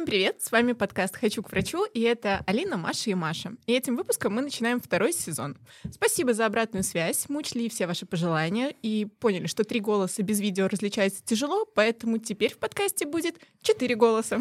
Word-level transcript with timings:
Всем 0.00 0.06
привет! 0.06 0.40
С 0.40 0.50
вами 0.50 0.72
подкаст 0.72 1.14
«Хочу 1.14 1.42
к 1.42 1.50
врачу», 1.50 1.84
и 1.84 2.00
это 2.00 2.42
Алина, 2.46 2.78
Маша 2.78 3.10
и 3.10 3.14
Маша. 3.14 3.52
И 3.66 3.74
этим 3.74 3.96
выпуском 3.96 4.34
мы 4.34 4.40
начинаем 4.40 4.80
второй 4.80 5.12
сезон. 5.12 5.58
Спасибо 5.92 6.32
за 6.32 6.46
обратную 6.46 6.84
связь, 6.84 7.26
мы 7.28 7.40
учли 7.40 7.68
все 7.68 7.86
ваши 7.86 8.06
пожелания 8.06 8.74
и 8.80 9.04
поняли, 9.04 9.46
что 9.46 9.62
три 9.62 9.78
голоса 9.78 10.22
без 10.22 10.40
видео 10.40 10.68
различается 10.68 11.22
тяжело, 11.22 11.66
поэтому 11.66 12.16
теперь 12.16 12.54
в 12.54 12.56
подкасте 12.56 13.04
будет 13.04 13.34
четыре 13.60 13.94
голоса. 13.94 14.40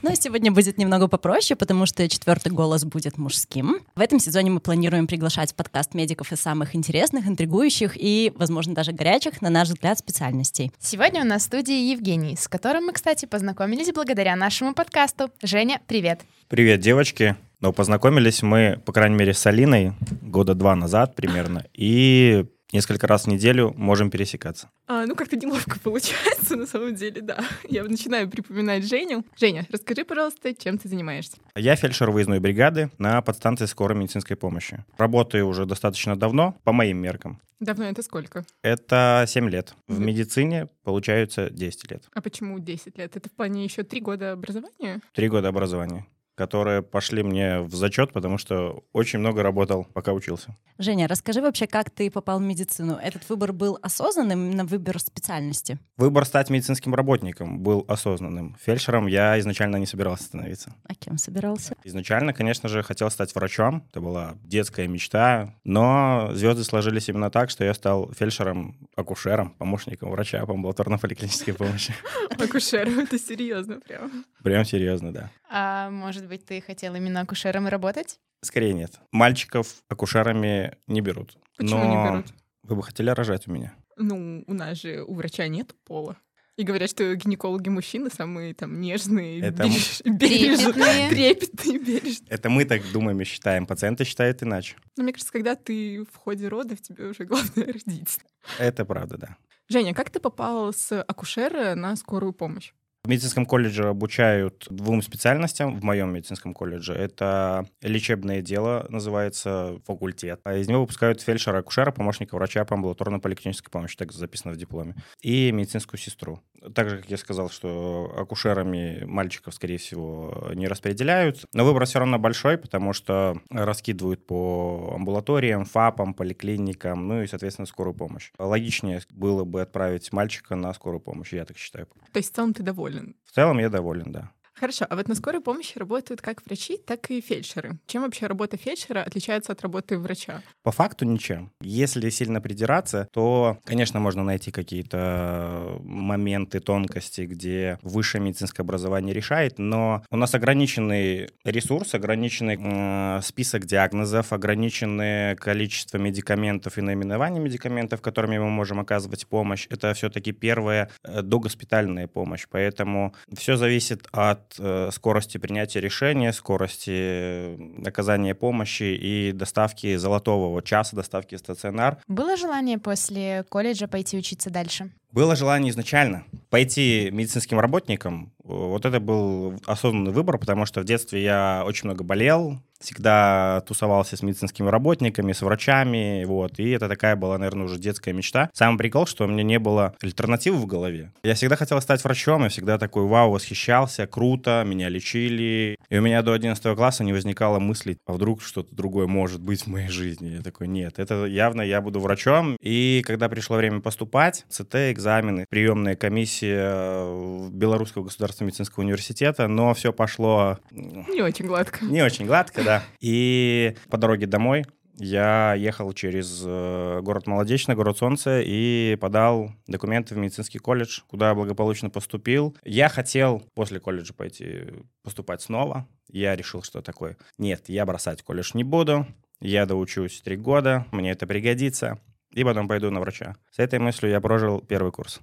Но 0.00 0.14
сегодня 0.14 0.52
будет 0.52 0.78
немного 0.78 1.08
попроще, 1.08 1.56
потому 1.56 1.84
что 1.84 2.08
четвертый 2.08 2.52
голос 2.52 2.84
будет 2.84 3.18
мужским. 3.18 3.80
В 3.96 4.00
этом 4.00 4.20
сезоне 4.20 4.50
мы 4.50 4.60
планируем 4.60 5.08
приглашать 5.08 5.50
в 5.50 5.54
подкаст 5.56 5.92
медиков 5.92 6.30
из 6.30 6.40
самых 6.40 6.76
интересных, 6.76 7.26
интригующих 7.26 7.96
и, 7.96 8.32
возможно, 8.36 8.74
даже 8.74 8.92
горячих, 8.92 9.42
на 9.42 9.50
наш 9.50 9.68
взгляд, 9.68 9.98
специальностей. 9.98 10.72
Сегодня 10.78 11.22
у 11.22 11.24
нас 11.24 11.42
в 11.42 11.46
студии 11.46 11.90
Евгений, 11.90 12.36
с 12.36 12.46
которым 12.46 12.86
мы, 12.86 12.92
кстати, 12.92 13.26
познакомились 13.26 13.92
благодаря 13.92 14.36
нашему 14.36 14.72
подкасту. 14.72 15.30
Женя, 15.42 15.80
привет! 15.88 16.20
Привет, 16.46 16.78
девочки! 16.78 17.34
Но 17.60 17.72
познакомились 17.72 18.42
мы, 18.42 18.80
по 18.84 18.92
крайней 18.92 19.16
мере, 19.16 19.34
с 19.34 19.44
Алиной 19.46 19.94
года 20.22 20.54
два 20.54 20.76
назад 20.76 21.16
примерно, 21.16 21.66
и 21.72 22.46
несколько 22.72 23.06
раз 23.06 23.24
в 23.24 23.26
неделю 23.28 23.72
можем 23.76 24.10
пересекаться. 24.10 24.70
А, 24.86 25.06
ну, 25.06 25.14
как-то 25.14 25.36
неловко 25.36 25.78
получается, 25.82 26.56
на 26.56 26.66
самом 26.66 26.94
деле, 26.94 27.20
да. 27.20 27.38
Я 27.68 27.84
начинаю 27.84 28.28
припоминать 28.28 28.86
Женю. 28.86 29.24
Женя, 29.36 29.66
расскажи, 29.70 30.04
пожалуйста, 30.04 30.54
чем 30.54 30.78
ты 30.78 30.88
занимаешься? 30.88 31.36
Я 31.54 31.76
фельдшер 31.76 32.10
выездной 32.10 32.40
бригады 32.40 32.90
на 32.98 33.20
подстанции 33.22 33.66
скорой 33.66 33.96
медицинской 33.98 34.36
помощи. 34.36 34.84
Работаю 34.96 35.46
уже 35.46 35.66
достаточно 35.66 36.16
давно, 36.16 36.56
по 36.64 36.72
моим 36.72 36.98
меркам. 36.98 37.40
Давно 37.60 37.86
это 37.86 38.02
сколько? 38.02 38.44
Это 38.62 39.24
7 39.26 39.50
лет. 39.50 39.74
В 39.88 39.98
медицине 39.98 40.68
получается 40.84 41.50
10 41.50 41.90
лет. 41.90 42.04
А 42.14 42.20
почему 42.20 42.60
10 42.60 42.96
лет? 42.98 43.16
Это 43.16 43.28
в 43.28 43.32
плане 43.32 43.64
еще 43.64 43.82
3 43.82 44.00
года 44.00 44.32
образования? 44.32 45.00
3 45.14 45.28
года 45.28 45.48
образования 45.48 46.06
которые 46.38 46.82
пошли 46.82 47.24
мне 47.24 47.60
в 47.60 47.74
зачет, 47.74 48.12
потому 48.12 48.38
что 48.38 48.84
очень 48.92 49.18
много 49.18 49.42
работал, 49.42 49.88
пока 49.92 50.12
учился. 50.12 50.56
Женя, 50.78 51.08
расскажи 51.08 51.42
вообще, 51.42 51.66
как 51.66 51.90
ты 51.90 52.08
попал 52.12 52.38
в 52.38 52.42
медицину? 52.42 52.94
Этот 52.94 53.28
выбор 53.28 53.52
был 53.52 53.76
осознанным 53.82 54.52
на 54.52 54.64
выбор 54.64 55.00
специальности? 55.00 55.80
Выбор 55.96 56.24
стать 56.24 56.48
медицинским 56.48 56.94
работником 56.94 57.58
был 57.58 57.84
осознанным. 57.88 58.56
Фельдшером 58.64 59.08
я 59.08 59.36
изначально 59.40 59.76
не 59.78 59.86
собирался 59.86 60.22
становиться. 60.24 60.72
А 60.84 60.94
кем 60.94 61.18
собирался? 61.18 61.74
Изначально, 61.82 62.32
конечно 62.32 62.68
же, 62.68 62.84
хотел 62.84 63.10
стать 63.10 63.34
врачом. 63.34 63.84
Это 63.90 64.00
была 64.00 64.36
детская 64.44 64.86
мечта. 64.86 65.56
Но 65.64 66.30
звезды 66.34 66.62
сложились 66.62 67.08
именно 67.08 67.30
так, 67.32 67.50
что 67.50 67.64
я 67.64 67.74
стал 67.74 68.12
фельдшером, 68.12 68.88
акушером, 68.94 69.50
помощником 69.58 70.10
врача 70.10 70.46
по 70.46 70.52
амбулаторно-поликлинической 70.52 71.54
помощи. 71.54 71.92
Акушером, 72.30 73.00
это 73.00 73.18
серьезно 73.18 73.80
прям. 73.80 74.24
Прям 74.44 74.64
серьезно, 74.64 75.12
да. 75.12 75.30
А 75.50 75.90
может 75.90 76.27
быть, 76.28 76.44
ты 76.44 76.60
хотел 76.60 76.94
именно 76.94 77.20
акушером 77.20 77.66
работать? 77.68 78.18
Скорее 78.42 78.72
нет. 78.74 79.00
Мальчиков 79.12 79.82
акушерами 79.88 80.76
не 80.86 81.00
берут. 81.00 81.36
Почему 81.56 81.80
Но 81.80 81.86
не 81.86 82.10
берут? 82.10 82.26
Вы 82.62 82.76
бы 82.76 82.82
хотели 82.82 83.10
рожать 83.10 83.48
у 83.48 83.52
меня? 83.52 83.74
Ну, 83.96 84.44
у 84.46 84.54
нас 84.54 84.78
же 84.80 85.02
у 85.02 85.14
врача 85.14 85.48
нет 85.48 85.74
пола. 85.84 86.16
И 86.56 86.64
говорят, 86.64 86.90
что 86.90 87.14
гинекологи 87.14 87.68
мужчины 87.68 88.10
самые 88.10 88.52
там 88.52 88.80
нежные, 88.80 89.40
Это 89.40 89.62
береж- 89.64 90.02
Трепетные. 90.18 90.18
бережные, 90.18 91.08
трепетные, 91.08 91.78
бережные. 91.78 92.28
Это 92.30 92.50
мы 92.50 92.64
так 92.64 92.82
думаем 92.92 93.20
и 93.20 93.24
считаем. 93.24 93.64
Пациенты 93.66 94.04
считают 94.04 94.42
иначе. 94.42 94.76
Но 94.96 95.04
мне 95.04 95.12
кажется, 95.12 95.32
когда 95.32 95.54
ты 95.54 96.04
в 96.12 96.16
ходе 96.16 96.48
родов, 96.48 96.80
тебе 96.82 97.06
уже 97.06 97.24
главное 97.24 97.66
родить. 97.66 98.18
Это 98.58 98.84
правда, 98.84 99.18
да. 99.18 99.36
Женя, 99.68 99.94
как 99.94 100.10
ты 100.10 100.18
попал 100.18 100.72
с 100.72 101.00
акушера 101.02 101.74
на 101.76 101.94
скорую 101.94 102.32
помощь? 102.32 102.72
В 103.04 103.08
медицинском 103.08 103.46
колледже 103.46 103.88
обучают 103.88 104.66
двум 104.68 105.02
специальностям. 105.02 105.78
В 105.78 105.84
моем 105.84 106.12
медицинском 106.12 106.52
колледже 106.52 106.92
это 106.92 107.66
лечебное 107.80 108.42
дело, 108.42 108.86
называется 108.90 109.80
факультет. 109.86 110.40
А 110.44 110.56
из 110.56 110.68
него 110.68 110.80
выпускают 110.80 111.22
фельдшера, 111.22 111.58
акушера, 111.58 111.90
помощника 111.92 112.34
врача 112.34 112.64
по 112.64 112.74
амбулаторно-поликлинической 112.74 113.70
помощи, 113.70 113.96
так 113.96 114.12
записано 114.12 114.52
в 114.52 114.56
дипломе, 114.56 114.94
и 115.22 115.52
медицинскую 115.52 115.98
сестру. 115.98 116.40
Так 116.74 116.90
же, 116.90 116.98
как 116.98 117.08
я 117.08 117.16
сказал, 117.16 117.50
что 117.50 118.12
акушерами 118.18 119.04
мальчиков, 119.04 119.54
скорее 119.54 119.78
всего, 119.78 120.50
не 120.54 120.66
распределяют. 120.66 121.44
Но 121.54 121.64
выбор 121.64 121.86
все 121.86 122.00
равно 122.00 122.18
большой, 122.18 122.58
потому 122.58 122.92
что 122.92 123.40
раскидывают 123.48 124.26
по 124.26 124.92
амбулаториям, 124.96 125.64
ФАПам, 125.64 126.14
поликлиникам, 126.14 127.06
ну 127.06 127.22
и, 127.22 127.26
соответственно, 127.28 127.66
скорую 127.66 127.94
помощь. 127.94 128.32
Логичнее 128.38 129.00
было 129.10 129.44
бы 129.44 129.62
отправить 129.62 130.12
мальчика 130.12 130.56
на 130.56 130.74
скорую 130.74 131.00
помощь, 131.00 131.32
я 131.32 131.44
так 131.44 131.56
считаю. 131.56 131.86
То 132.12 132.18
есть 132.18 132.32
в 132.32 132.34
целом 132.34 132.52
ты 132.52 132.62
доволен? 132.62 132.97
В 133.24 133.32
целом 133.32 133.58
я 133.58 133.68
доволен, 133.68 134.12
да. 134.12 134.30
Хорошо, 134.58 134.86
а 134.90 134.96
вот 134.96 135.06
на 135.08 135.14
скорой 135.14 135.40
помощи 135.40 135.78
работают 135.78 136.20
как 136.20 136.44
врачи, 136.44 136.78
так 136.78 137.10
и 137.10 137.20
фельдшеры. 137.20 137.78
Чем 137.86 138.02
вообще 138.02 138.26
работа 138.26 138.56
фельдшера 138.56 139.02
отличается 139.02 139.52
от 139.52 139.62
работы 139.62 139.98
врача? 139.98 140.42
По 140.64 140.72
факту 140.72 141.04
ничем. 141.04 141.52
Если 141.60 142.10
сильно 142.10 142.40
придираться, 142.40 143.08
то, 143.12 143.58
конечно, 143.64 144.00
можно 144.00 144.24
найти 144.24 144.50
какие-то 144.50 145.78
моменты, 145.80 146.58
тонкости, 146.58 147.22
где 147.22 147.78
высшее 147.82 148.22
медицинское 148.22 148.62
образование 148.62 149.14
решает, 149.14 149.58
но 149.58 150.02
у 150.10 150.16
нас 150.16 150.34
ограниченный 150.34 151.30
ресурс, 151.44 151.94
ограниченный 151.94 152.58
э, 152.60 153.20
список 153.22 153.64
диагнозов, 153.64 154.32
ограниченное 154.32 155.36
количество 155.36 155.98
медикаментов 155.98 156.78
и 156.78 156.80
наименований 156.80 157.38
медикаментов, 157.38 158.00
которыми 158.00 158.38
мы 158.38 158.50
можем 158.50 158.80
оказывать 158.80 159.26
помощь. 159.28 159.66
Это 159.70 159.94
все-таки 159.94 160.32
первая 160.32 160.90
э, 161.04 161.22
догоспитальная 161.22 162.08
помощь, 162.08 162.46
поэтому 162.50 163.14
все 163.32 163.56
зависит 163.56 164.08
от 164.10 164.47
э, 164.58 164.90
скорости 164.92 165.38
принятия 165.38 165.80
решения, 165.80 166.32
скорости 166.32 167.86
оказания 167.86 168.34
помощи 168.34 168.94
и 168.94 169.32
доставки 169.32 169.96
золотого 169.96 170.62
часа, 170.62 170.96
доставки 170.96 171.34
в 171.34 171.38
стационар. 171.38 171.98
Было 172.06 172.36
желание 172.36 172.78
после 172.78 173.44
колледжа 173.48 173.88
пойти 173.88 174.16
учиться 174.18 174.50
дальше? 174.50 174.90
Было 175.10 175.36
желание 175.36 175.70
изначально 175.70 176.24
пойти 176.50 177.10
медицинским 177.12 177.58
работником. 177.58 178.32
Вот 178.44 178.84
это 178.86 179.00
был 179.00 179.60
осознанный 179.66 180.12
выбор, 180.12 180.38
потому 180.38 180.66
что 180.66 180.80
в 180.80 180.84
детстве 180.84 181.22
я 181.22 181.62
очень 181.66 181.86
много 181.86 182.04
болел, 182.04 182.58
всегда 182.80 183.62
тусовался 183.66 184.16
с 184.16 184.22
медицинскими 184.22 184.68
работниками, 184.68 185.32
с 185.32 185.42
врачами, 185.42 186.24
вот, 186.24 186.58
и 186.58 186.70
это 186.70 186.88
такая 186.88 187.16
была, 187.16 187.36
наверное, 187.38 187.66
уже 187.66 187.78
детская 187.78 188.12
мечта. 188.12 188.50
Самый 188.54 188.78
прикол, 188.78 189.06
что 189.06 189.24
у 189.24 189.28
меня 189.28 189.42
не 189.42 189.58
было 189.58 189.94
альтернативы 190.00 190.58
в 190.58 190.66
голове. 190.66 191.12
Я 191.22 191.34
всегда 191.34 191.56
хотел 191.56 191.80
стать 191.80 192.02
врачом, 192.04 192.44
я 192.44 192.48
всегда 192.48 192.78
такой, 192.78 193.04
вау, 193.04 193.32
восхищался, 193.32 194.06
круто, 194.06 194.62
меня 194.66 194.88
лечили. 194.88 195.76
И 195.90 195.98
у 195.98 196.02
меня 196.02 196.22
до 196.22 196.32
11 196.32 196.76
класса 196.76 197.04
не 197.04 197.12
возникало 197.12 197.58
мысли, 197.58 197.98
а 198.06 198.12
вдруг 198.12 198.42
что-то 198.42 198.74
другое 198.74 199.06
может 199.06 199.40
быть 199.40 199.62
в 199.62 199.66
моей 199.66 199.88
жизни. 199.88 200.36
Я 200.36 200.42
такой, 200.42 200.68
нет, 200.68 200.98
это 200.98 201.24
явно 201.26 201.62
я 201.62 201.80
буду 201.80 202.00
врачом. 202.00 202.56
И 202.60 203.02
когда 203.04 203.28
пришло 203.28 203.56
время 203.56 203.80
поступать, 203.80 204.46
ЦТ, 204.48 204.94
экзамены, 204.98 205.46
приемная 205.48 205.94
комиссия 205.96 207.04
в 207.04 207.50
Белорусского 207.52 208.04
государственного 208.04 208.48
медицинского 208.48 208.82
университета, 208.82 209.46
но 209.48 209.72
все 209.74 209.92
пошло 209.92 210.58
Не 210.72 211.22
очень 211.22 211.46
гладко. 211.46 211.84
не 211.84 212.02
очень 212.02 212.26
гладко, 212.26 212.62
да. 212.64 212.82
И 213.00 213.76
по 213.88 213.96
дороге 213.96 214.26
домой 214.26 214.66
я 215.00 215.54
ехал 215.54 215.92
через 215.92 216.42
э, 216.44 217.00
город 217.02 217.28
Молодечный, 217.28 217.76
город 217.76 217.98
Солнце, 217.98 218.42
и 218.44 218.96
подал 219.00 219.52
документы 219.68 220.16
в 220.16 220.18
медицинский 220.18 220.58
колледж, 220.58 221.02
куда 221.06 221.34
благополучно 221.36 221.88
поступил. 221.88 222.56
Я 222.64 222.88
хотел 222.88 223.44
после 223.54 223.78
колледжа 223.78 224.12
пойти 224.12 224.64
поступать 225.04 225.40
снова. 225.40 225.86
Я 226.08 226.34
решил, 226.34 226.64
что 226.64 226.82
такое. 226.82 227.16
Нет, 227.38 227.68
я 227.68 227.86
бросать 227.86 228.22
колледж 228.22 228.50
не 228.54 228.64
буду. 228.64 229.06
Я 229.40 229.66
доучусь 229.66 230.20
три 230.20 230.34
года, 230.36 230.84
мне 230.90 231.12
это 231.12 231.28
пригодится. 231.28 232.00
И 232.38 232.44
потом 232.44 232.68
пойду 232.68 232.88
на 232.92 233.00
врача. 233.00 233.34
С 233.50 233.58
этой 233.58 233.80
мыслью 233.80 234.12
я 234.12 234.20
прожил 234.20 234.60
первый 234.60 234.92
курс. 234.92 235.20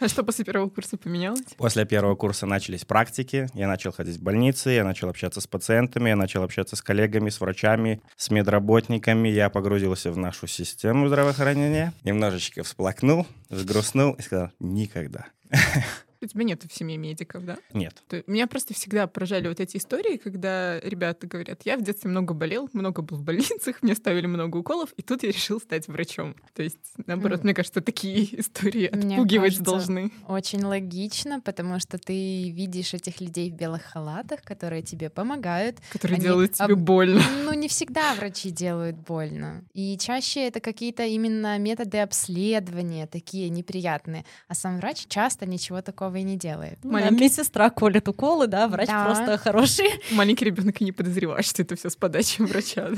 А 0.00 0.08
что 0.08 0.24
после 0.24 0.44
первого 0.44 0.68
курса 0.68 0.96
поменялось? 0.96 1.44
После 1.56 1.84
первого 1.84 2.16
курса 2.16 2.44
начались 2.44 2.84
практики, 2.84 3.46
я 3.54 3.68
начал 3.68 3.92
ходить 3.92 4.16
в 4.16 4.22
больницы, 4.22 4.70
я 4.70 4.82
начал 4.82 5.08
общаться 5.08 5.40
с 5.40 5.46
пациентами, 5.46 6.08
я 6.08 6.16
начал 6.16 6.42
общаться 6.42 6.74
с 6.74 6.82
коллегами, 6.82 7.30
с 7.30 7.40
врачами, 7.40 8.02
с 8.16 8.30
медработниками, 8.30 9.28
я 9.28 9.48
погрузился 9.48 10.10
в 10.10 10.16
нашу 10.16 10.48
систему 10.48 11.06
здравоохранения, 11.06 11.92
немножечко 12.02 12.64
всплакнул, 12.64 13.28
взгрустнул 13.48 14.14
и 14.14 14.22
сказал 14.22 14.50
«никогда». 14.58 15.26
У 16.22 16.26
тебя 16.26 16.44
нету 16.44 16.68
в 16.68 16.72
семье 16.74 16.98
медиков, 16.98 17.44
да? 17.46 17.56
Нет. 17.72 17.94
То- 18.08 18.22
Меня 18.26 18.46
просто 18.46 18.74
всегда 18.74 19.06
поражали 19.06 19.48
вот 19.48 19.58
эти 19.58 19.78
истории, 19.78 20.18
когда 20.18 20.78
ребята 20.80 21.26
говорят, 21.26 21.62
я 21.64 21.78
в 21.78 21.82
детстве 21.82 22.10
много 22.10 22.34
болел, 22.34 22.68
много 22.74 23.00
был 23.00 23.16
в 23.16 23.22
больницах, 23.22 23.82
мне 23.82 23.94
ставили 23.94 24.26
много 24.26 24.58
уколов, 24.58 24.92
и 24.98 25.02
тут 25.02 25.22
я 25.22 25.30
решил 25.30 25.60
стать 25.60 25.88
врачом. 25.88 26.36
То 26.54 26.62
есть, 26.62 26.76
наоборот, 27.06 27.40
М. 27.40 27.44
мне 27.46 27.54
кажется, 27.54 27.80
такие 27.80 28.24
истории 28.40 28.90
Мне 28.92 29.14
отпугивать 29.16 29.52
кажется, 29.56 29.64
должны. 29.64 30.12
Очень 30.28 30.62
логично, 30.62 31.40
потому 31.40 31.80
что 31.80 31.96
ты 31.96 32.50
видишь 32.50 32.92
этих 32.92 33.22
людей 33.22 33.50
в 33.50 33.54
белых 33.54 33.82
халатах, 33.82 34.42
которые 34.42 34.82
тебе 34.82 35.08
помогают. 35.08 35.78
Которые 35.90 36.16
Они 36.16 36.24
делают 36.24 36.52
тебе 36.52 36.74
об- 36.74 36.80
больно. 36.80 37.22
Ну, 37.44 37.54
не 37.54 37.68
всегда 37.68 38.14
врачи 38.14 38.50
делают 38.50 38.96
больно. 38.96 39.64
И 39.72 39.96
чаще 39.98 40.46
это 40.46 40.60
какие-то 40.60 41.04
именно 41.04 41.58
методы 41.58 41.98
обследования, 41.98 43.06
такие 43.06 43.48
неприятные. 43.48 44.24
А 44.48 44.54
сам 44.54 44.76
врач 44.76 45.06
часто 45.08 45.46
ничего 45.46 45.80
такого 45.82 46.09
такого 46.10 46.16
и 46.16 46.22
не 46.22 46.36
делает. 46.36 46.78
Ну 46.82 46.90
да, 46.90 46.98
Маленький- 46.98 47.24
медсестра 47.24 47.70
колет 47.70 48.08
уколы, 48.08 48.46
да, 48.46 48.66
врач 48.68 48.88
Да. 48.88 49.04
просто 49.04 49.38
хороший. 49.38 49.88
Маленький 50.12 50.44
ребенок 50.44 50.80
и 50.80 50.84
не 50.84 50.92
подозревает, 50.92 51.46
что 51.46 51.62
это 51.62 51.76
все 51.76 51.88
с 51.90 51.96
подачи 51.96 52.42
врача. 52.42 52.90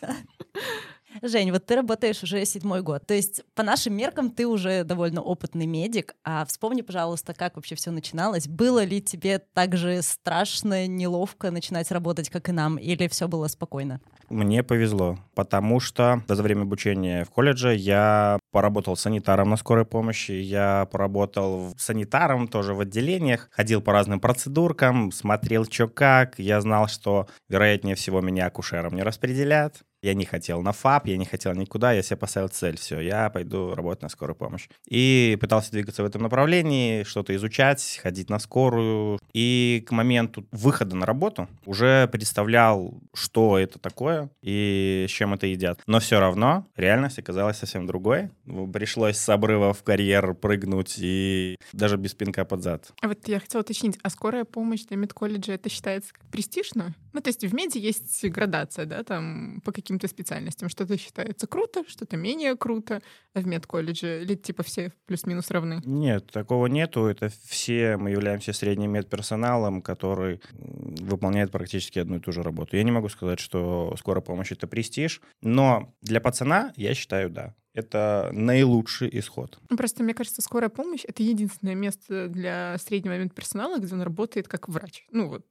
Жень, 1.22 1.52
вот 1.52 1.66
ты 1.66 1.76
работаешь 1.76 2.22
уже 2.22 2.44
седьмой 2.44 2.82
год. 2.82 3.06
То 3.06 3.14
есть, 3.14 3.42
по 3.54 3.62
нашим 3.62 3.94
меркам, 3.94 4.30
ты 4.30 4.46
уже 4.46 4.84
довольно 4.84 5.22
опытный 5.22 5.66
медик. 5.66 6.14
А 6.24 6.44
вспомни, 6.44 6.82
пожалуйста, 6.82 7.34
как 7.34 7.56
вообще 7.56 7.74
все 7.74 7.90
начиналось. 7.90 8.48
Было 8.48 8.84
ли 8.84 9.00
тебе 9.00 9.38
так 9.38 9.76
же 9.76 10.02
страшно, 10.02 10.86
неловко 10.86 11.50
начинать 11.50 11.90
работать, 11.90 12.30
как 12.30 12.48
и 12.48 12.52
нам, 12.52 12.76
или 12.76 13.08
все 13.08 13.28
было 13.28 13.48
спокойно? 13.48 14.00
Мне 14.28 14.64
повезло, 14.64 15.18
потому 15.34 15.78
что 15.78 16.22
за 16.26 16.42
время 16.42 16.62
обучения 16.62 17.24
в 17.24 17.30
колледже 17.30 17.76
я 17.76 18.40
поработал 18.50 18.96
санитаром 18.96 19.50
на 19.50 19.56
скорой 19.56 19.84
помощи, 19.84 20.32
я 20.32 20.88
поработал 20.90 21.74
санитаром 21.78 22.48
тоже 22.48 22.74
в 22.74 22.80
отделениях, 22.80 23.48
ходил 23.52 23.80
по 23.80 23.92
разным 23.92 24.18
процедуркам, 24.18 25.12
смотрел, 25.12 25.64
что 25.64 25.86
как. 25.86 26.38
Я 26.38 26.60
знал, 26.60 26.88
что, 26.88 27.28
вероятнее 27.48 27.94
всего, 27.94 28.20
меня 28.20 28.46
акушером 28.46 28.96
не 28.96 29.02
распределят. 29.02 29.82
Я 30.06 30.14
не 30.14 30.24
хотел 30.24 30.62
на 30.62 30.70
ФАП, 30.70 31.08
я 31.08 31.16
не 31.16 31.24
хотел 31.24 31.52
никуда, 31.54 31.92
я 31.92 32.00
себе 32.00 32.16
поставил 32.16 32.46
цель, 32.46 32.76
все, 32.78 33.00
я 33.00 33.28
пойду 33.28 33.74
работать 33.74 34.02
на 34.02 34.08
скорую 34.08 34.36
помощь. 34.36 34.68
И 34.86 35.36
пытался 35.40 35.72
двигаться 35.72 36.04
в 36.04 36.06
этом 36.06 36.22
направлении, 36.22 37.02
что-то 37.02 37.34
изучать, 37.34 37.98
ходить 38.00 38.30
на 38.30 38.38
скорую. 38.38 39.18
И 39.32 39.84
к 39.84 39.90
моменту 39.90 40.46
выхода 40.52 40.94
на 40.94 41.06
работу 41.06 41.48
уже 41.64 42.06
представлял, 42.06 43.02
что 43.14 43.58
это 43.58 43.80
такое 43.80 44.30
и 44.42 45.06
с 45.08 45.10
чем 45.10 45.34
это 45.34 45.48
едят. 45.48 45.80
Но 45.88 45.98
все 45.98 46.20
равно 46.20 46.64
реальность 46.76 47.18
оказалась 47.18 47.56
совсем 47.56 47.84
другой. 47.88 48.30
Пришлось 48.72 49.16
с 49.16 49.28
обрыва 49.28 49.74
в 49.74 49.82
карьер 49.82 50.34
прыгнуть 50.34 50.94
и 50.98 51.58
даже 51.72 51.96
без 51.96 52.14
пинка 52.14 52.44
под 52.44 52.62
зад. 52.62 52.92
А 53.02 53.08
вот 53.08 53.26
я 53.26 53.40
хотела 53.40 53.62
уточнить, 53.62 53.98
а 54.04 54.10
скорая 54.10 54.44
помощь 54.44 54.84
для 54.84 54.98
медколледжа 54.98 55.54
это 55.54 55.68
считается 55.68 56.12
престижно? 56.30 56.94
Ну, 57.16 57.22
то 57.22 57.28
есть 57.28 57.42
в 57.42 57.54
меди 57.54 57.78
есть 57.78 58.28
градация, 58.28 58.84
да, 58.84 59.02
там 59.02 59.62
по 59.64 59.72
каким-то 59.72 60.06
специальностям. 60.06 60.68
Что-то 60.68 60.98
считается 60.98 61.46
круто, 61.46 61.82
что-то 61.88 62.18
менее 62.18 62.58
круто, 62.58 63.00
а 63.32 63.40
в 63.40 63.46
медколледже 63.46 64.20
или 64.22 64.34
типа 64.34 64.62
все 64.62 64.92
плюс-минус 65.06 65.50
равны? 65.50 65.80
Нет, 65.86 66.30
такого 66.30 66.66
нету. 66.66 67.06
Это 67.06 67.30
все 67.46 67.96
мы 67.96 68.10
являемся 68.10 68.52
средним 68.52 68.90
медперсоналом, 68.92 69.80
который 69.80 70.42
выполняет 70.52 71.50
практически 71.50 71.98
одну 71.98 72.16
и 72.16 72.20
ту 72.20 72.32
же 72.32 72.42
работу. 72.42 72.76
Я 72.76 72.82
не 72.82 72.92
могу 72.92 73.08
сказать, 73.08 73.40
что 73.40 73.94
скорая 73.98 74.20
помощь 74.20 74.52
это 74.52 74.66
престиж, 74.66 75.22
но 75.40 75.94
для 76.02 76.20
пацана 76.20 76.74
я 76.76 76.92
считаю, 76.92 77.30
да. 77.30 77.54
Это 77.72 78.28
наилучший 78.32 79.08
исход. 79.18 79.58
Ну, 79.70 79.78
Просто 79.78 80.02
мне 80.02 80.12
кажется, 80.12 80.42
скорая 80.42 80.68
помощь— 80.68 81.04
это 81.08 81.22
единственное 81.22 81.74
место 81.74 82.28
для 82.28 82.76
среднего 82.78 83.16
медперсонала, 83.18 83.78
где 83.78 83.94
он 83.94 84.02
работает 84.02 84.48
как 84.48 84.68
врач. 84.68 85.06
Ну 85.12 85.28
вот, 85.28 85.44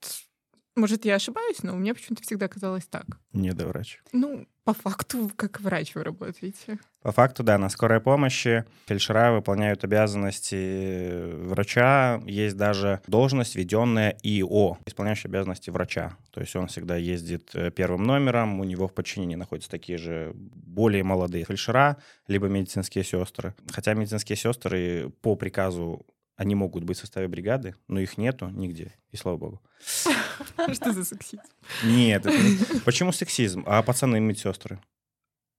может, 0.75 1.05
я 1.05 1.15
ошибаюсь, 1.15 1.63
но 1.63 1.75
мне 1.75 1.93
почему-то 1.93 2.23
всегда 2.23 2.47
казалось 2.47 2.85
так. 2.85 3.05
Не 3.33 3.51
до 3.53 3.67
врача. 3.67 3.99
Ну, 4.11 4.45
по 4.65 4.73
факту, 4.73 5.31
как 5.35 5.61
врач 5.61 5.93
вы 5.95 6.03
работаете. 6.03 6.79
По 7.01 7.11
факту, 7.11 7.43
да, 7.43 7.57
на 7.59 7.69
скорой 7.69 8.01
помощи 8.01 8.65
фельдшера 8.87 9.31
выполняют 9.31 9.83
обязанности 9.83 11.31
врача. 11.45 12.19
Есть 12.25 12.57
даже 12.57 13.01
должность, 13.07 13.55
введенная 13.55 14.17
ИО, 14.23 14.79
исполняющая 14.85 15.29
обязанности 15.29 15.69
врача. 15.69 16.17
То 16.31 16.41
есть 16.41 16.55
он 16.55 16.67
всегда 16.67 16.97
ездит 16.97 17.51
э, 17.53 17.69
первым 17.69 18.03
номером, 18.03 18.59
у 18.59 18.63
него 18.63 18.87
в 18.87 18.93
подчинении 18.93 19.35
находятся 19.35 19.69
такие 19.69 19.99
же 19.99 20.31
более 20.33 21.03
молодые 21.03 21.45
фельдшера, 21.45 21.97
либо 22.27 22.47
медицинские 22.47 23.03
сестры. 23.03 23.53
Хотя 23.69 23.93
медицинские 23.93 24.35
сестры 24.35 25.11
по 25.21 25.35
приказу 25.35 26.05
они 26.35 26.55
могут 26.55 26.83
быть 26.83 26.97
в 26.97 27.01
составе 27.01 27.27
бригады, 27.27 27.75
но 27.87 27.99
их 27.99 28.17
нету 28.17 28.49
нигде, 28.49 28.93
и 29.11 29.17
слава 29.17 29.37
богу. 29.37 29.61
Что 30.73 30.91
за 30.91 31.03
сексизм? 31.05 31.41
Нет, 31.83 32.25
почему 32.85 33.11
сексизм? 33.11 33.63
А 33.65 33.81
пацаны 33.83 34.19
медсестры? 34.19 34.79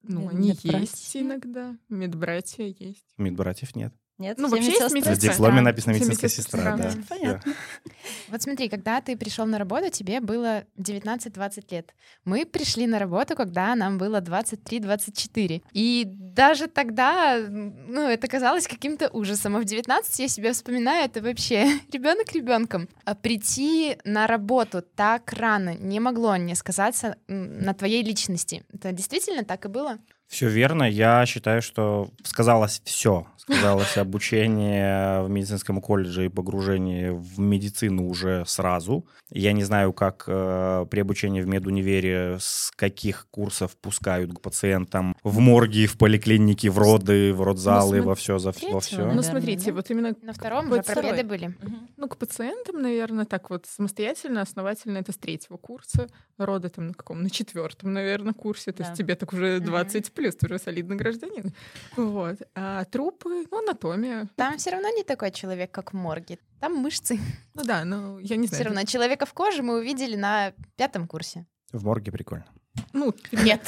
Ну, 0.03 0.29
они 0.29 0.57
есть 0.63 1.17
иногда. 1.17 1.77
Медбратья 1.89 2.65
есть. 2.65 3.07
Медбратьев 3.17 3.75
нет. 3.75 3.93
Нет, 4.19 4.39
Ну, 4.39 4.49
вообще 4.49 4.69
есть 4.69 4.81
медсестры? 4.81 5.01
В 5.01 5.09
Медсестра. 5.09 5.33
дипломе 5.33 5.61
написано 5.61 5.93
медицинская 5.93 6.31
сестра, 6.31 6.77
да. 6.77 6.91
Понятно. 7.09 7.53
Вот 8.29 8.43
смотри, 8.43 8.69
когда 8.69 9.01
ты 9.01 9.17
пришел 9.17 9.47
на 9.47 9.59
работу, 9.59 9.91
тебе 9.91 10.21
было 10.21 10.65
19-20 10.79 11.65
лет. 11.71 11.95
Мы 12.25 12.45
пришли 12.47 12.87
на 12.87 12.99
работу, 12.99 13.37
когда 13.37 13.75
нам 13.75 13.99
было 13.99 14.21
23-24. 14.21 15.63
И 15.73 16.05
даже 16.07 16.67
тогда, 16.67 17.39
ну, 17.39 18.09
это 18.09 18.27
казалось 18.29 18.67
каким-то 18.67 19.09
ужасом. 19.09 19.57
А 19.57 19.61
в 19.61 19.65
19 19.65 20.19
я 20.19 20.29
себя 20.29 20.53
вспоминаю, 20.53 21.05
это 21.05 21.21
вообще 21.21 21.67
ребенок 21.93 22.33
ребенком. 22.33 22.89
А 23.05 23.15
прийти 23.15 23.99
на 24.05 24.27
работу 24.27 24.83
так 24.83 25.33
рано 25.33 25.75
не 25.75 26.01
могло 26.01 26.37
не 26.37 26.55
сказаться 26.55 27.17
на 27.29 27.75
твоей 27.75 28.03
личности. 28.03 28.65
Это 28.73 28.93
действительно 28.93 29.45
так 29.45 29.65
и 29.65 29.69
было? 29.69 29.99
Все 30.29 30.49
верно. 30.49 30.83
Я 30.85 31.25
считаю, 31.27 31.63
что 31.63 32.11
сказалось 32.25 32.83
все. 32.85 33.27
Сказалось 33.49 33.97
обучение 33.97 35.23
в 35.23 35.31
медицинском 35.31 35.81
колледже 35.81 36.27
и 36.27 36.29
погружение 36.29 37.13
в 37.13 37.39
медицину 37.39 38.09
уже 38.09 38.45
сразу. 38.47 39.07
Я 39.31 39.53
не 39.53 39.63
знаю, 39.63 39.93
как 39.93 40.25
э, 40.27 40.87
при 40.91 41.01
обучении 41.01 41.41
в 41.43 41.47
медунивере 41.47 42.39
с 42.41 42.73
каких 42.75 43.29
курсов 43.31 43.77
пускают 43.77 44.33
к 44.35 44.41
пациентам 44.41 45.17
в 45.23 45.39
морги, 45.39 45.87
в 45.87 45.97
поликлинике, 45.97 46.71
в 46.71 46.79
роды, 46.79 47.33
в 47.33 47.43
родзалы, 47.43 47.99
Ну, 47.99 48.05
во 48.05 48.15
все, 48.17 48.39
за, 48.39 48.53
во 48.71 48.81
все. 48.81 48.97
Ну, 48.99 49.03
Наверное, 49.05 49.23
смотрите, 49.23 49.67
да? 49.67 49.73
вот 49.75 49.91
именно 49.91 50.15
На 50.23 50.33
втором 50.33 50.71
уже 50.73 50.83
пробеды 50.83 51.23
были. 51.25 51.47
Мгм. 51.47 51.89
Ну, 51.97 52.09
к 52.09 52.17
пациентам, 52.17 52.83
наверное, 52.83 53.27
так 53.27 53.51
вот 53.51 53.67
самостоятельно, 53.67 54.43
основательно 54.43 54.99
это 54.99 55.13
с 55.13 55.17
третьего 55.17 55.57
курса. 55.57 56.09
Роды 56.39 56.69
там 56.69 56.89
на 56.89 56.95
каком? 56.95 57.23
На 57.23 57.31
четвертом, 57.31 57.93
наверное, 57.93 58.33
курсе. 58.33 58.73
То 58.73 58.79
Да. 58.83 58.85
есть 58.89 58.99
тебе 58.99 59.15
так 59.15 59.33
уже 59.33 59.57
Мгм. 59.59 59.67
20 59.67 60.13
плюс, 60.13 60.35
ты 60.37 60.47
уже 60.47 60.59
солидный 60.59 60.97
гражданин. 60.97 61.53
Вот. 61.97 62.37
А 62.55 62.85
трупы, 62.85 63.36
ну, 63.51 63.59
анатомия. 63.59 64.29
Там 64.37 64.57
все 64.59 64.71
равно 64.71 64.89
не 64.91 65.03
такой 65.03 65.31
человек, 65.31 65.71
как 65.71 65.93
в 65.93 65.97
морге. 65.97 66.39
Там 66.61 66.75
мышцы. 66.77 67.19
Ну 67.55 67.65
да, 67.65 67.85
ну, 67.85 68.19
я 68.19 68.37
не 68.37 68.47
Все 68.47 68.57
знаю. 68.57 68.65
равно 68.67 68.85
человека 68.85 69.25
в 69.27 69.33
коже 69.33 69.63
мы 69.63 69.79
увидели 69.79 70.17
на 70.17 70.53
пятом 70.77 71.07
курсе. 71.09 71.47
В 71.73 71.85
морге 71.85 72.13
прикольно. 72.13 72.47
Ну, 72.93 73.15
Нет. 73.33 73.67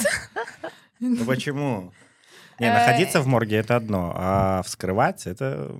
Ну 0.99 1.25
почему? 1.25 1.91
Не, 2.59 2.67
Э, 2.67 2.73
находиться 2.73 3.21
в 3.21 3.27
морге 3.27 3.57
это 3.57 3.75
одно, 3.75 4.13
а 4.15 4.61
вскрывать 4.63 5.25
это 5.27 5.71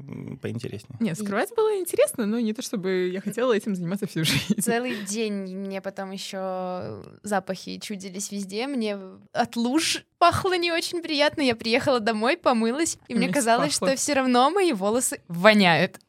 поинтереснее. 0.41 0.97
нет, 0.99 1.17
скрывать 1.17 1.49
было 1.55 1.77
интересно, 1.79 2.25
но 2.25 2.39
не 2.39 2.53
то, 2.53 2.61
чтобы 2.61 3.09
я 3.09 3.21
хотела 3.21 3.53
этим 3.53 3.75
заниматься 3.75 4.07
всю 4.07 4.23
жизнь. 4.23 4.61
Целый 4.61 4.95
день 5.05 5.33
мне 5.57 5.81
потом 5.81 6.11
еще 6.11 7.03
запахи 7.23 7.79
чудились 7.79 8.31
везде. 8.31 8.67
Мне 8.67 8.97
от 9.33 9.55
луж 9.55 10.03
пахло 10.17 10.57
не 10.57 10.71
очень 10.71 11.01
приятно. 11.01 11.41
Я 11.41 11.55
приехала 11.55 11.99
домой, 11.99 12.37
помылась, 12.37 12.97
и 13.07 13.15
мне 13.15 13.29
казалось, 13.29 13.77
пахло. 13.79 13.89
что 13.89 13.97
все 13.97 14.13
равно 14.13 14.49
мои 14.49 14.73
волосы 14.73 15.21
воняют. 15.27 15.99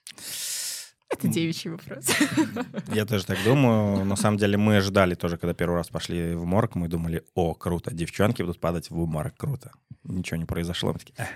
Это 1.10 1.28
девичий 1.28 1.70
вопрос. 1.70 2.06
Я 2.94 3.04
тоже 3.04 3.26
так 3.26 3.38
думаю. 3.44 4.04
На 4.04 4.16
самом 4.16 4.38
деле 4.38 4.56
мы 4.56 4.76
ожидали 4.76 5.14
тоже, 5.14 5.36
когда 5.36 5.54
первый 5.54 5.76
раз 5.76 5.88
пошли 5.88 6.34
в 6.34 6.44
морг, 6.44 6.76
мы 6.76 6.88
думали, 6.88 7.24
о, 7.34 7.54
круто, 7.54 7.92
девчонки 7.92 8.42
будут 8.42 8.60
падать 8.60 8.90
в 8.90 8.98
обморок, 8.98 9.36
круто. 9.36 9.72
Ничего 10.04 10.36
не 10.38 10.46
произошло. 10.46 10.92
Мы 10.92 10.98
такие, 10.98 11.14
«Эх, 11.18 11.28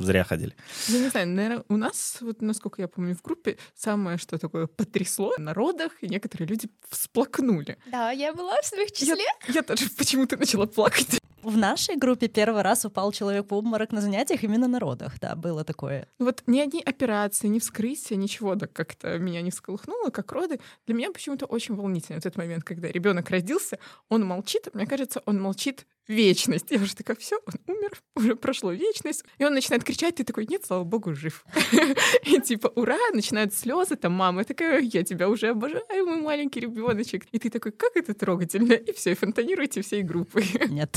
зря 0.00 0.24
ходили. 0.24 0.54
Я 0.88 0.98
не 1.00 1.08
знаю, 1.08 1.28
наверное, 1.28 1.64
у 1.68 1.76
нас, 1.76 2.18
вот 2.20 2.42
насколько 2.42 2.80
я 2.82 2.88
помню, 2.88 3.14
в 3.14 3.22
группе 3.22 3.58
самое, 3.74 4.18
что 4.18 4.38
такое 4.38 4.66
потрясло 4.66 5.32
на 5.38 5.54
родах, 5.54 5.92
и 6.02 6.08
некоторые 6.08 6.48
люди 6.48 6.68
всплакнули. 6.88 7.78
Да, 7.90 8.10
я 8.10 8.32
была 8.32 8.60
в 8.62 8.66
своих 8.66 8.88
Я, 9.00 9.14
числе. 9.16 9.24
я 9.48 9.62
тоже 9.62 9.88
почему-то 9.96 10.36
начала 10.36 10.66
плакать. 10.66 11.20
В 11.42 11.56
нашей 11.56 11.96
группе 11.96 12.26
первый 12.26 12.62
раз 12.62 12.84
упал 12.84 13.12
человек 13.12 13.50
в 13.50 13.54
обморок 13.54 13.92
на 13.92 14.00
занятиях 14.00 14.42
именно 14.42 14.66
на 14.66 14.80
родах, 14.80 15.20
да, 15.20 15.36
было 15.36 15.62
такое. 15.62 16.08
Вот 16.18 16.42
ни 16.48 16.58
одни 16.58 16.82
операции, 16.82 17.46
ни 17.46 17.60
вскрытия, 17.60 18.16
ничего 18.16 18.56
так 18.56 18.72
как-то 18.72 19.16
меня 19.18 19.42
не 19.42 19.52
всколыхнуло, 19.52 20.10
как 20.10 20.32
роды. 20.32 20.58
Для 20.86 20.96
меня 20.96 21.12
почему-то 21.12 21.46
очень 21.46 21.76
волнительный 21.76 22.18
этот 22.18 22.36
момент, 22.36 22.64
когда 22.64 22.88
ребенок 22.88 23.30
родился, 23.30 23.78
он 24.08 24.24
молчит, 24.24 24.68
мне 24.74 24.86
кажется, 24.88 25.22
он 25.24 25.40
молчит 25.40 25.86
вечность. 26.08 26.70
Я 26.70 26.80
уже 26.80 26.94
такая, 26.94 27.16
все, 27.16 27.38
он 27.46 27.74
умер, 27.74 27.90
уже 28.14 28.36
прошло 28.36 28.72
вечность. 28.72 29.24
И 29.38 29.44
он 29.44 29.54
начинает 29.54 29.84
кричать, 29.84 30.16
ты 30.16 30.24
такой, 30.24 30.46
нет, 30.46 30.64
слава 30.64 30.84
богу, 30.84 31.14
жив. 31.14 31.44
И 32.24 32.40
типа, 32.40 32.68
ура, 32.74 32.98
начинают 33.12 33.54
слезы, 33.54 33.96
там 33.96 34.12
мама 34.12 34.44
такая, 34.44 34.80
я 34.80 35.02
тебя 35.02 35.28
уже 35.28 35.48
обожаю, 35.48 36.06
мой 36.06 36.20
маленький 36.20 36.60
ребеночек. 36.60 37.26
И 37.32 37.38
ты 37.38 37.50
такой, 37.50 37.72
как 37.72 37.96
это 37.96 38.14
трогательно. 38.14 38.72
И 38.72 38.92
все, 38.92 39.12
и 39.12 39.14
фонтанируете 39.14 39.82
всей 39.82 40.02
группой. 40.02 40.46
Нет. 40.68 40.96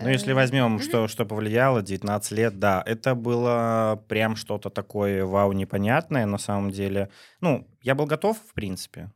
Ну, 0.00 0.08
если 0.08 0.32
возьмем, 0.32 0.80
что, 0.80 1.06
что 1.06 1.26
повлияло, 1.26 1.82
19 1.82 2.32
лет, 2.32 2.58
да, 2.58 2.82
это 2.86 3.14
было 3.14 4.02
прям 4.08 4.36
что-то 4.36 4.70
такое, 4.70 5.24
вау, 5.26 5.52
непонятное 5.52 6.24
на 6.24 6.38
самом 6.38 6.70
деле. 6.70 7.10
Ну, 7.40 7.68
я 7.82 7.94
был 7.94 8.06
готов, 8.06 8.38
в 8.38 8.54
принципе, 8.54 9.10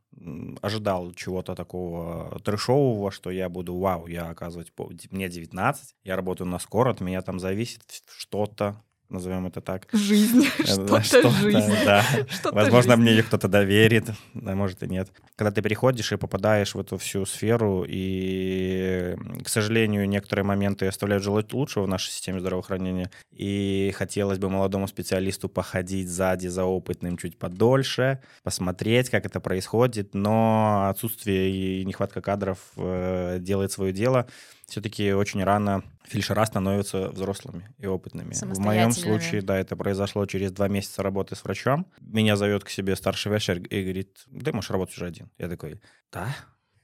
ожидал 0.62 1.12
чего-то 1.12 1.54
такого 1.54 2.38
трешового, 2.44 3.10
что 3.10 3.30
я 3.30 3.48
буду, 3.48 3.76
вау, 3.76 4.06
я, 4.06 4.28
оказывается, 4.30 4.72
по- 4.74 4.90
мне 5.10 5.28
19, 5.28 5.94
я 6.04 6.16
работаю 6.16 6.48
на 6.48 6.58
скоро, 6.58 6.90
от 6.90 7.00
меня 7.00 7.22
там 7.22 7.38
зависит 7.38 7.82
что-то, 8.08 8.82
назовем 9.08 9.46
это 9.46 9.60
так. 9.60 9.86
Жизнь. 9.92 10.46
Да, 10.86 11.02
Что-то 11.02 11.30
жизнь. 11.30 11.74
да. 11.84 12.04
Возможно, 12.44 12.92
жизнь. 12.92 13.02
мне 13.02 13.10
ее 13.12 13.22
кто-то 13.22 13.48
доверит, 13.48 14.10
а 14.34 14.54
может 14.54 14.82
и 14.82 14.88
нет. 14.88 15.08
Когда 15.36 15.50
ты 15.50 15.62
приходишь 15.62 16.12
и 16.12 16.16
попадаешь 16.16 16.74
в 16.74 16.80
эту 16.80 16.98
всю 16.98 17.24
сферу, 17.26 17.84
и, 17.86 19.16
к 19.44 19.48
сожалению, 19.48 20.08
некоторые 20.08 20.44
моменты 20.44 20.86
оставляют 20.86 21.22
желать 21.22 21.52
лучшего 21.52 21.84
в 21.84 21.88
нашей 21.88 22.10
системе 22.10 22.40
здравоохранения, 22.40 23.10
и 23.32 23.92
хотелось 23.96 24.38
бы 24.38 24.48
молодому 24.48 24.88
специалисту 24.88 25.48
походить 25.48 26.08
сзади 26.08 26.48
за 26.48 26.64
опытным 26.64 27.16
чуть 27.16 27.38
подольше, 27.38 28.20
посмотреть, 28.42 29.10
как 29.10 29.26
это 29.26 29.40
происходит, 29.40 30.14
но 30.14 30.88
отсутствие 30.88 31.50
и 31.50 31.84
нехватка 31.84 32.20
кадров 32.20 32.58
э, 32.76 33.38
делает 33.40 33.72
свое 33.72 33.92
дело. 33.92 34.26
Все-таки 34.66 35.12
очень 35.12 35.42
рано 35.44 35.84
фельдшера 36.04 36.44
становятся 36.44 37.08
взрослыми 37.10 37.72
и 37.78 37.86
опытными. 37.86 38.32
В 38.32 38.58
моем 38.58 38.90
случае, 38.92 39.42
да, 39.42 39.56
это 39.58 39.76
произошло 39.76 40.26
через 40.26 40.52
два 40.52 40.68
месяца 40.68 41.02
работы 41.02 41.36
с 41.36 41.44
врачом. 41.44 41.86
Меня 42.00 42.36
зовет 42.36 42.64
к 42.64 42.68
себе 42.68 42.96
старший 42.96 43.30
фельдшер 43.30 43.58
и 43.58 43.82
говорит, 43.82 44.24
ты 44.44 44.52
можешь 44.52 44.70
работать 44.70 44.96
уже 44.96 45.06
один. 45.06 45.30
Я 45.38 45.48
такой, 45.48 45.80
да? 46.12 46.34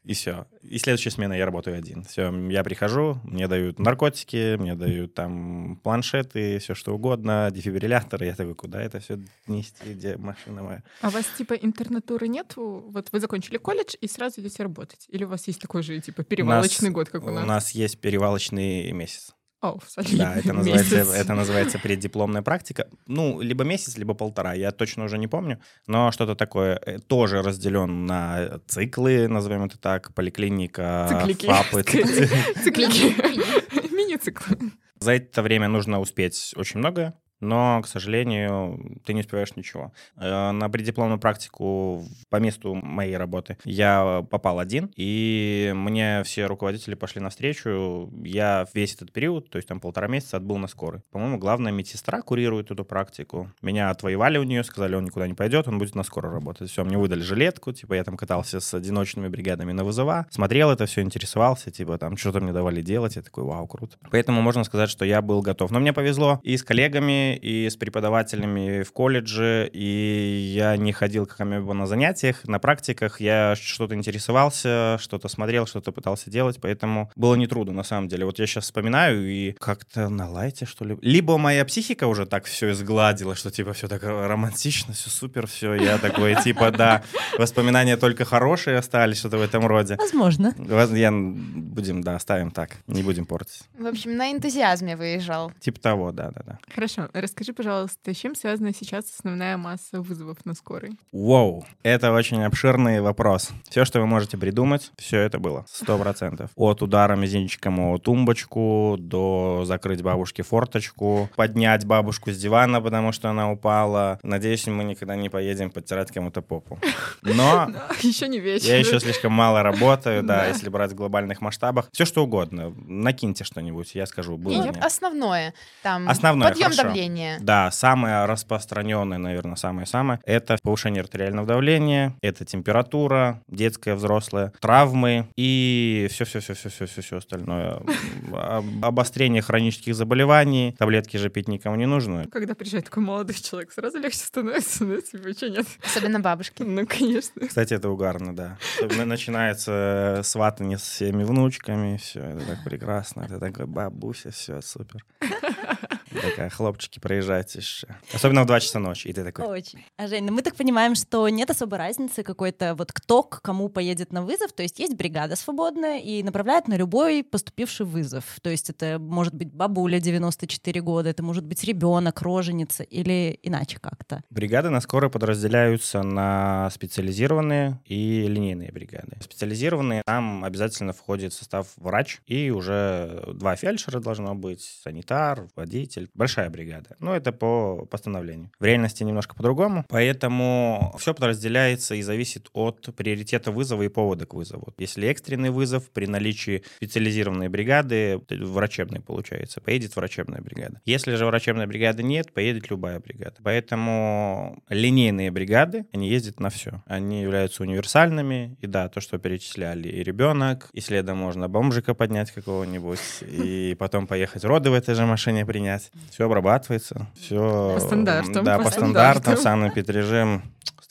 И 0.05 0.15
все. 0.15 0.47
И 0.63 0.79
следующая 0.79 1.11
смена 1.11 1.33
я 1.33 1.47
работаю 1.47 1.79
один. 1.79 2.03
Все, 2.03 2.33
я 2.49 2.65
прихожу, 2.65 3.19
мне 3.23 3.47
дают 3.47 3.79
наркотики, 3.79 4.57
мне 4.57 4.75
дают 4.75 5.15
там 5.15 5.77
планшеты, 5.83 6.59
все 6.59 6.75
что 6.75 6.95
угодно, 6.95 7.51
дефибрилляторы. 7.53 8.27
Я 8.27 8.35
такой, 8.35 8.55
куда 8.55 8.83
это 8.83 8.99
все 8.99 9.21
нести, 9.47 9.93
где 9.93 10.17
машина 10.17 10.63
моя? 10.63 10.83
А 11.03 11.09
у 11.09 11.11
вас 11.11 11.25
типа 11.39 11.55
интернатуры 11.55 12.27
нету? 12.27 12.85
Вот 12.89 13.11
вы 13.13 13.21
закончили 13.21 13.59
колледж 13.59 13.95
и 14.01 14.09
сразу 14.09 14.41
идете 14.41 14.65
работать? 14.65 15.07
Или 15.09 15.25
у 15.25 15.29
вас 15.29 15.47
есть 15.47 15.61
такой 15.61 15.83
же 15.85 16.01
типа 16.01 16.25
перевалочный 16.25 16.91
год, 16.91 17.09
как 17.09 17.23
у 17.25 17.31
нас? 17.31 17.45
У 17.45 17.47
нас 17.47 17.71
есть 17.71 17.99
перевалочный 18.01 18.91
месяц. 18.93 19.35
О, 19.63 19.79
солидный 19.87 20.19
Да, 20.19 20.35
это 20.37 20.53
называется, 20.53 20.97
месяц. 20.97 21.15
это 21.15 21.35
называется 21.35 21.79
преддипломная 21.79 22.43
практика. 22.43 22.89
Ну, 23.07 23.41
либо 23.41 23.63
месяц, 23.63 23.97
либо 23.97 24.13
полтора, 24.15 24.55
я 24.55 24.73
точно 24.73 25.05
уже 25.05 25.19
не 25.19 25.29
помню. 25.29 25.61
Но 25.87 26.11
что-то 26.11 26.35
такое 26.35 26.81
э, 26.85 26.99
тоже 26.99 27.43
разделен 27.43 28.05
на 28.05 28.59
циклы, 28.67 29.29
назовем 29.29 29.65
это 29.65 29.79
так, 29.79 30.13
поликлиника, 30.15 31.07
Циклики. 31.09 31.47
ФАПы. 31.47 31.83
Циклики. 31.85 32.29
Циклики. 32.65 33.95
Мини-циклы. 33.95 34.73
За 34.99 35.13
это 35.13 35.43
время 35.43 35.69
нужно 35.69 36.01
успеть 36.01 36.53
очень 36.57 36.79
многое. 36.79 37.15
Но, 37.43 37.81
к 37.83 37.89
сожалению, 37.89 39.01
ты 39.05 39.13
не 39.13 39.21
успеваешь 39.21 39.55
ничего. 39.57 39.93
Э, 40.17 40.53
На 40.53 40.71
преддипломную 40.71 41.19
практику 41.19 42.05
по 42.31 42.37
месту 42.37 42.75
моей 42.75 43.17
работы 43.17 43.59
я 43.65 44.25
попал 44.31 44.59
один, 44.59 44.91
и 44.97 45.73
мне 45.75 46.23
все 46.25 46.47
руководители 46.47 46.95
пошли 46.95 47.21
навстречу. 47.21 48.11
Я 48.23 48.67
весь 48.73 48.95
этот 48.95 49.13
период, 49.13 49.51
то 49.51 49.57
есть 49.57 49.69
там 49.69 49.81
полтора 49.81 50.07
месяца, 50.09 50.37
отбыл 50.37 50.59
на 50.59 50.69
скорой. 50.69 51.03
По-моему, 51.11 51.39
главная 51.39 51.73
медсестра 51.73 52.23
курирует 52.23 52.71
эту 52.71 52.85
практику. 52.85 53.51
Меня 53.61 53.91
отвоевали 53.91 54.39
у 54.39 54.45
нее, 54.45 54.63
сказали, 54.65 54.95
он 54.95 55.05
никуда 55.05 55.27
не 55.27 55.35
пойдет, 55.35 55.69
он 55.69 55.79
будет 55.79 55.95
на 55.95 56.05
скорой 56.05 56.33
работать. 56.33 56.71
Все, 56.71 56.85
мне 56.85 56.97
выдали 56.97 57.21
жилетку, 57.21 57.73
типа 57.73 57.95
я 57.95 58.05
там 58.05 58.17
катался 58.17 58.61
с 58.61 58.73
одиночными 58.73 59.29
бригадами 59.29 59.73
на 59.73 59.83
вызова, 59.85 60.27
смотрел 60.31 60.71
это 60.71 60.87
все, 60.87 61.03
интересовался, 61.03 61.71
типа 61.71 61.99
там 61.99 62.17
что-то 62.17 62.41
мне 62.41 62.53
давали 62.53 62.83
делать, 62.83 63.17
я 63.17 63.23
такой, 63.23 63.45
вау, 63.45 63.67
круто. 63.67 63.97
Поэтому 64.11 64.41
можно 64.43 64.63
сказать, 64.65 64.91
что 64.91 65.05
я 65.05 65.21
был 65.23 65.43
готов. 65.43 65.71
Но 65.73 65.81
мне 65.81 65.93
повезло 65.93 66.39
и 66.43 66.57
с 66.57 66.63
коллегами, 66.63 67.32
и 67.37 67.69
с 67.69 67.77
преподавателями 67.77 68.83
в 68.83 68.93
колледже, 68.93 69.69
и 69.73 70.53
я 70.55 70.77
не 70.77 70.93
ходил 70.93 71.27
как 71.27 71.41
амеба 71.41 71.73
на 71.75 71.87
занятиях, 71.87 72.45
на 72.47 72.59
практиках, 72.59 73.21
я 73.21 73.55
что-то 73.57 73.95
интересовался, 73.95 74.99
что-то 75.01 75.29
смотрел, 75.29 75.67
что-то 75.67 75.93
пытался 75.93 76.31
делать, 76.31 76.59
поэтому 76.61 77.11
было 77.17 77.35
нетрудно 77.35 77.73
на 77.73 77.83
самом 77.83 78.09
деле. 78.09 78.25
Вот 78.25 78.39
я 78.39 78.47
сейчас 78.47 78.65
вспоминаю 78.65 79.29
и 79.31 79.53
как-то 79.53 80.09
на 80.09 80.29
лайте, 80.31 80.67
что 80.67 80.85
ли. 80.85 80.99
Либо 81.03 81.39
моя 81.39 81.65
психика 81.65 82.07
уже 82.07 82.27
так 82.27 82.45
все 82.45 82.71
изгладила, 82.73 83.35
что 83.35 83.51
типа 83.51 83.73
все 83.73 83.89
так 83.89 84.03
романтично, 84.03 84.95
все 84.95 85.11
супер, 85.11 85.47
все, 85.47 85.75
я 85.75 85.99
такой, 85.99 86.35
типа, 86.43 86.71
да, 86.71 87.03
воспоминания 87.39 87.97
только 87.97 88.25
хорошие 88.25 88.79
остались, 88.79 89.19
что-то 89.19 89.39
в 89.39 89.43
этом 89.43 89.67
роде. 89.67 89.97
Возможно. 89.97 90.55
Воз- 90.57 90.93
Я 90.93 91.11
будем, 91.13 92.03
да, 92.03 92.17
оставим 92.17 92.51
так, 92.51 92.77
не 92.87 93.03
будем 93.03 93.27
портить. 93.27 93.63
В 93.79 93.87
общем, 93.87 94.17
на 94.17 94.33
энтузиазме 94.33 94.97
выезжал. 94.97 95.53
Типа 95.61 95.81
того, 95.81 96.13
да, 96.13 96.31
да, 96.31 96.43
да. 96.47 96.59
Хорошо, 96.75 97.09
расскажи, 97.23 97.53
пожалуйста, 97.53 98.13
с 98.13 98.17
чем 98.17 98.35
связана 98.35 98.75
сейчас 98.75 99.05
основная 99.19 99.57
масса 99.57 100.01
вызовов 100.03 100.45
на 100.45 100.55
скорой? 100.55 100.99
Воу, 101.13 101.65
это 101.83 102.13
очень 102.13 102.43
обширный 102.43 103.01
вопрос. 103.01 103.51
Все, 103.69 103.85
что 103.85 104.01
вы 104.01 104.07
можете 104.07 104.37
придумать, 104.37 104.93
все 104.99 105.19
это 105.21 105.39
было, 105.39 105.65
сто 105.69 105.99
процентов. 105.99 106.51
От 106.57 106.83
удара 106.83 107.17
мизинчиком 107.17 107.79
о 107.81 107.99
тумбочку, 107.99 108.97
до 108.99 109.63
закрыть 109.65 110.03
бабушке 110.03 110.43
форточку, 110.43 111.31
поднять 111.37 111.85
бабушку 111.87 112.31
с 112.33 112.39
дивана, 112.39 112.81
потому 112.81 113.13
что 113.13 113.31
она 113.31 113.51
упала. 113.51 114.19
Надеюсь, 114.23 114.67
мы 114.67 114.85
никогда 114.85 115.17
не 115.17 115.29
поедем 115.29 115.71
подтирать 115.71 116.11
кому-то 116.11 116.43
попу. 116.43 116.79
Но 117.23 117.71
Еще 118.03 118.29
не 118.29 118.41
вечер. 118.41 118.67
я 118.69 118.79
еще 118.79 118.99
слишком 119.01 119.33
мало 119.33 119.63
работаю, 119.63 120.23
да, 120.23 120.39
Да. 120.43 120.47
если 120.49 120.69
брать 120.69 120.93
в 120.93 120.95
глобальных 120.95 121.41
масштабах. 121.41 121.89
Все, 121.93 122.05
что 122.05 122.25
угодно. 122.25 122.73
Накиньте 122.77 123.45
что-нибудь, 123.45 123.95
я 123.95 124.07
скажу, 124.07 124.37
было 124.37 124.71
основное. 124.81 125.55
Там 125.83 126.09
Основное, 126.09 126.49
подъем 126.49 126.71
хорошо. 126.71 126.83
Давления. 127.13 127.39
Да, 127.41 127.71
самое 127.71 128.25
распространенное, 128.27 129.19
наверное, 129.19 129.57
самое-самое, 129.57 130.21
это 130.25 130.59
повышение 130.63 131.01
артериального 131.03 131.47
давления, 131.47 132.15
это 132.23 132.45
температура, 132.45 133.43
детская, 133.49 133.95
взрослая, 133.95 134.53
травмы 134.61 135.29
и 135.37 136.09
все-все-все-все-все-все 136.11 137.17
остальное. 137.17 137.81
Об- 138.33 138.85
Обострение 138.85 139.43
хронических 139.43 139.95
заболеваний, 139.95 140.75
таблетки 140.79 141.17
же 141.17 141.29
пить 141.31 141.49
никому 141.49 141.77
не 141.77 141.87
нужно. 141.87 142.27
Когда 142.31 142.55
приезжает 142.55 142.87
такой 142.87 143.03
молодой 143.03 143.35
человек, 143.37 143.73
сразу 143.73 143.99
легче 143.99 144.19
становится, 144.19 144.85
да, 144.85 145.01
тебе 145.01 145.33
что 145.33 145.49
нет? 145.51 145.67
Особенно 145.85 146.21
бабушки. 146.21 146.63
Ну, 146.73 146.87
конечно. 146.87 147.47
Кстати, 147.47 147.75
это 147.75 147.91
угарно, 147.91 148.35
да. 148.35 148.57
Начинается 149.05 150.21
сватание 150.25 150.79
с 150.79 150.83
всеми 150.83 151.23
внучками, 151.23 151.99
все, 151.99 152.21
это 152.21 152.47
так 152.47 152.65
прекрасно, 152.65 153.23
это 153.23 153.39
такой 153.39 153.67
бабуся, 153.67 154.31
все, 154.31 154.63
супер. 154.63 155.05
Такая, 156.21 156.51
хлопчики, 156.51 156.99
проезжайте 156.99 157.59
еще. 157.59 157.87
Особенно 158.13 158.43
в 158.43 158.47
2 158.47 158.61
часа 158.61 158.79
ночи, 158.79 159.09
и 159.09 159.13
ты 159.13 159.25
такой, 159.25 159.47
Очень. 159.47 159.85
А, 159.97 160.07
Жень, 160.07 160.25
ну 160.25 160.33
мы 160.33 160.43
так 160.43 160.55
понимаем, 160.57 160.95
что 160.95 161.29
нет 161.29 161.51
особой 161.51 161.79
разницы 161.79 162.23
какой-то 162.23 162.75
вот 162.75 162.93
кто 162.93 163.23
к 163.23 163.41
кому 163.43 163.69
поедет 163.69 164.13
на 164.13 164.23
вызов. 164.23 164.53
То 164.53 164.63
есть 164.63 164.79
есть 164.79 164.95
бригада 164.95 165.37
свободная 165.37 165.99
и 165.99 166.23
направляет 166.23 166.69
на 166.69 166.77
любой 166.77 167.25
поступивший 167.25 167.87
вызов. 167.87 168.25
То 168.43 168.51
есть 168.51 168.71
это 168.71 168.99
может 168.99 169.35
быть 169.35 169.53
бабуля 169.53 170.01
94 170.01 170.81
года, 170.81 171.11
это 171.11 171.23
может 171.23 171.45
быть 171.45 171.65
ребенок, 171.65 172.23
роженица 172.23 172.83
или 172.83 173.39
иначе 173.43 173.79
как-то. 173.81 174.23
Бригады 174.31 174.71
на 174.71 174.81
скорой 174.81 175.11
подразделяются 175.11 176.03
на 176.03 176.71
специализированные 176.71 177.81
и 177.85 178.27
линейные 178.29 178.73
бригады. 178.73 179.17
Специализированные 179.21 180.03
там 180.05 180.45
обязательно 180.45 180.93
входит 180.93 181.33
в 181.33 181.37
состав 181.37 181.69
врач 181.77 182.21
и 182.27 182.51
уже 182.51 183.25
два 183.35 183.57
фельдшера 183.57 184.01
должно 184.01 184.35
быть, 184.35 184.63
санитар, 184.83 185.49
водитель. 185.57 186.02
Большая 186.15 186.51
бригада. 186.51 186.97
Но 186.99 187.15
это 187.15 187.33
по 187.33 187.87
постановлению. 187.87 188.51
В 188.59 188.65
реальности 188.65 189.03
немножко 189.03 189.35
по-другому. 189.35 189.85
Поэтому 189.89 190.95
все 190.99 191.15
подразделяется 191.15 191.95
и 191.95 192.03
зависит 192.03 192.49
от 192.53 192.95
приоритета 192.97 193.51
вызова 193.51 193.83
и 193.83 193.89
повода 193.89 194.27
к 194.27 194.35
вызову. 194.35 194.73
Если 194.79 195.09
экстренный 195.09 195.51
вызов 195.51 195.91
при 195.91 196.07
наличии 196.07 196.63
специализированной 196.77 197.49
бригады, 197.49 198.21
врачебной 198.31 199.01
получается, 199.01 199.61
поедет 199.61 199.97
врачебная 199.97 200.41
бригада. 200.41 200.81
Если 200.85 201.15
же 201.15 201.27
врачебной 201.27 201.67
бригады 201.67 202.03
нет, 202.03 202.33
поедет 202.33 202.71
любая 202.71 202.99
бригада. 203.01 203.37
Поэтому 203.43 204.63
линейные 204.69 205.31
бригады, 205.31 205.87
они 205.93 206.09
ездят 206.09 206.41
на 206.41 206.51
все. 206.51 206.83
Они 206.87 207.23
являются 207.23 207.63
универсальными. 207.63 208.57
И 208.61 208.67
да, 208.67 208.89
то, 208.89 209.01
что 209.01 209.19
перечисляли, 209.19 209.89
и 209.89 210.03
ребенок, 210.03 210.69
и 210.73 210.81
следом 210.81 211.19
можно 211.19 211.49
бомжика 211.49 211.95
поднять 211.95 212.31
какого-нибудь, 212.31 213.01
и 213.23 213.77
потом 213.79 214.07
поехать 214.07 214.45
роды 214.45 214.71
в 214.71 214.75
этой 214.75 214.95
же 214.95 215.07
машине 215.07 215.47
принять. 215.47 215.91
Все 216.11 216.25
обрабатывается, 216.25 217.07
все... 217.19 217.73
По 217.75 217.81
стандартам, 217.81 218.45
Да, 218.45 218.59
по 218.59 218.65
по 218.65 218.71
стандартам, 218.71 219.23
стандартам. 219.23 219.37
санный 219.37 219.71
петрежим. 219.71 220.43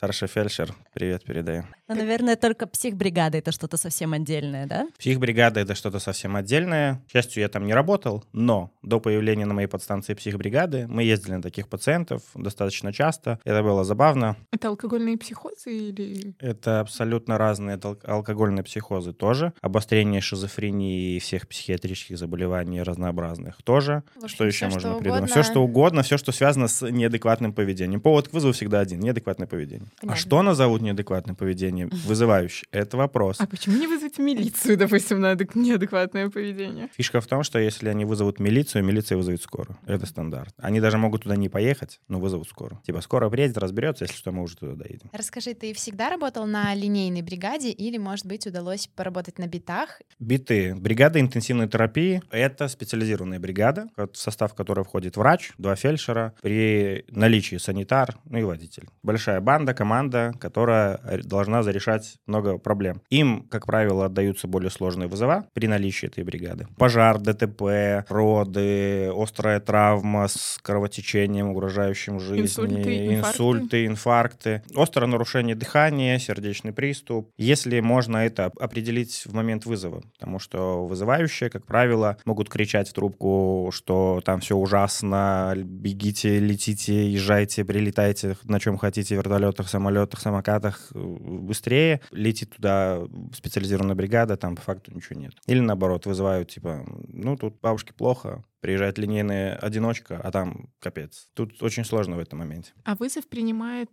Старший 0.02 0.28
фельдшер, 0.28 0.74
привет 0.94 1.24
передаю. 1.24 1.64
Ну, 1.88 1.94
наверное, 1.94 2.36
только 2.36 2.66
психбригада 2.66 3.38
это 3.38 3.52
что-то 3.52 3.78
совсем 3.78 4.14
отдельное, 4.14 4.66
да? 4.66 4.88
Психбригада— 4.98 5.60
это 5.62 5.76
что-то 5.76 6.00
совсем 6.00 6.36
отдельное. 6.36 7.04
К 7.08 7.12
счастью, 7.12 7.44
я 7.44 7.50
там 7.50 7.68
не 7.68 7.74
работал, 7.76 8.24
но 8.34 8.72
до 8.82 9.00
появления 9.00 9.46
на 9.46 9.54
моей 9.54 9.68
подстанции 9.68 10.16
психбригады 10.16 10.88
мы 10.88 11.04
ездили 11.04 11.34
на 11.34 11.42
таких 11.44 11.68
пациентов 11.68 12.24
достаточно 12.34 12.92
часто. 12.92 13.40
Это 13.44 13.62
было 13.62 13.84
забавно. 13.84 14.38
Это 14.52 14.70
алкогольные 14.70 15.20
психозы 15.20 15.72
или... 15.72 16.34
Это 16.40 16.80
абсолютно 16.80 17.38
разные 17.38 17.76
это 17.76 17.90
ал- 17.90 18.00
алкогольные 18.04 18.64
психозы 18.64 19.14
тоже. 19.14 19.54
Обострение 19.62 20.20
шизофрении 20.20 21.18
и 21.18 21.20
всех 21.20 21.48
психиатрических 21.48 22.18
заболеваний 22.18 22.82
разнообразных 22.82 23.62
тоже. 23.62 24.02
Общем, 24.16 24.28
что 24.30 24.46
еще 24.48 24.66
можно 24.66 24.80
что 24.80 24.98
придумать? 24.98 25.20
угодно. 25.26 25.28
Все, 25.28 25.44
что 25.44 25.64
угодно, 25.64 26.02
все, 26.02 26.18
что 26.18 26.32
связано 26.32 26.68
с 26.68 26.90
неадекватным 26.90 27.54
поведением. 27.54 28.02
Повод 28.02 28.30
к 28.30 28.34
вызову 28.34 28.54
всегда 28.54 28.80
один— 28.80 29.00
неадекватное 29.02 29.46
поведение. 29.46 29.91
А 29.98 30.02
Понятно. 30.02 30.20
что 30.22 30.42
назовут 30.42 30.82
неадекватным 30.82 31.36
поведением? 31.36 31.90
Вызывающий. 32.06 32.68
Это 32.72 32.98
вопрос. 32.98 33.38
А 33.40 33.46
почему 33.46 33.78
не 33.78 33.86
вызвать 33.88 34.18
милицию, 34.18 34.78
допустим, 34.78 35.20
на 35.20 35.34
адек- 35.34 35.52
неадекватное 35.56 36.30
поведение? 36.30 36.90
Фишка 36.98 37.22
в 37.22 37.28
том, 37.28 37.44
что 37.44 37.60
если 37.60 37.88
они 37.90 38.04
вызовут 38.06 38.40
милицию, 38.40 38.84
милиция 38.84 39.18
вызовет 39.18 39.42
скорую. 39.44 39.78
Это 39.86 40.06
стандарт. 40.08 40.54
Они 40.58 40.80
даже 40.82 40.98
могут 40.98 41.24
туда 41.24 41.36
не 41.36 41.50
поехать, 41.50 42.00
но 42.08 42.20
вызовут 42.20 42.48
скорую. 42.50 42.82
Типа, 42.86 43.02
скоро 43.02 43.30
приедет, 43.30 43.58
разберется, 43.60 44.06
если 44.06 44.16
что, 44.16 44.32
мы 44.32 44.42
уже 44.44 44.58
туда 44.58 44.74
доедем. 44.74 45.10
Расскажи, 45.14 45.54
ты 45.54 45.74
всегда 45.74 46.10
работал 46.10 46.48
на 46.48 46.74
линейной 46.74 47.22
бригаде 47.22 47.70
или, 47.70 47.98
может 47.98 48.26
быть, 48.26 48.48
удалось 48.48 48.88
поработать 48.88 49.38
на 49.38 49.48
битах? 49.48 50.02
Биты. 50.20 50.74
Бригада 50.76 51.20
интенсивной 51.20 51.68
терапии— 51.70 52.22
это 52.32 52.68
специализированная 52.68 53.40
бригада, 53.40 53.88
в 53.96 54.10
состав 54.14 54.56
которой 54.56 54.84
входит 54.84 55.16
врач, 55.18 55.52
два 55.60 55.76
фельдшера, 55.76 56.34
при 56.42 57.06
наличии 57.10 57.58
санитар, 57.58 58.18
ну 58.26 58.40
и 58.40 58.44
водитель. 58.44 58.88
Большая 59.04 59.42
банда, 59.42 59.74
команда, 59.82 60.34
которая 60.40 61.00
р- 61.04 61.24
должна 61.26 61.64
зарешать 61.64 62.18
много 62.28 62.60
проблем. 62.60 63.02
Им, 63.10 63.48
как 63.50 63.66
правило, 63.66 64.06
отдаются 64.06 64.48
более 64.48 64.70
сложные 64.70 65.08
вызова 65.08 65.46
при 65.54 65.68
наличии 65.68 66.06
этой 66.08 66.24
бригады. 66.24 66.68
Пожар, 66.78 67.18
ДТП, 67.20 68.06
роды, 68.10 69.10
острая 69.16 69.60
травма 69.60 70.28
с 70.28 70.60
кровотечением, 70.62 71.50
угрожающим 71.50 72.20
жизни, 72.20 72.44
Инсульты, 72.44 73.08
инфаркты. 73.08 73.16
инсульты, 73.16 73.86
инфаркты, 73.88 74.62
острое 74.76 75.08
нарушение 75.10 75.56
дыхания, 75.56 76.20
сердечный 76.20 76.74
приступ. 76.74 77.32
Если 77.38 77.80
можно 77.80 78.18
это 78.18 78.48
оп- 78.48 78.60
определить 78.62 79.24
в 79.26 79.34
момент 79.34 79.66
вызова, 79.66 80.02
потому 80.20 80.38
что 80.40 80.86
вызывающие, 80.86 81.50
как 81.50 81.66
правило, 81.66 82.18
могут 82.26 82.50
кричать 82.50 82.90
в 82.90 82.94
трубку, 82.94 83.72
что 83.74 84.22
там 84.24 84.40
все 84.42 84.56
ужасно, 84.56 85.54
бегите, 85.56 86.40
летите, 86.40 87.10
езжайте, 87.12 87.66
прилетайте 87.66 88.36
на 88.44 88.60
чем 88.60 88.78
хотите, 88.78 89.16
вертолетах, 89.16 89.70
самолетах, 89.72 90.20
самокатах, 90.20 90.92
э, 90.94 91.00
быстрее. 91.00 92.02
Летит 92.12 92.56
туда 92.56 93.02
специализированная 93.34 93.96
бригада, 93.96 94.38
там 94.38 94.56
по 94.56 94.62
факту 94.62 94.94
ничего 94.94 95.20
нет. 95.20 95.34
Или 95.48 95.60
наоборот, 95.60 96.06
вызывают, 96.06 96.50
типа, 96.50 96.86
ну, 97.08 97.38
тут 97.38 97.60
бабушке 97.62 97.94
плохо, 97.94 98.44
приезжает 98.62 98.98
линейная 98.98 99.56
одиночка, 99.56 100.20
а 100.24 100.32
там 100.32 100.70
капец. 100.80 101.30
Тут 101.34 101.62
очень 101.64 101.84
сложно 101.84 102.16
в 102.16 102.20
этом 102.20 102.40
моменте. 102.40 102.74
А 102.86 102.96
вызов 102.96 103.28
принимает 103.28 103.90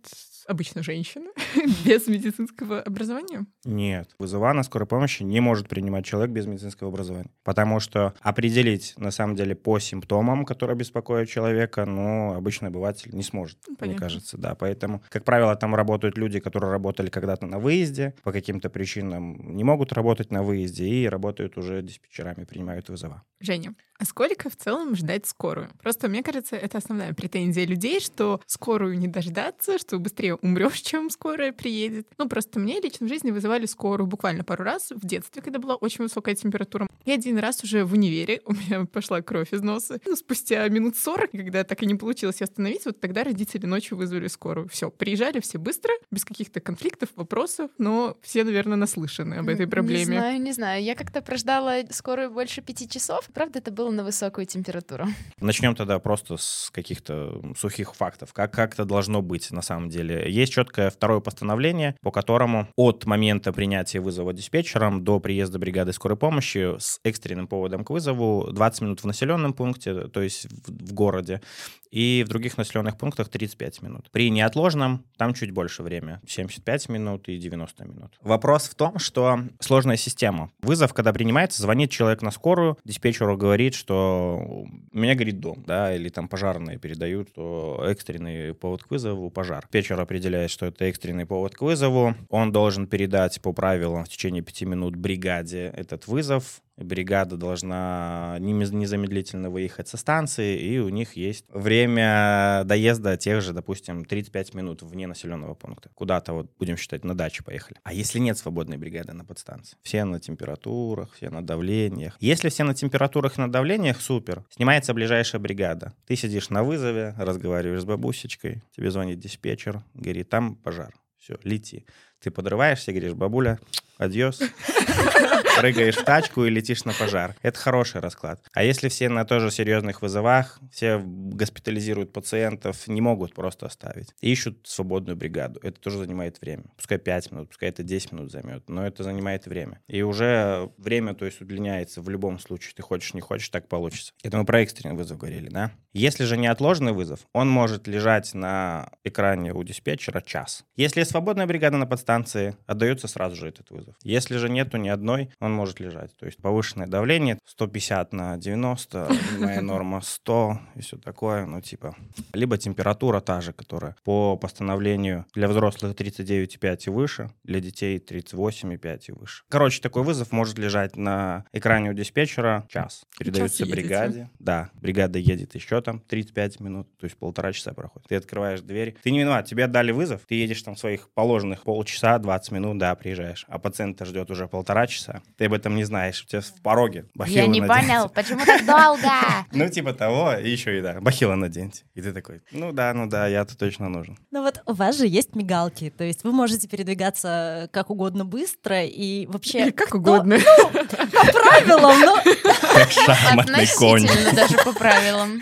обычно 0.49 0.83
женщина 0.83 1.29
без 1.85 2.07
медицинского 2.07 2.81
образования? 2.81 3.45
Нет, 3.65 4.09
вызова 4.19 4.51
на 4.53 4.63
скорой 4.63 4.85
помощи 4.87 5.23
не 5.23 5.39
может 5.39 5.67
принимать 5.69 6.05
человек 6.05 6.31
без 6.31 6.45
медицинского 6.47 6.89
образования. 6.89 7.29
Потому 7.43 7.79
что 7.79 8.13
определить, 8.21 8.93
на 8.97 9.11
самом 9.11 9.35
деле, 9.35 9.55
по 9.55 9.79
симптомам, 9.79 10.45
которые 10.45 10.75
беспокоят 10.75 11.29
человека, 11.29 11.85
ну, 11.85 12.33
обычный 12.33 12.69
обыватель 12.69 13.13
не 13.13 13.23
сможет, 13.23 13.57
Ну, 13.67 13.71
мне 13.73 13.77
понятно. 13.77 14.01
кажется, 14.01 14.37
да. 14.37 14.55
Поэтому, 14.55 15.01
как 15.09 15.23
правило, 15.23 15.55
там 15.55 15.75
работают 15.75 16.17
люди, 16.17 16.39
которые 16.39 16.71
работали 16.71 17.09
когда-то 17.09 17.45
на 17.45 17.59
выезде, 17.59 18.15
по 18.23 18.31
каким-то 18.31 18.69
причинам 18.69 19.55
не 19.55 19.63
могут 19.63 19.93
работать 19.93 20.31
на 20.31 20.43
выезде 20.43 20.85
и 20.85 21.07
работают 21.07 21.57
уже 21.57 21.81
диспетчерами, 21.81 22.45
принимают 22.45 22.89
вызова. 22.89 23.23
Женя, 23.41 23.73
а 23.97 24.05
сколько 24.05 24.49
в 24.49 24.55
целом 24.55 24.95
ждать 24.95 25.25
скорую? 25.25 25.69
Просто, 25.81 26.07
мне 26.09 26.23
кажется, 26.23 26.55
это 26.55 26.77
основная 26.79 27.13
претензия 27.13 27.65
людей, 27.65 27.99
что 27.99 28.41
скорую 28.45 28.97
не 28.97 29.07
дождаться, 29.07 29.77
что 29.77 29.99
быстрее 29.99 30.37
умрешь, 30.41 30.81
чем 30.81 31.09
скорая 31.09 31.51
приедет. 31.51 32.07
Ну, 32.17 32.27
просто 32.27 32.59
мне 32.59 32.79
лично 32.79 33.05
в 33.05 33.09
жизни 33.09 33.31
вызывали 33.31 33.65
скорую 33.65 34.07
буквально 34.07 34.43
пару 34.43 34.63
раз 34.63 34.91
в 34.91 35.05
детстве, 35.05 35.41
когда 35.41 35.59
была 35.59 35.75
очень 35.75 36.03
высокая 36.03 36.35
температура. 36.35 36.87
И 37.05 37.11
один 37.11 37.37
раз 37.37 37.63
уже 37.63 37.85
в 37.85 37.93
универе 37.93 38.41
у 38.45 38.53
меня 38.53 38.85
пошла 38.91 39.21
кровь 39.21 39.53
из 39.53 39.61
носа. 39.61 39.99
Ну, 40.05 40.15
спустя 40.15 40.67
минут 40.69 40.97
40, 40.97 41.31
когда 41.31 41.63
так 41.63 41.81
и 41.83 41.85
не 41.85 41.95
получилось 41.95 42.41
остановить, 42.41 42.85
вот 42.85 42.99
тогда 42.99 43.23
родители 43.23 43.65
ночью 43.65 43.97
вызвали 43.97 44.27
скорую. 44.27 44.67
Все, 44.69 44.89
приезжали 44.89 45.39
все 45.39 45.57
быстро, 45.57 45.91
без 46.11 46.25
каких-то 46.25 46.59
конфликтов, 46.59 47.09
вопросов, 47.15 47.71
но 47.77 48.17
все, 48.21 48.43
наверное, 48.43 48.77
наслышаны 48.77 49.35
об 49.35 49.49
этой 49.49 49.65
Не 49.65 49.69
проблеме. 49.71 50.05
знаю, 50.05 50.41
не 50.41 50.51
знаю. 50.51 50.83
Я 50.83 50.95
как-то 50.95 51.21
прождала 51.21 51.75
скорую 51.91 52.31
больше 52.31 52.61
пяти 52.61 52.87
часов. 52.87 53.27
Правда, 53.33 53.59
это 53.59 53.71
было 53.71 53.91
на 53.91 54.03
высокую 54.03 54.45
температуру. 54.45 55.05
Начнем 55.39 55.75
тогда 55.75 55.99
просто 55.99 56.37
с 56.37 56.69
каких-то 56.73 57.41
сухих 57.57 57.95
фактов. 57.95 58.33
Как, 58.33 58.53
как 58.53 58.73
это 58.73 58.85
должно 58.85 59.21
быть 59.21 59.51
на 59.51 59.61
самом 59.61 59.89
деле? 59.89 60.18
Есть 60.27 60.53
четкое 60.53 60.89
второе 60.89 61.19
постановление, 61.19 61.95
по 62.01 62.11
которому 62.11 62.67
от 62.75 63.05
момента 63.05 63.53
принятия 63.53 63.99
вызова 63.99 64.33
диспетчером 64.33 65.03
до 65.03 65.19
приезда 65.19 65.59
бригады 65.59 65.93
скорой 65.93 66.17
помощи 66.17 66.75
с 66.79 66.99
экстренным 67.03 67.47
поводом 67.47 67.83
к 67.83 67.89
вызову 67.89 68.49
20 68.51 68.81
минут 68.81 69.03
в 69.03 69.05
населенном 69.05 69.53
пункте, 69.53 70.07
то 70.07 70.21
есть 70.21 70.45
в, 70.45 70.89
в 70.89 70.93
городе, 70.93 71.41
и 71.91 72.23
в 72.25 72.29
других 72.29 72.57
населенных 72.57 72.97
пунктах 72.97 73.29
35 73.29 73.81
минут. 73.81 74.09
При 74.11 74.29
неотложном 74.29 75.05
там 75.17 75.33
чуть 75.33 75.51
больше 75.51 75.83
время, 75.83 76.21
75 76.27 76.89
минут 76.89 77.27
и 77.29 77.37
90 77.37 77.85
минут. 77.85 78.17
Вопрос 78.21 78.69
в 78.69 78.75
том, 78.75 78.99
что 78.99 79.39
сложная 79.59 79.97
система. 79.97 80.51
Вызов, 80.61 80.93
когда 80.93 81.13
принимается, 81.13 81.61
звонит 81.61 81.91
человек 81.91 82.21
на 82.21 82.31
скорую, 82.31 82.77
диспетчеру 82.83 83.37
говорит, 83.37 83.75
что 83.75 84.65
меня 84.91 85.15
горит 85.15 85.39
дом, 85.39 85.63
да, 85.65 85.95
или 85.95 86.09
там 86.09 86.27
пожарные 86.27 86.77
передают, 86.77 87.29
что 87.29 87.83
экстренный 87.87 88.53
повод 88.53 88.83
к 88.83 88.91
вызову 88.91 89.29
пожар. 89.29 89.63
Диспетчер 89.63 89.99
определяет, 89.99 90.51
что 90.51 90.65
это 90.67 90.85
экстренный 90.85 91.25
повод 91.25 91.55
к 91.55 91.61
вызову. 91.61 92.15
Он 92.29 92.51
должен 92.51 92.87
передать 92.87 93.41
по 93.41 93.53
правилам 93.53 94.05
в 94.05 94.09
течение 94.09 94.43
5 94.43 94.61
минут 94.63 94.95
бригаде 94.95 95.73
этот 95.75 96.07
вызов. 96.07 96.61
Бригада 96.79 97.35
должна 97.35 98.37
незамедлительно 98.39 99.49
выехать 99.49 99.87
со 99.87 99.97
станции, 99.97 100.57
и 100.59 100.79
у 100.79 100.89
них 100.89 101.13
есть 101.13 101.45
время 101.49 102.63
доезда 102.65 103.17
тех 103.17 103.41
же, 103.41 103.53
допустим, 103.53 104.05
35 104.05 104.53
минут 104.53 104.81
вне 104.81 105.07
населенного 105.07 105.55
пункта. 105.55 105.89
Куда-то, 105.93 106.33
вот 106.33 106.51
будем 106.57 106.77
считать, 106.77 107.03
на 107.03 107.15
даче 107.15 107.43
поехали. 107.43 107.79
А 107.83 107.93
если 107.93 108.19
нет 108.19 108.37
свободной 108.37 108.77
бригады 108.77 109.13
на 109.13 109.25
подстанции? 109.25 109.77
Все 109.81 110.05
на 110.05 110.19
температурах, 110.19 111.13
все 111.13 111.29
на 111.29 111.45
давлениях. 111.45 112.15
Если 112.19 112.49
все 112.49 112.63
на 112.63 112.73
температурах 112.73 113.37
и 113.37 113.41
на 113.41 113.51
давлениях, 113.51 113.99
супер. 113.99 114.45
Снимается 114.49 114.93
ближайшая 114.93 115.41
бригада. 115.41 115.93
Ты 116.07 116.15
сидишь 116.15 116.49
на 116.49 116.63
вызове, 116.63 117.13
разговариваешь 117.17 117.81
с 117.81 117.85
бабусечкой, 117.85 118.63
тебе 118.75 118.89
звонит 118.91 119.19
диспетчер, 119.19 119.83
говорит, 119.93 120.29
там 120.29 120.55
пожар. 120.55 120.93
Все, 121.17 121.37
лети. 121.43 121.85
Ты 122.21 122.31
подрываешься, 122.31 122.91
говоришь, 122.91 123.13
бабуля, 123.13 123.59
адьос. 123.97 124.39
Прыгаешь 125.59 125.97
в 125.97 126.03
тачку 126.03 126.45
и 126.45 126.49
летишь 126.49 126.85
на 126.85 126.93
пожар. 126.93 127.35
Это 127.41 127.59
хороший 127.59 128.01
расклад. 128.01 128.41
А 128.53 128.63
если 128.63 128.89
все 128.89 129.09
на 129.09 129.25
тоже 129.25 129.51
серьезных 129.51 130.01
вызовах, 130.01 130.59
все 130.71 131.01
госпитализируют 131.03 132.13
пациентов, 132.13 132.87
не 132.87 133.01
могут 133.01 133.33
просто 133.33 133.65
оставить. 133.65 134.13
Ищут 134.21 134.59
свободную 134.67 135.15
бригаду. 135.15 135.59
Это 135.63 135.79
тоже 135.79 135.97
занимает 135.97 136.39
время. 136.41 136.63
Пускай 136.77 136.97
5 136.97 137.31
минут, 137.31 137.49
пускай 137.49 137.69
это 137.69 137.83
10 137.83 138.11
минут 138.13 138.31
займет, 138.31 138.69
но 138.69 138.85
это 138.85 139.03
занимает 139.03 139.45
время. 139.47 139.81
И 139.87 140.01
уже 140.01 140.69
время, 140.77 141.13
то 141.13 141.25
есть, 141.25 141.41
удлиняется 141.41 142.01
в 142.01 142.09
любом 142.09 142.39
случае. 142.39 142.73
Ты 142.75 142.81
хочешь, 142.81 143.13
не 143.13 143.21
хочешь, 143.21 143.49
так 143.49 143.67
получится. 143.67 144.13
Это 144.23 144.37
мы 144.37 144.45
про 144.45 144.61
экстренный 144.61 144.95
вызов 144.95 145.17
говорили, 145.17 145.49
да? 145.49 145.71
Если 145.93 146.23
же 146.23 146.37
неотложный 146.37 146.93
вызов, 146.93 147.21
он 147.33 147.49
может 147.49 147.87
лежать 147.87 148.33
на 148.33 148.91
экране 149.03 149.53
у 149.53 149.63
диспетчера 149.63 150.21
час. 150.21 150.63
Если 150.75 151.03
свободная 151.03 151.47
бригада 151.47 151.77
на 151.77 151.87
подстанции, 151.87 152.55
отдается 152.67 153.07
сразу 153.07 153.35
же 153.35 153.47
этот 153.47 153.71
вызов. 153.71 153.95
Если 154.03 154.37
же 154.37 154.49
нету 154.49 154.77
ни 154.77 154.89
одной, 154.89 155.31
он 155.39 155.48
может 155.51 155.79
лежать. 155.79 156.15
То 156.17 156.25
есть 156.25 156.37
повышенное 156.41 156.87
давление 156.87 157.39
150 157.45 158.13
на 158.13 158.37
90, 158.37 159.09
моя 159.39 159.61
норма 159.61 160.01
100 160.03 160.59
и 160.75 160.81
все 160.81 160.97
такое, 160.97 161.45
ну 161.45 161.61
типа. 161.61 161.95
Либо 162.33 162.57
температура 162.57 163.19
та 163.21 163.41
же, 163.41 163.53
которая 163.53 163.95
по 164.03 164.37
постановлению 164.37 165.25
для 165.33 165.47
взрослых 165.47 165.93
39,5 165.95 166.77
и 166.85 166.89
выше, 166.89 167.31
для 167.43 167.59
детей 167.59 167.97
38,5 167.97 168.99
и 169.07 169.11
выше. 169.11 169.43
Короче, 169.49 169.81
такой 169.81 170.03
вызов 170.03 170.31
может 170.31 170.57
лежать 170.57 170.95
на 170.95 171.45
экране 171.53 171.91
у 171.91 171.93
диспетчера 171.93 172.65
час. 172.69 173.05
Передается 173.17 173.63
едете. 173.63 173.81
бригаде. 173.81 174.29
Да, 174.39 174.69
бригада 174.73 175.19
едет 175.19 175.55
еще 175.55 175.81
там 175.81 175.99
35 176.01 176.59
минут, 176.59 176.87
то 176.97 177.05
есть 177.05 177.17
полтора 177.17 177.53
часа 177.53 177.73
проходит. 177.73 178.07
Ты 178.07 178.15
открываешь 178.15 178.61
дверь. 178.61 178.95
Ты 179.03 179.11
не 179.11 179.19
виноват, 179.19 179.45
тебе 179.45 179.65
отдали 179.65 179.91
вызов, 179.91 180.21
ты 180.27 180.35
едешь 180.35 180.61
там 180.61 180.75
своих 180.75 181.09
положенных 181.13 181.63
полчаса, 181.63 182.17
20 182.17 182.51
минут, 182.51 182.77
да, 182.77 182.95
приезжаешь. 182.95 183.45
А 183.47 183.59
пациент 183.59 183.99
ждет 184.05 184.31
уже 184.31 184.47
полтора 184.47 184.87
часа. 184.87 185.21
Ты 185.39 185.45
об 185.45 185.53
этом 185.53 185.73
не 185.77 185.85
знаешь, 185.85 186.21
у 186.21 186.27
тебя 186.27 186.41
в 186.41 186.61
пороге. 186.61 187.05
Я 187.05 187.09
бахилы 187.15 187.47
не 187.47 187.61
наденьте. 187.61 187.87
понял, 187.87 188.09
почему 188.09 188.45
так 188.45 188.65
долго? 188.65 189.09
Ну, 189.53 189.69
типа 189.69 189.93
того, 189.93 190.33
и 190.33 190.49
еще 190.49 190.77
и 190.77 190.81
да, 190.81 190.99
бахила 190.99 191.35
наденьте. 191.35 191.83
И 191.95 192.01
ты 192.01 192.11
такой, 192.11 192.41
ну 192.51 192.73
да, 192.73 192.93
ну 192.93 193.07
да, 193.07 193.25
я-то 193.27 193.57
точно 193.57 193.87
нужен. 193.87 194.17
Ну 194.31 194.43
вот 194.43 194.61
у 194.65 194.73
вас 194.73 194.97
же 194.97 195.07
есть 195.07 195.35
мигалки, 195.35 195.93
то 195.97 196.03
есть 196.03 196.25
вы 196.25 196.33
можете 196.33 196.67
передвигаться 196.67 197.69
как 197.71 197.89
угодно 197.89 198.25
быстро 198.25 198.83
и 198.83 199.27
вообще 199.27 199.61
Или 199.61 199.71
как 199.71 199.95
угодно. 199.95 200.39
по 200.39 201.31
правилам, 201.31 201.99
но 202.01 202.17
Как 202.73 202.91
шахматный 202.91 203.67
конь. 203.77 204.03
Относительно 204.05 204.33
даже 204.33 204.57
по 204.57 204.73
правилам. 204.73 205.41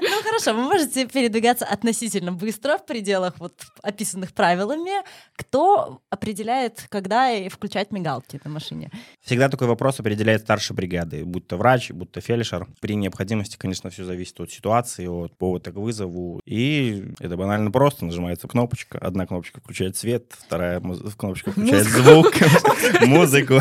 Ну 0.00 0.22
хорошо, 0.22 0.54
вы 0.54 0.62
можете 0.62 1.06
передвигаться 1.06 1.64
относительно 1.64 2.32
быстро 2.32 2.78
в 2.78 2.84
пределах 2.86 3.34
вот 3.38 3.54
описанных 3.82 4.32
правилами. 4.32 5.04
Кто 5.36 6.02
определяет, 6.10 6.86
когда 6.88 7.30
и 7.30 7.48
включать 7.48 7.92
мигалки 7.92 8.40
на 8.44 8.50
машине? 8.50 8.90
Всегда 9.36 9.50
такой 9.50 9.68
вопрос 9.68 10.00
определяет 10.00 10.40
старший 10.40 10.74
бригады, 10.74 11.22
будь 11.26 11.46
то 11.46 11.58
врач, 11.58 11.90
будь 11.90 12.10
то 12.10 12.22
фельдшер. 12.22 12.66
При 12.80 12.94
необходимости, 12.94 13.58
конечно, 13.58 13.90
все 13.90 14.02
зависит 14.02 14.40
от 14.40 14.50
ситуации, 14.50 15.06
от 15.08 15.36
повода 15.36 15.72
к 15.72 15.74
вызову. 15.74 16.40
И 16.46 17.12
это 17.20 17.36
банально 17.36 17.70
просто. 17.70 18.06
Нажимается 18.06 18.48
кнопочка. 18.48 18.96
Одна 18.96 19.26
кнопочка 19.26 19.60
включает 19.60 19.94
свет, 19.94 20.32
вторая 20.32 20.80
кнопочка 20.80 21.50
включает 21.50 21.86
звук, 21.86 22.32
музыку. 23.06 23.60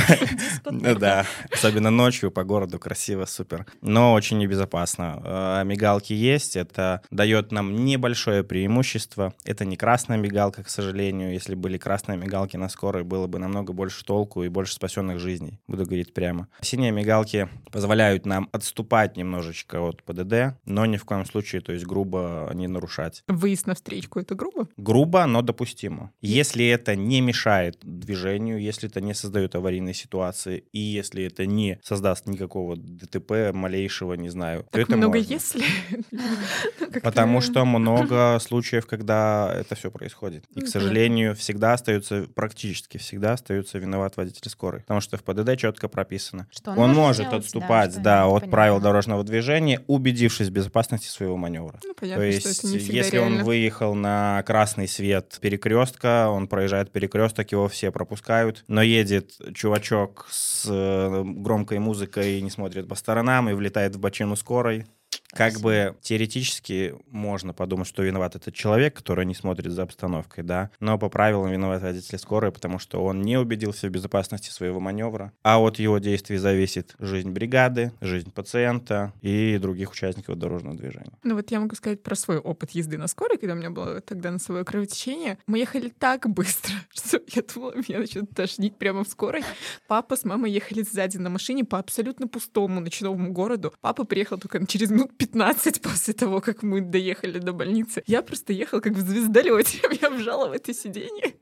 Да, 0.63 1.25
особенно 1.51 1.89
ночью 1.89 2.31
по 2.31 2.45
городу 2.45 2.79
красиво, 2.79 3.25
супер. 3.25 3.65
Но 3.81 4.13
очень 4.13 4.37
небезопасно. 4.37 5.21
Э, 5.25 5.63
Мигалки 5.65 6.13
есть, 6.13 6.55
это 6.55 7.01
дает 7.11 7.51
нам 7.51 7.83
небольшое 7.83 8.45
преимущество. 8.45 9.33
Это 9.43 9.65
не 9.65 9.75
красная 9.75 10.17
мигалка, 10.17 10.63
к 10.63 10.69
сожалению. 10.69 11.33
Если 11.33 11.53
были 11.53 11.77
красные 11.77 12.17
мигалки 12.17 12.55
на 12.55 12.69
скорой, 12.69 13.03
было 13.03 13.27
бы 13.27 13.39
намного 13.39 13.73
больше 13.73 14.05
толку 14.05 14.41
и 14.43 14.47
больше 14.47 14.73
спасенных 14.75 15.19
жизней. 15.19 15.59
Буду 15.67 15.85
говорить 15.85 16.13
прямо. 16.13 16.47
Синие 16.61 16.91
мигалки 16.91 17.49
позволяют 17.71 18.25
нам 18.25 18.49
отступать 18.51 19.17
немножечко 19.17 19.81
от 19.81 20.03
ПДД, 20.03 20.57
но 20.65 20.85
ни 20.85 20.97
в 20.97 21.05
коем 21.05 21.25
случае, 21.25 21.61
то 21.61 21.71
есть 21.73 21.85
грубо 21.85 22.51
не 22.53 22.67
нарушать. 22.67 23.23
Выезд 23.27 23.65
на 23.67 23.73
встречку— 23.73 24.19
это 24.21 24.35
грубо? 24.35 24.67
Грубо, 24.77 25.25
но 25.25 25.41
допустимо. 25.41 26.11
Если 26.21 26.65
это 26.67 26.95
не 26.95 27.19
мешает 27.21 27.79
движению, 27.81 28.59
если 28.61 28.89
это 28.89 29.01
не 29.01 29.13
создает 29.13 29.55
аварийной 29.55 29.93
ситуации, 29.95 30.65
и 30.71 30.79
если 30.79 31.23
это 31.23 31.45
не 31.45 31.79
создаст 31.83 32.27
никакого 32.27 32.75
ДТП, 32.77 33.51
малейшего, 33.53 34.13
не 34.13 34.29
знаю, 34.29 34.65
Так 34.71 34.83
это 34.83 34.97
много 34.97 35.17
можно. 35.17 35.33
если. 35.33 35.63
Ну, 36.11 37.01
Потому 37.01 37.41
что 37.41 37.65
много 37.65 38.37
случаев, 38.39 38.85
когда 38.85 39.51
это 39.53 39.75
все 39.75 39.91
происходит. 39.91 40.43
И, 40.51 40.59
Ну, 40.59 40.61
к 40.61 40.65
да. 40.65 40.71
сожалению, 40.71 41.35
всегда 41.35 41.73
остается, 41.73 42.27
практически 42.35 42.97
всегда 42.97 43.33
остается 43.33 43.79
виноват 43.79 44.15
водитель 44.17 44.49
скорой. 44.49 44.81
Потому 44.81 45.01
что 45.01 45.17
в 45.17 45.23
ПДД 45.23 45.54
четко 45.57 45.87
прописано. 45.87 46.47
Что 46.51 46.71
Он, 46.71 46.93
может 46.93 47.23
делать, 47.23 47.31
да, 47.31 47.37
отступать, 47.37 47.91
что 47.91 48.01
да, 48.01 48.15
это 48.19 48.25
от 48.27 48.33
понятно. 48.33 48.51
правил 48.51 48.79
дорожного 48.79 49.23
движения, 49.23 49.81
убедившись 49.87 50.47
в 50.47 50.51
безопасности 50.51 51.07
своего 51.07 51.37
маневра. 51.37 51.79
Ну, 51.83 51.93
То 51.93 51.99
понятно, 52.01 52.23
что 52.23 52.25
есть, 52.49 52.59
это 52.59 52.67
не 52.67 52.77
всегда 52.79 52.93
если 52.97 53.17
он 53.17 53.27
реально. 53.29 53.43
выехал 53.45 53.95
на 53.95 54.43
красный 54.45 54.87
свет 54.87 55.37
перекрестка, 55.41 56.29
он 56.29 56.47
проезжает 56.47 56.91
перекресток, 56.91 57.51
его 57.51 57.67
все 57.67 57.91
пропускают, 57.91 58.63
но 58.67 58.81
едет 58.81 59.31
чувачок 59.53 60.27
с 60.29 60.65
э, 60.69 61.23
громкой 61.25 61.79
музыкой 61.79 62.39
и 62.39 62.41
не 62.41 62.49
смотрит 62.49 62.87
по 62.87 62.95
сторонам 62.95 63.49
и 63.49 63.53
влетает 63.53 63.95
в 63.95 63.99
бочину 63.99 64.35
скорой. 64.35 64.85
Как 65.35 65.59
бы 65.59 65.97
теоретически 66.01 66.95
можно 67.11 67.53
подумать, 67.53 67.87
что 67.87 68.03
виноват 68.03 68.37
этот 68.37 68.53
человек, 68.53 68.95
который 68.95 69.25
не 69.25 69.35
смотрит 69.35 69.69
за 69.71 69.83
обстановкой, 69.83 70.45
да, 70.45 70.71
но 70.79 70.97
по 70.97 71.09
правилам 71.09 71.51
виноват 71.51 71.81
водитель 71.81 72.17
скорой, 72.17 72.53
потому 72.53 72.79
что 72.79 73.03
он 73.03 73.21
не 73.21 73.37
убедился 73.37 73.87
в 73.87 73.91
безопасности 73.91 74.49
своего 74.49 74.79
маневра, 74.79 75.33
а 75.43 75.59
от 75.59 75.77
его 75.77 75.97
действий 75.97 76.37
зависит 76.37 76.95
жизнь 76.99 77.31
бригады, 77.31 77.91
жизнь 77.99 78.31
пациента 78.31 79.11
и 79.21 79.57
других 79.57 79.91
участников 79.91 80.37
дорожного 80.37 80.77
движения. 80.77 81.11
Ну 81.23 81.35
вот 81.35 81.51
я 81.51 81.59
могу 81.59 81.75
сказать 81.75 82.01
про 82.01 82.15
свой 82.15 82.37
опыт 82.37 82.71
езды 82.71 82.97
на 82.97 83.07
скорой, 83.07 83.37
когда 83.37 83.55
у 83.55 83.57
меня 83.57 83.71
было 83.71 83.99
тогда 83.99 84.31
носовое 84.31 84.63
кровотечение. 84.63 85.37
Мы 85.47 85.59
ехали 85.59 85.89
так 85.89 86.29
быстро, 86.29 86.73
что 86.93 87.19
я 87.27 87.43
думала, 87.53 87.73
меня 87.75 87.99
начнет 87.99 88.29
тошнить 88.29 88.77
прямо 88.77 89.03
в 89.03 89.09
скорой. 89.09 89.43
Папа 89.87 90.15
с 90.15 90.23
мамой 90.23 90.51
ехали 90.51 90.81
сзади 90.81 91.17
на 91.17 91.29
машине 91.29 91.65
по 91.65 91.77
абсолютно 91.77 92.29
пустому 92.29 92.79
ночному 92.79 93.33
городу. 93.33 93.73
Папа 93.81 94.05
приехал 94.05 94.37
только 94.37 94.65
через 94.65 94.91
минут 94.91 95.11
15 95.17 95.24
после 95.81 96.13
того, 96.13 96.41
как 96.41 96.63
мы 96.63 96.81
доехали 96.81 97.39
до 97.39 97.53
больницы. 97.53 98.03
Я 98.07 98.21
просто 98.21 98.53
ехала 98.53 98.79
как 98.79 98.93
в 98.93 98.99
звездолете. 98.99 99.79
Я 100.01 100.09
вжала 100.09 100.47
в 100.47 100.51
это 100.51 100.73
сиденье. 100.73 101.35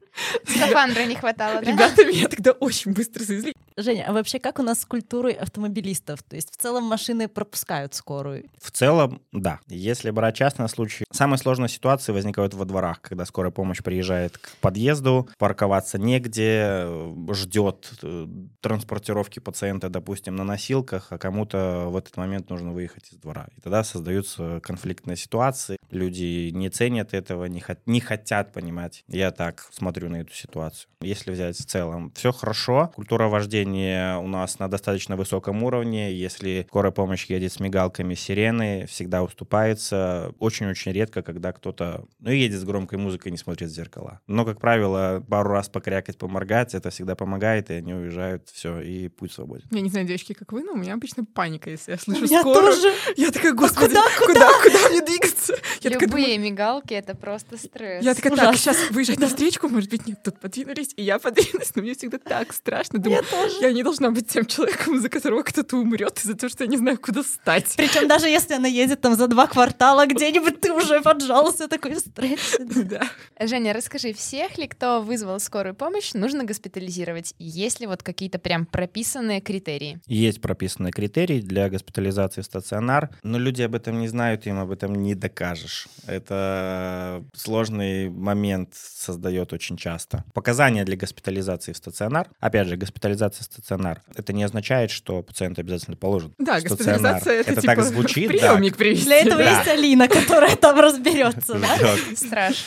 Скафандра 0.46 1.06
не 1.06 1.15
хватало, 1.15 1.62
да? 1.62 1.72
Ребята 1.72 2.06
меня 2.06 2.28
тогда 2.28 2.52
очень 2.52 2.93
быстро 2.93 3.24
завезли. 3.24 3.54
Женя, 3.76 4.06
а 4.08 4.13
вообще 4.13 4.39
как 4.39 4.60
у 4.60 4.63
нас 4.63 4.82
с 4.82 4.86
культурой 4.86 5.34
автомобилистов? 5.34 6.22
То 6.22 6.36
есть 6.36 6.54
в 6.54 6.58
целом 6.58 6.84
машины 6.84 7.28
пропускают 7.28 7.96
скорую? 7.96 8.46
В 8.62 8.69
целом, 8.69 9.22
да. 9.32 9.60
Если 9.67 10.12
брать 10.12 10.36
частные 10.36 10.67
случаи, 10.67 11.06
самые 11.12 11.39
сложные 11.39 11.69
ситуации 11.69 12.12
возникают 12.12 12.54
во 12.54 12.65
дворах, 12.65 13.02
когда 13.02 13.26
скорая 13.26 13.52
помощь 13.52 13.82
приезжает 13.82 14.38
к 14.38 14.52
подъезду, 14.62 15.28
парковаться 15.39 15.98
негде, 15.98 16.84
э, 16.86 17.15
ждет 17.32 17.93
э, 18.04 18.28
транспортировки 18.62 19.39
пациента, 19.39 19.89
допустим, 19.89 20.36
на 20.36 20.43
носилках, 20.43 21.08
а 21.10 21.17
кому-то 21.17 21.88
в 21.89 21.98
этот 21.98 22.15
момент 22.17 22.50
нужно 22.50 22.72
выехать 22.72 23.12
из 23.12 23.17
двора. 23.17 23.48
И 23.58 23.62
тогда 23.62 23.73
создаются 23.82 24.60
конфликтные 24.62 25.16
ситуации. 25.16 25.78
Люди 25.93 26.49
не 26.51 26.69
ценят 26.69 27.13
этого, 27.13 27.45
не, 27.45 27.60
хот- 27.62 27.79
не 27.86 27.99
хотят 28.01 28.51
понимать. 28.51 29.03
Я 29.08 29.32
так 29.32 29.67
смотрю 29.71 30.10
на 30.10 30.17
эту 30.21 30.34
ситуацию. 30.34 30.89
Если 31.01 31.32
взять 31.32 31.56
в 31.58 31.65
целом, 31.65 32.12
все 32.15 32.32
хорошо. 32.32 32.91
Культура 32.95 33.27
вождения 33.27 34.17
у 34.17 34.27
нас 34.27 34.60
на 34.60 34.67
достаточно 34.69 35.15
высоком 35.15 35.63
уровне. 35.63 36.13
Если 36.13 36.65
скорая 36.67 36.91
помощь 36.91 37.25
едет 37.25 37.53
с 37.53 37.60
мигалками, 37.60 38.15
сирены, 38.15 38.86
всегда 38.88 39.23
уступается. 39.23 40.34
Очень-очень 40.39 40.91
редко, 40.91 41.21
когда 41.21 41.51
кто-то 41.51 42.06
ну, 42.19 42.32
едет 42.32 42.60
с 42.60 42.63
громкой 42.63 42.97
музыкой 42.97 43.29
и 43.29 43.32
не 43.32 43.38
смотрит 43.38 43.69
в 43.69 43.73
зеркала. 43.73 44.19
Но, 44.27 44.45
как 44.45 44.60
правило, 44.60 45.23
пару 45.29 45.51
раз 45.51 45.69
покрякать, 45.69 46.17
поморгать, 46.17 46.73
это 46.73 46.89
всегда 46.89 47.15
помогает, 47.15 47.69
и 47.69 47.75
они 47.75 47.93
уезжают, 47.93 48.49
все, 48.49 48.79
и 48.82 49.08
путь 49.10 49.32
свободен. 49.32 49.67
Я 49.71 49.82
не 49.82 49.89
знаю, 49.89 50.08
девочки, 50.08 50.34
как 50.34 50.51
вы, 50.51 50.63
но 50.63 50.73
у 50.73 50.77
меня 50.77 50.93
обычно 50.93 51.25
паника, 51.25 51.69
если 51.69 51.91
я 51.91 51.97
слышу 51.97 52.25
Я 52.25 52.41
скорую. 52.41 52.73
тоже. 52.73 52.93
Я 53.17 53.32
такая, 53.32 53.53
господи, 53.53 53.95
куда, 54.19 54.49
куда, 54.63 54.89
мне 54.89 55.01
двигаться? 55.01 55.53
Я 55.84 55.91
такая 55.91 56.08
думаю, 56.10 56.24
Любые 56.24 56.38
мигалки— 56.38 56.93
это 56.96 57.15
просто 57.15 57.58
стресс. 57.58 58.04
Я 58.04 58.13
такая, 58.15 58.34
Ужасно. 58.34 58.52
так, 58.52 58.60
сейчас 58.60 58.89
выезжать 58.91 59.19
на 59.19 59.28
встречку, 59.28 59.67
может 59.69 59.89
быть, 59.89 60.08
нет, 60.08 60.22
тут 60.24 60.39
подвинулись, 60.39 60.89
и 60.96 61.04
я 61.04 61.19
подвинулась, 61.19 61.72
но 61.76 61.82
мне 61.82 61.93
всегда 61.96 62.17
так 62.17 62.54
страшно. 62.54 63.00
Думаю, 63.00 63.24
Я 63.24 63.38
тоже. 63.38 63.56
я 63.62 63.72
не 63.74 63.84
должна 63.84 64.12
быть 64.12 64.28
тем 64.28 64.46
человеком, 64.46 65.00
за 65.00 65.10
которого 65.10 65.43
кто-то 65.43 65.78
умрет, 65.78 66.19
из-за 66.19 66.36
того, 66.36 66.50
что 66.50 66.63
я 66.63 66.69
не 66.69 66.78
знаю, 66.78 66.98
куда 67.00 67.24
стать. 67.24 67.74
Причем 67.78 68.08
даже 68.08 68.28
если 68.28 68.54
она 68.54 68.67
едет 68.67 69.02
там 69.02 69.15
за 69.15 69.28
два 69.28 69.48
квартала 69.48 70.06
где-нибудь, 70.06 70.62
ты 70.62 70.72
уже 70.74 71.02
поджался 71.02 71.67
такой 71.67 71.96
в 71.96 72.00
стрессе. 72.00 72.58
Да. 72.84 73.02
Женя, 73.39 73.74
расскажи, 73.74 74.13
всех 74.13 74.58
ли, 74.58 74.67
кто 74.67 75.02
вызвал 75.02 75.39
скорую 75.39 75.74
помощь, 75.74 76.13
нужно 76.13 76.43
госпитализировать? 76.43 77.34
Есть 77.39 77.80
ли 77.80 77.88
вот 77.88 78.04
какие-то 78.04 78.39
прям 78.39 78.65
прописанные 78.65 79.41
критерии? 79.41 80.00
Есть 80.06 80.41
прописанные 80.41 80.91
критерии 80.91 81.39
для 81.39 81.69
госпитализации 81.69 82.41
в 82.41 82.46
стационар, 82.46 83.10
но 83.24 83.38
люди 83.38 83.62
об 83.62 83.76
этом 83.76 84.00
не 84.00 84.08
знают, 84.08 84.46
им 84.48 84.60
об 84.60 84.72
этом 84.72 84.96
не 84.96 85.15
докажешь. 85.15 85.73
Это 86.06 87.24
сложный 87.36 88.10
момент 88.10 88.74
создает 88.76 89.54
очень 89.54 89.78
часто. 89.78 90.24
Показания 90.34 90.84
для 90.86 90.96
госпитализации 90.98 91.72
в 91.74 91.78
стационар. 91.78 92.28
Опять 92.40 92.68
же, 92.68 92.76
госпитализация 92.78 93.44
в 93.44 93.46
стационар. 93.46 94.02
Это 94.16 94.34
не 94.34 94.44
означает, 94.44 94.92
что 94.92 95.22
пациент 95.24 95.60
обязательно 95.60 95.96
положен 95.98 96.34
Да, 96.38 96.58
в 96.58 96.60
стационар. 96.60 97.00
госпитализация 97.02 97.34
это, 97.40 97.52
это 97.52 97.62
типа 97.62 97.76
так 97.76 97.86
звучит, 97.86 98.32
да. 98.32 98.38
приемник 98.38 98.78
привести. 98.78 99.06
Для 99.06 99.18
этого 99.22 99.44
Да. 99.44 99.58
есть 99.58 99.68
Алина, 99.68 100.08
которая 100.08 100.56
там 100.56 100.80
разберется, 100.80 101.54
да? 101.60 101.78
Страж. 102.16 102.66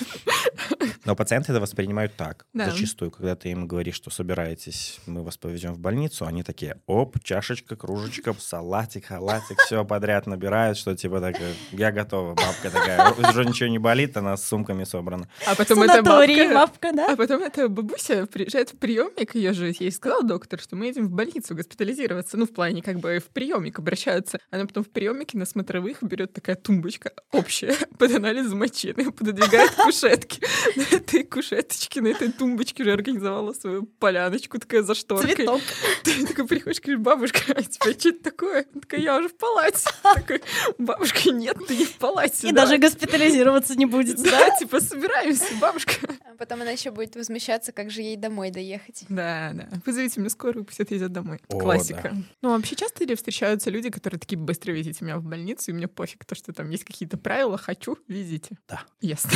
Но 1.04 1.14
пациенты 1.14 1.52
это 1.52 1.60
воспринимают 1.60 2.16
так. 2.16 2.46
Да. 2.52 2.70
Зачастую, 2.70 3.10
когда 3.10 3.36
ты 3.36 3.50
им 3.50 3.66
говоришь, 3.68 3.94
что 3.94 4.10
собираетесь, 4.10 4.98
мы 5.06 5.22
вас 5.22 5.36
повезем 5.36 5.72
в 5.74 5.78
больницу, 5.78 6.26
они 6.26 6.42
такие, 6.42 6.76
оп, 6.86 7.22
чашечка, 7.22 7.76
кружечка, 7.76 8.34
салатик, 8.38 9.06
халатик, 9.06 9.58
все 9.60 9.84
подряд 9.84 10.26
набирают, 10.26 10.78
что 10.78 10.94
типа 10.96 11.20
так, 11.20 11.36
я 11.72 11.92
готова. 11.92 12.34
Бабка 12.34 12.70
такая, 12.70 12.95
уже 13.30 13.44
ничего 13.44 13.68
не 13.68 13.78
болит, 13.78 14.16
она 14.16 14.36
с 14.36 14.46
сумками 14.46 14.84
собрана. 14.84 15.28
А 15.46 15.54
потом 15.54 15.82
эта 15.82 16.02
бабка... 16.02 16.54
бабка, 16.54 16.92
да? 16.92 17.12
А 17.12 17.16
потом 17.16 17.42
эта 17.42 17.68
бабуся 17.68 18.26
приезжает 18.26 18.70
в 18.70 18.78
приемник, 18.78 19.34
ее 19.34 19.52
же 19.52 19.72
ей 19.78 19.92
сказал 19.92 20.22
доктор, 20.22 20.60
что 20.60 20.76
мы 20.76 20.86
едем 20.86 21.06
в 21.06 21.10
больницу 21.10 21.54
госпитализироваться. 21.54 22.36
Ну, 22.36 22.46
в 22.46 22.52
плане 22.52 22.82
как 22.82 22.98
бы 22.98 23.18
в 23.18 23.30
приемник 23.32 23.78
обращаются. 23.78 24.38
Она 24.50 24.66
потом 24.66 24.84
в 24.84 24.90
приемнике 24.90 25.38
на 25.38 25.46
смотровых 25.46 26.02
берет 26.02 26.32
такая 26.32 26.56
тумбочка 26.56 27.12
общая 27.32 27.74
под 27.98 28.14
анализ 28.14 28.52
мочины, 28.52 29.12
пододвигает 29.12 29.70
к 29.70 29.84
кушетке. 29.84 30.46
На 30.76 30.96
этой 30.96 31.24
кушеточке, 31.24 32.00
на 32.00 32.08
этой 32.08 32.32
тумбочке 32.32 32.84
же 32.84 32.92
организовала 32.92 33.52
свою 33.52 33.84
поляночку, 33.84 34.58
такая 34.58 34.82
за 34.82 34.94
шторкой. 34.94 35.34
Цветок. 35.34 35.60
Ты 36.02 36.26
такой 36.26 36.46
приходишь, 36.46 36.80
говоришь, 36.80 37.00
бабушка, 37.00 37.40
а 37.48 37.62
тебя 37.62 37.92
что 37.98 38.08
это 38.10 38.22
такое? 38.22 38.64
Такая, 38.80 39.00
я 39.00 39.18
уже 39.18 39.28
в 39.28 39.36
палате. 39.36 39.88
Такой, 40.02 40.42
бабушка, 40.78 41.30
нет, 41.30 41.56
ты 41.66 41.76
не 41.76 41.84
в 41.84 41.94
палате. 41.94 42.48
И 42.48 42.52
да». 42.52 42.66
Даже 42.78 42.94
госпитализироваться 42.94 43.74
не 43.76 43.86
будет. 43.86 44.22
Да, 44.22 44.56
типа, 44.58 44.80
собираемся, 44.80 45.54
бабушка. 45.60 45.94
А 46.24 46.36
потом 46.36 46.62
она 46.62 46.70
еще 46.70 46.90
будет 46.90 47.16
возмущаться, 47.16 47.72
как 47.72 47.90
же 47.90 48.02
ей 48.02 48.16
домой 48.16 48.50
доехать. 48.50 49.04
Да, 49.08 49.52
да. 49.54 49.68
Вызовите 49.84 50.20
мне 50.20 50.30
скорую, 50.30 50.64
пусть 50.64 50.80
отвезет 50.80 51.12
домой. 51.12 51.40
О, 51.48 51.58
классика. 51.58 52.14
Ну, 52.42 52.50
вообще 52.50 52.76
часто 52.76 53.04
ли 53.04 53.14
встречаются 53.14 53.70
люди, 53.70 53.90
которые 53.90 54.18
такие, 54.20 54.38
быстро 54.38 54.72
везите 54.72 55.04
меня 55.04 55.18
в 55.18 55.22
больницу, 55.22 55.70
и 55.70 55.74
мне 55.74 55.88
пофиг, 55.88 56.24
то, 56.24 56.34
что 56.34 56.52
там 56.52 56.70
есть 56.70 56.84
какие-то 56.84 57.16
правила, 57.16 57.58
хочу, 57.58 57.98
везите. 58.08 58.58
Да. 58.68 58.82
Ясно. 59.00 59.32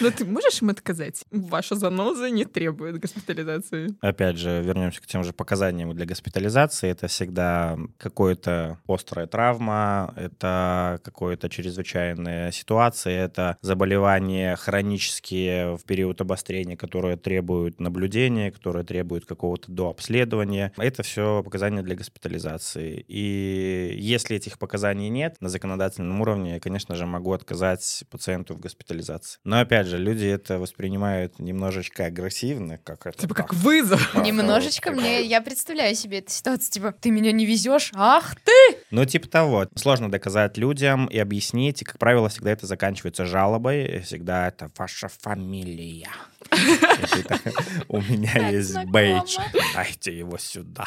Но 0.00 0.10
ты 0.10 0.24
можешь 0.24 0.60
им 0.60 0.70
отказать? 0.70 1.24
Ваша 1.30 1.74
заноза 1.74 2.30
не 2.30 2.44
требует 2.44 2.98
госпитализации. 2.98 3.94
Опять 4.00 4.36
же, 4.36 4.62
вернемся 4.62 5.00
к 5.00 5.06
тем 5.06 5.24
же 5.24 5.32
показаниям 5.32 5.94
для 5.94 6.06
госпитализации. 6.06 6.90
Это 6.90 7.06
всегда 7.06 7.78
какая-то 7.98 8.78
острая 8.86 9.26
травма, 9.26 10.12
это 10.16 11.00
какая-то 11.04 11.48
чрезвычайная 11.48 12.50
ситуация, 12.50 13.24
это 13.24 13.58
заболевания 13.60 14.56
хронические 14.56 15.76
в 15.76 15.84
период 15.84 16.20
обострения, 16.20 16.76
которые 16.76 17.16
требуют 17.16 17.80
наблюдения, 17.80 18.50
которые 18.50 18.84
требуют 18.84 19.26
какого-то 19.26 19.70
дообследования. 19.70 20.72
Это 20.76 21.02
все 21.02 21.42
показания 21.44 21.82
для 21.82 21.94
госпитализации. 21.94 23.04
И 23.06 23.96
если 23.98 24.36
этих 24.36 24.58
показаний 24.58 25.08
нет 25.08 25.36
на 25.40 25.48
законодательном 25.48 26.20
уровне, 26.20 26.54
я, 26.54 26.60
конечно 26.60 26.96
же, 26.96 27.06
могу 27.06 27.32
отказать 27.32 28.04
пациенту 28.10 28.54
в 28.54 28.60
госпитализации. 28.60 29.38
Но 29.44 29.60
опять 29.60 29.86
же, 29.86 29.98
люди 29.98 30.26
это 30.26 30.58
воспринимают 30.58 31.38
немножечко 31.38 32.06
агрессивно, 32.06 32.78
как 32.78 33.06
это. 33.06 33.18
Типа 33.18 33.34
как 33.34 33.52
вызов. 33.52 34.14
А, 34.14 34.20
Немножечко 34.20 34.90
вот, 34.90 35.00
мне, 35.00 35.22
я 35.22 35.40
представляю 35.40 35.94
себе 35.94 36.18
эту 36.18 36.30
ситуацию, 36.30 36.70
типа, 36.70 36.92
ты 36.92 37.10
меня 37.10 37.32
не 37.32 37.44
везешь, 37.44 37.90
ах 37.94 38.36
ты! 38.36 38.78
Ну, 38.90 39.04
типа 39.04 39.28
того. 39.28 39.66
Сложно 39.74 40.10
доказать 40.10 40.56
людям 40.56 40.93
и 41.10 41.18
объяснить. 41.18 41.82
И, 41.82 41.84
как 41.84 41.98
правило, 41.98 42.28
всегда 42.28 42.50
это 42.50 42.66
заканчивается 42.66 43.24
жалобой. 43.24 44.00
Всегда 44.00 44.48
это 44.48 44.70
ваша 44.76 45.08
фамилия. 45.08 46.10
У 47.88 48.00
меня 48.00 48.48
есть 48.50 48.76
бейдж. 48.86 49.36
Дайте 49.74 50.16
его 50.16 50.38
сюда. 50.38 50.86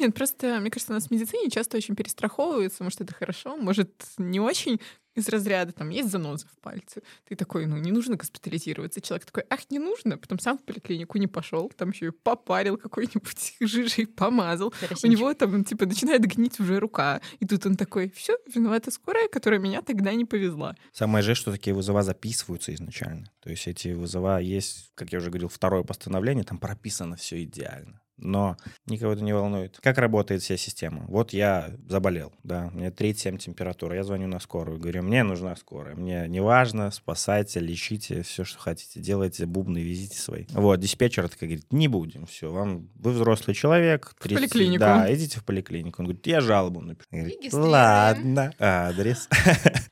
Нет, 0.00 0.14
просто, 0.14 0.58
мне 0.60 0.70
кажется, 0.70 0.92
у 0.92 0.96
нас 0.96 1.08
в 1.08 1.10
медицине 1.10 1.50
часто 1.50 1.76
очень 1.76 1.94
перестраховываются, 1.94 2.82
может, 2.82 3.02
это 3.02 3.14
хорошо, 3.14 3.56
может, 3.56 3.90
не 4.18 4.40
очень 4.40 4.80
из 5.16 5.28
разряда, 5.28 5.72
там, 5.72 5.88
есть 5.88 6.10
заноза 6.10 6.46
в 6.46 6.58
пальце. 6.60 7.02
Ты 7.28 7.36
такой, 7.36 7.66
ну, 7.66 7.76
не 7.78 7.90
нужно 7.90 8.16
госпитализироваться. 8.16 9.00
Человек 9.00 9.26
такой, 9.26 9.44
ах, 9.50 9.60
не 9.70 9.78
нужно. 9.78 10.18
Потом 10.18 10.38
сам 10.38 10.58
в 10.58 10.62
поликлинику 10.62 11.18
не 11.18 11.26
пошел, 11.26 11.70
там 11.76 11.90
еще 11.90 12.06
и 12.06 12.10
попарил 12.10 12.76
какой-нибудь 12.76 13.56
жижей, 13.60 14.06
помазал. 14.06 14.72
У 15.02 15.06
него 15.06 15.32
там, 15.34 15.64
типа, 15.64 15.86
начинает 15.86 16.22
гнить 16.22 16.60
уже 16.60 16.78
рука. 16.78 17.20
И 17.40 17.46
тут 17.46 17.66
он 17.66 17.76
такой, 17.76 18.10
все, 18.10 18.36
виновата 18.54 18.90
скорая, 18.90 19.28
которая 19.28 19.58
меня 19.58 19.82
тогда 19.82 20.12
не 20.12 20.24
повезла. 20.24 20.76
Самое 20.92 21.22
же, 21.22 21.34
что 21.34 21.50
такие 21.50 21.74
вызова 21.74 22.02
записываются 22.02 22.74
изначально. 22.74 23.30
То 23.40 23.50
есть 23.50 23.66
эти 23.66 23.88
вызова 23.88 24.38
есть, 24.38 24.92
как 24.94 25.12
я 25.12 25.18
уже 25.18 25.30
говорил, 25.30 25.48
второе 25.48 25.82
постановление, 25.82 26.44
там 26.44 26.58
прописано 26.58 27.16
все 27.16 27.42
идеально. 27.42 28.00
Но 28.18 28.56
никого 28.86 29.12
это 29.12 29.22
не 29.22 29.32
волнует. 29.32 29.78
Как 29.82 29.98
работает 29.98 30.42
вся 30.42 30.56
система? 30.56 31.04
Вот 31.08 31.32
я 31.32 31.70
заболел, 31.88 32.32
да, 32.42 32.70
у 32.72 32.76
меня 32.76 32.90
37 32.90 33.38
температура, 33.38 33.94
я 33.94 34.04
звоню 34.04 34.26
на 34.26 34.40
скорую, 34.40 34.78
говорю, 34.78 35.02
мне 35.02 35.22
нужна 35.22 35.54
скорая, 35.56 35.94
мне 35.94 36.26
не 36.28 36.40
важно, 36.40 36.90
спасайте, 36.90 37.60
лечите, 37.60 38.22
все, 38.22 38.44
что 38.44 38.58
хотите, 38.58 39.00
делайте, 39.00 39.46
бубны 39.46 39.78
везите 39.78 40.18
свои. 40.18 40.46
Вот, 40.50 40.80
диспетчер 40.80 41.28
такой 41.28 41.48
говорит, 41.48 41.72
не 41.72 41.88
будем, 41.88 42.26
все, 42.26 42.50
вам, 42.50 42.88
вы 42.94 43.12
взрослый 43.12 43.54
человек. 43.54 44.14
30, 44.20 44.38
поликлинику. 44.38 44.80
Да, 44.80 45.14
идите 45.14 45.40
в 45.40 45.44
поликлинику. 45.44 46.02
Он 46.02 46.06
говорит, 46.06 46.26
я 46.26 46.40
жалобу 46.40 46.80
напишу. 46.80 47.08
Регистрируем. 47.10 47.70
Ладно, 47.70 48.52
адрес. 48.58 49.28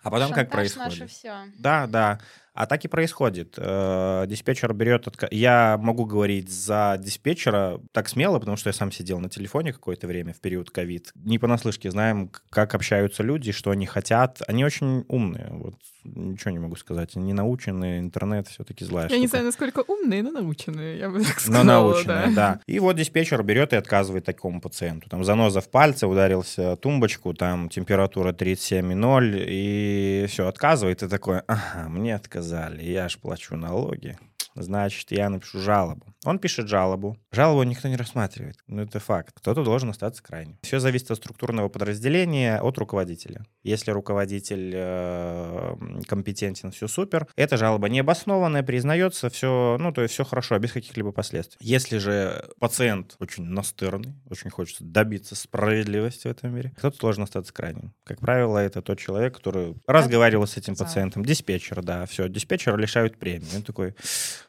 А 0.02 0.10
потом 0.10 0.32
как 0.32 0.50
происходит? 0.50 1.10
Да, 1.58 1.86
да. 1.86 2.20
А 2.54 2.66
так 2.66 2.84
и 2.84 2.88
происходит. 2.88 3.54
Э, 3.56 4.26
Диспетчер 4.28 4.72
берет... 4.74 5.08
отка- 5.08 5.28
Я 5.32 5.76
могу 5.80 6.04
говорить 6.04 6.48
за 6.50 6.96
диспетчера 7.00 7.80
так 7.92 8.08
смело, 8.08 8.38
потому 8.38 8.56
что 8.56 8.68
я 8.68 8.72
сам 8.72 8.92
сидел 8.92 9.18
на 9.18 9.28
телефоне 9.28 9.72
какое-то 9.72 10.06
время 10.06 10.32
в 10.32 10.40
период 10.40 10.70
ковид. 10.70 11.10
Не 11.16 11.40
понаслышке 11.40 11.90
знаем, 11.90 12.30
как 12.50 12.74
общаются 12.76 13.24
люди, 13.24 13.50
что 13.50 13.70
они 13.72 13.86
хотят. 13.86 14.40
Они 14.46 14.64
очень 14.64 15.04
умные. 15.08 15.48
Вот 15.50 15.74
ничего 16.04 16.50
не 16.52 16.58
могу 16.60 16.76
сказать. 16.76 17.16
Они 17.16 17.32
научены, 17.32 17.98
интернет 17.98 18.46
все-таки 18.46 18.84
злая 18.84 19.08
Я 19.08 19.16
не 19.16 19.22
штука. 19.22 19.30
знаю, 19.30 19.44
насколько 19.46 19.82
умные, 19.88 20.22
но 20.22 20.30
наученные, 20.30 20.98
я 20.98 21.08
бы 21.10 21.18
так 21.24 21.34
Но 21.34 21.40
сказала. 21.40 21.64
наученная, 21.64 22.26
да. 22.26 22.34
да. 22.34 22.60
И 22.66 22.78
вот 22.78 22.94
диспетчер 22.96 23.42
берет 23.42 23.72
и 23.72 23.76
отказывает 23.76 24.24
такому 24.26 24.60
пациенту. 24.60 25.08
Там 25.10 25.24
заноза 25.24 25.60
в 25.60 25.68
пальце, 25.70 26.06
ударился 26.06 26.76
тумбочку, 26.76 27.34
там 27.34 27.68
температура 27.68 28.32
37,0, 28.32 29.44
и 29.48 30.26
все, 30.28 30.46
отказывает. 30.46 31.02
И 31.02 31.08
такой, 31.08 31.40
ага, 31.48 31.88
мне 31.88 32.14
отказали, 32.14 32.43
я 32.80 33.08
ж 33.08 33.18
плачу 33.18 33.56
налоги. 33.56 34.16
Значит, 34.54 35.10
я 35.10 35.28
напишу 35.28 35.58
жалобу. 35.58 36.06
Он 36.24 36.38
пишет 36.38 36.68
жалобу. 36.68 37.18
Жалобу 37.32 37.62
никто 37.64 37.88
не 37.88 37.96
рассматривает. 37.96 38.56
Ну, 38.66 38.82
это 38.82 39.00
факт. 39.00 39.34
Кто-то 39.34 39.64
должен 39.64 39.90
остаться 39.90 40.22
крайним. 40.22 40.58
Все 40.62 40.78
зависит 40.78 41.10
от 41.10 41.18
структурного 41.18 41.68
подразделения, 41.68 42.58
от 42.58 42.78
руководителя. 42.78 43.44
Если 43.62 43.90
руководитель 43.90 44.72
э, 44.74 45.76
компетентен, 46.06 46.70
все 46.70 46.86
супер. 46.86 47.26
Эта 47.36 47.56
жалоба 47.56 47.88
необоснованная, 47.88 48.62
признается, 48.62 49.28
все, 49.28 49.76
ну, 49.80 49.92
то 49.92 50.02
есть 50.02 50.14
все 50.14 50.24
хорошо, 50.24 50.58
без 50.58 50.72
каких-либо 50.72 51.12
последствий. 51.12 51.58
Если 51.60 51.98
же 51.98 52.44
пациент 52.58 53.16
очень 53.18 53.44
настырный, 53.44 54.14
очень 54.30 54.50
хочется 54.50 54.84
добиться 54.84 55.34
справедливости 55.34 56.28
в 56.28 56.30
этом 56.30 56.54
мире, 56.54 56.72
кто-то 56.76 56.98
должен 56.98 57.24
остаться 57.24 57.52
крайним. 57.52 57.92
Как 58.04 58.20
правило, 58.20 58.58
это 58.58 58.82
тот 58.82 58.98
человек, 58.98 59.36
который 59.36 59.74
разговаривал 59.86 60.46
с 60.46 60.56
этим 60.56 60.76
пациентом. 60.76 61.24
Диспетчер, 61.24 61.82
да, 61.82 62.06
все. 62.06 62.28
Диспетчера 62.28 62.76
лишают 62.76 63.18
премии. 63.18 63.56
Он 63.56 63.62
такой, 63.62 63.94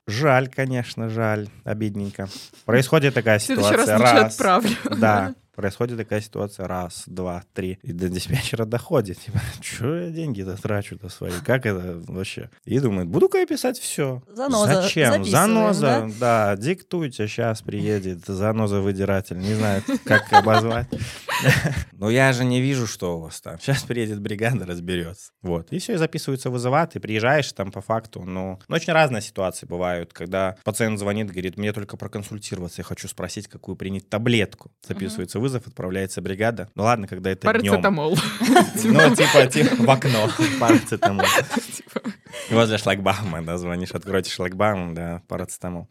жаль, 0.07 0.47
конечно, 0.47 1.09
жаль, 1.09 1.49
обидненько. 1.63 2.27
Происходит 2.65 3.13
такая 3.13 3.39
В 3.39 3.43
следующий 3.43 3.75
раз 3.75 3.85
ситуация. 3.85 4.13
Раз. 4.13 4.33
отправлю. 4.33 4.69
Да, 4.97 5.35
происходит 5.55 5.97
такая 5.97 6.21
ситуация 6.21 6.67
раз, 6.67 7.03
два, 7.05 7.43
три. 7.53 7.79
И 7.81 7.91
до 7.91 8.09
диспетчера 8.09 8.65
доходит. 8.65 9.19
Типа, 9.19 9.39
что 9.61 9.95
я 9.95 10.09
деньги-то 10.09 10.61
трачу-то 10.61 11.09
свои? 11.09 11.31
Как 11.43 11.65
это 11.65 12.01
вообще? 12.07 12.49
И 12.65 12.79
думает, 12.79 13.07
буду-ка 13.07 13.39
я 13.39 13.45
писать 13.45 13.79
все. 13.79 14.21
Заноза. 14.33 14.81
Зачем? 14.81 15.25
Заноза, 15.25 16.09
да? 16.19 16.55
диктуйте, 16.55 17.27
сейчас 17.27 17.61
приедет 17.61 18.25
заноза-выдиратель. 18.25 19.37
Не 19.37 19.53
знаю, 19.55 19.83
как 20.05 20.31
обозвать. 20.31 20.87
Но 21.93 22.09
я 22.09 22.33
же 22.33 22.45
не 22.45 22.61
вижу, 22.61 22.87
что 22.87 23.17
у 23.17 23.21
вас 23.21 23.41
там. 23.41 23.59
Сейчас 23.59 23.83
приедет 23.83 24.21
бригада, 24.21 24.65
разберется. 24.65 25.31
Вот. 25.41 25.71
И 25.71 25.79
все, 25.79 25.93
и 25.93 25.97
записываются 25.97 26.49
вызова, 26.49 26.87
ты 26.87 26.99
приезжаешь 26.99 27.51
там 27.53 27.71
по 27.71 27.81
факту. 27.81 28.23
Ну, 28.23 28.59
ну, 28.67 28.75
очень 28.75 28.93
разные 28.93 29.21
ситуации 29.21 29.65
бывают, 29.65 30.13
когда 30.13 30.55
пациент 30.63 30.99
звонит, 30.99 31.31
говорит, 31.31 31.57
мне 31.57 31.73
только 31.73 31.97
проконсультироваться, 31.97 32.81
я 32.81 32.83
хочу 32.83 33.07
спросить, 33.07 33.47
какую 33.47 33.75
принять 33.75 34.09
таблетку. 34.09 34.71
Записывается 34.87 35.39
вызов, 35.45 35.67
отправляется 35.67 36.21
бригада. 36.21 36.69
Ну 36.73 36.83
ладно, 36.83 37.07
когда 37.07 37.29
это. 37.29 37.45
Парацетамол. 37.45 38.17
Ну, 38.83 39.15
типа, 39.15 39.45
типа, 39.45 39.75
в 39.83 39.89
окно. 39.89 40.29
Парацетамол. 40.59 41.25
Возле 42.49 42.77
шлагбаума, 42.77 43.41
да, 43.41 43.57
звонишь, 43.57 43.91
откройте 43.91 44.31
шлагбаум, 44.31 44.93
да, 44.93 45.21
парацетамол. 45.27 45.89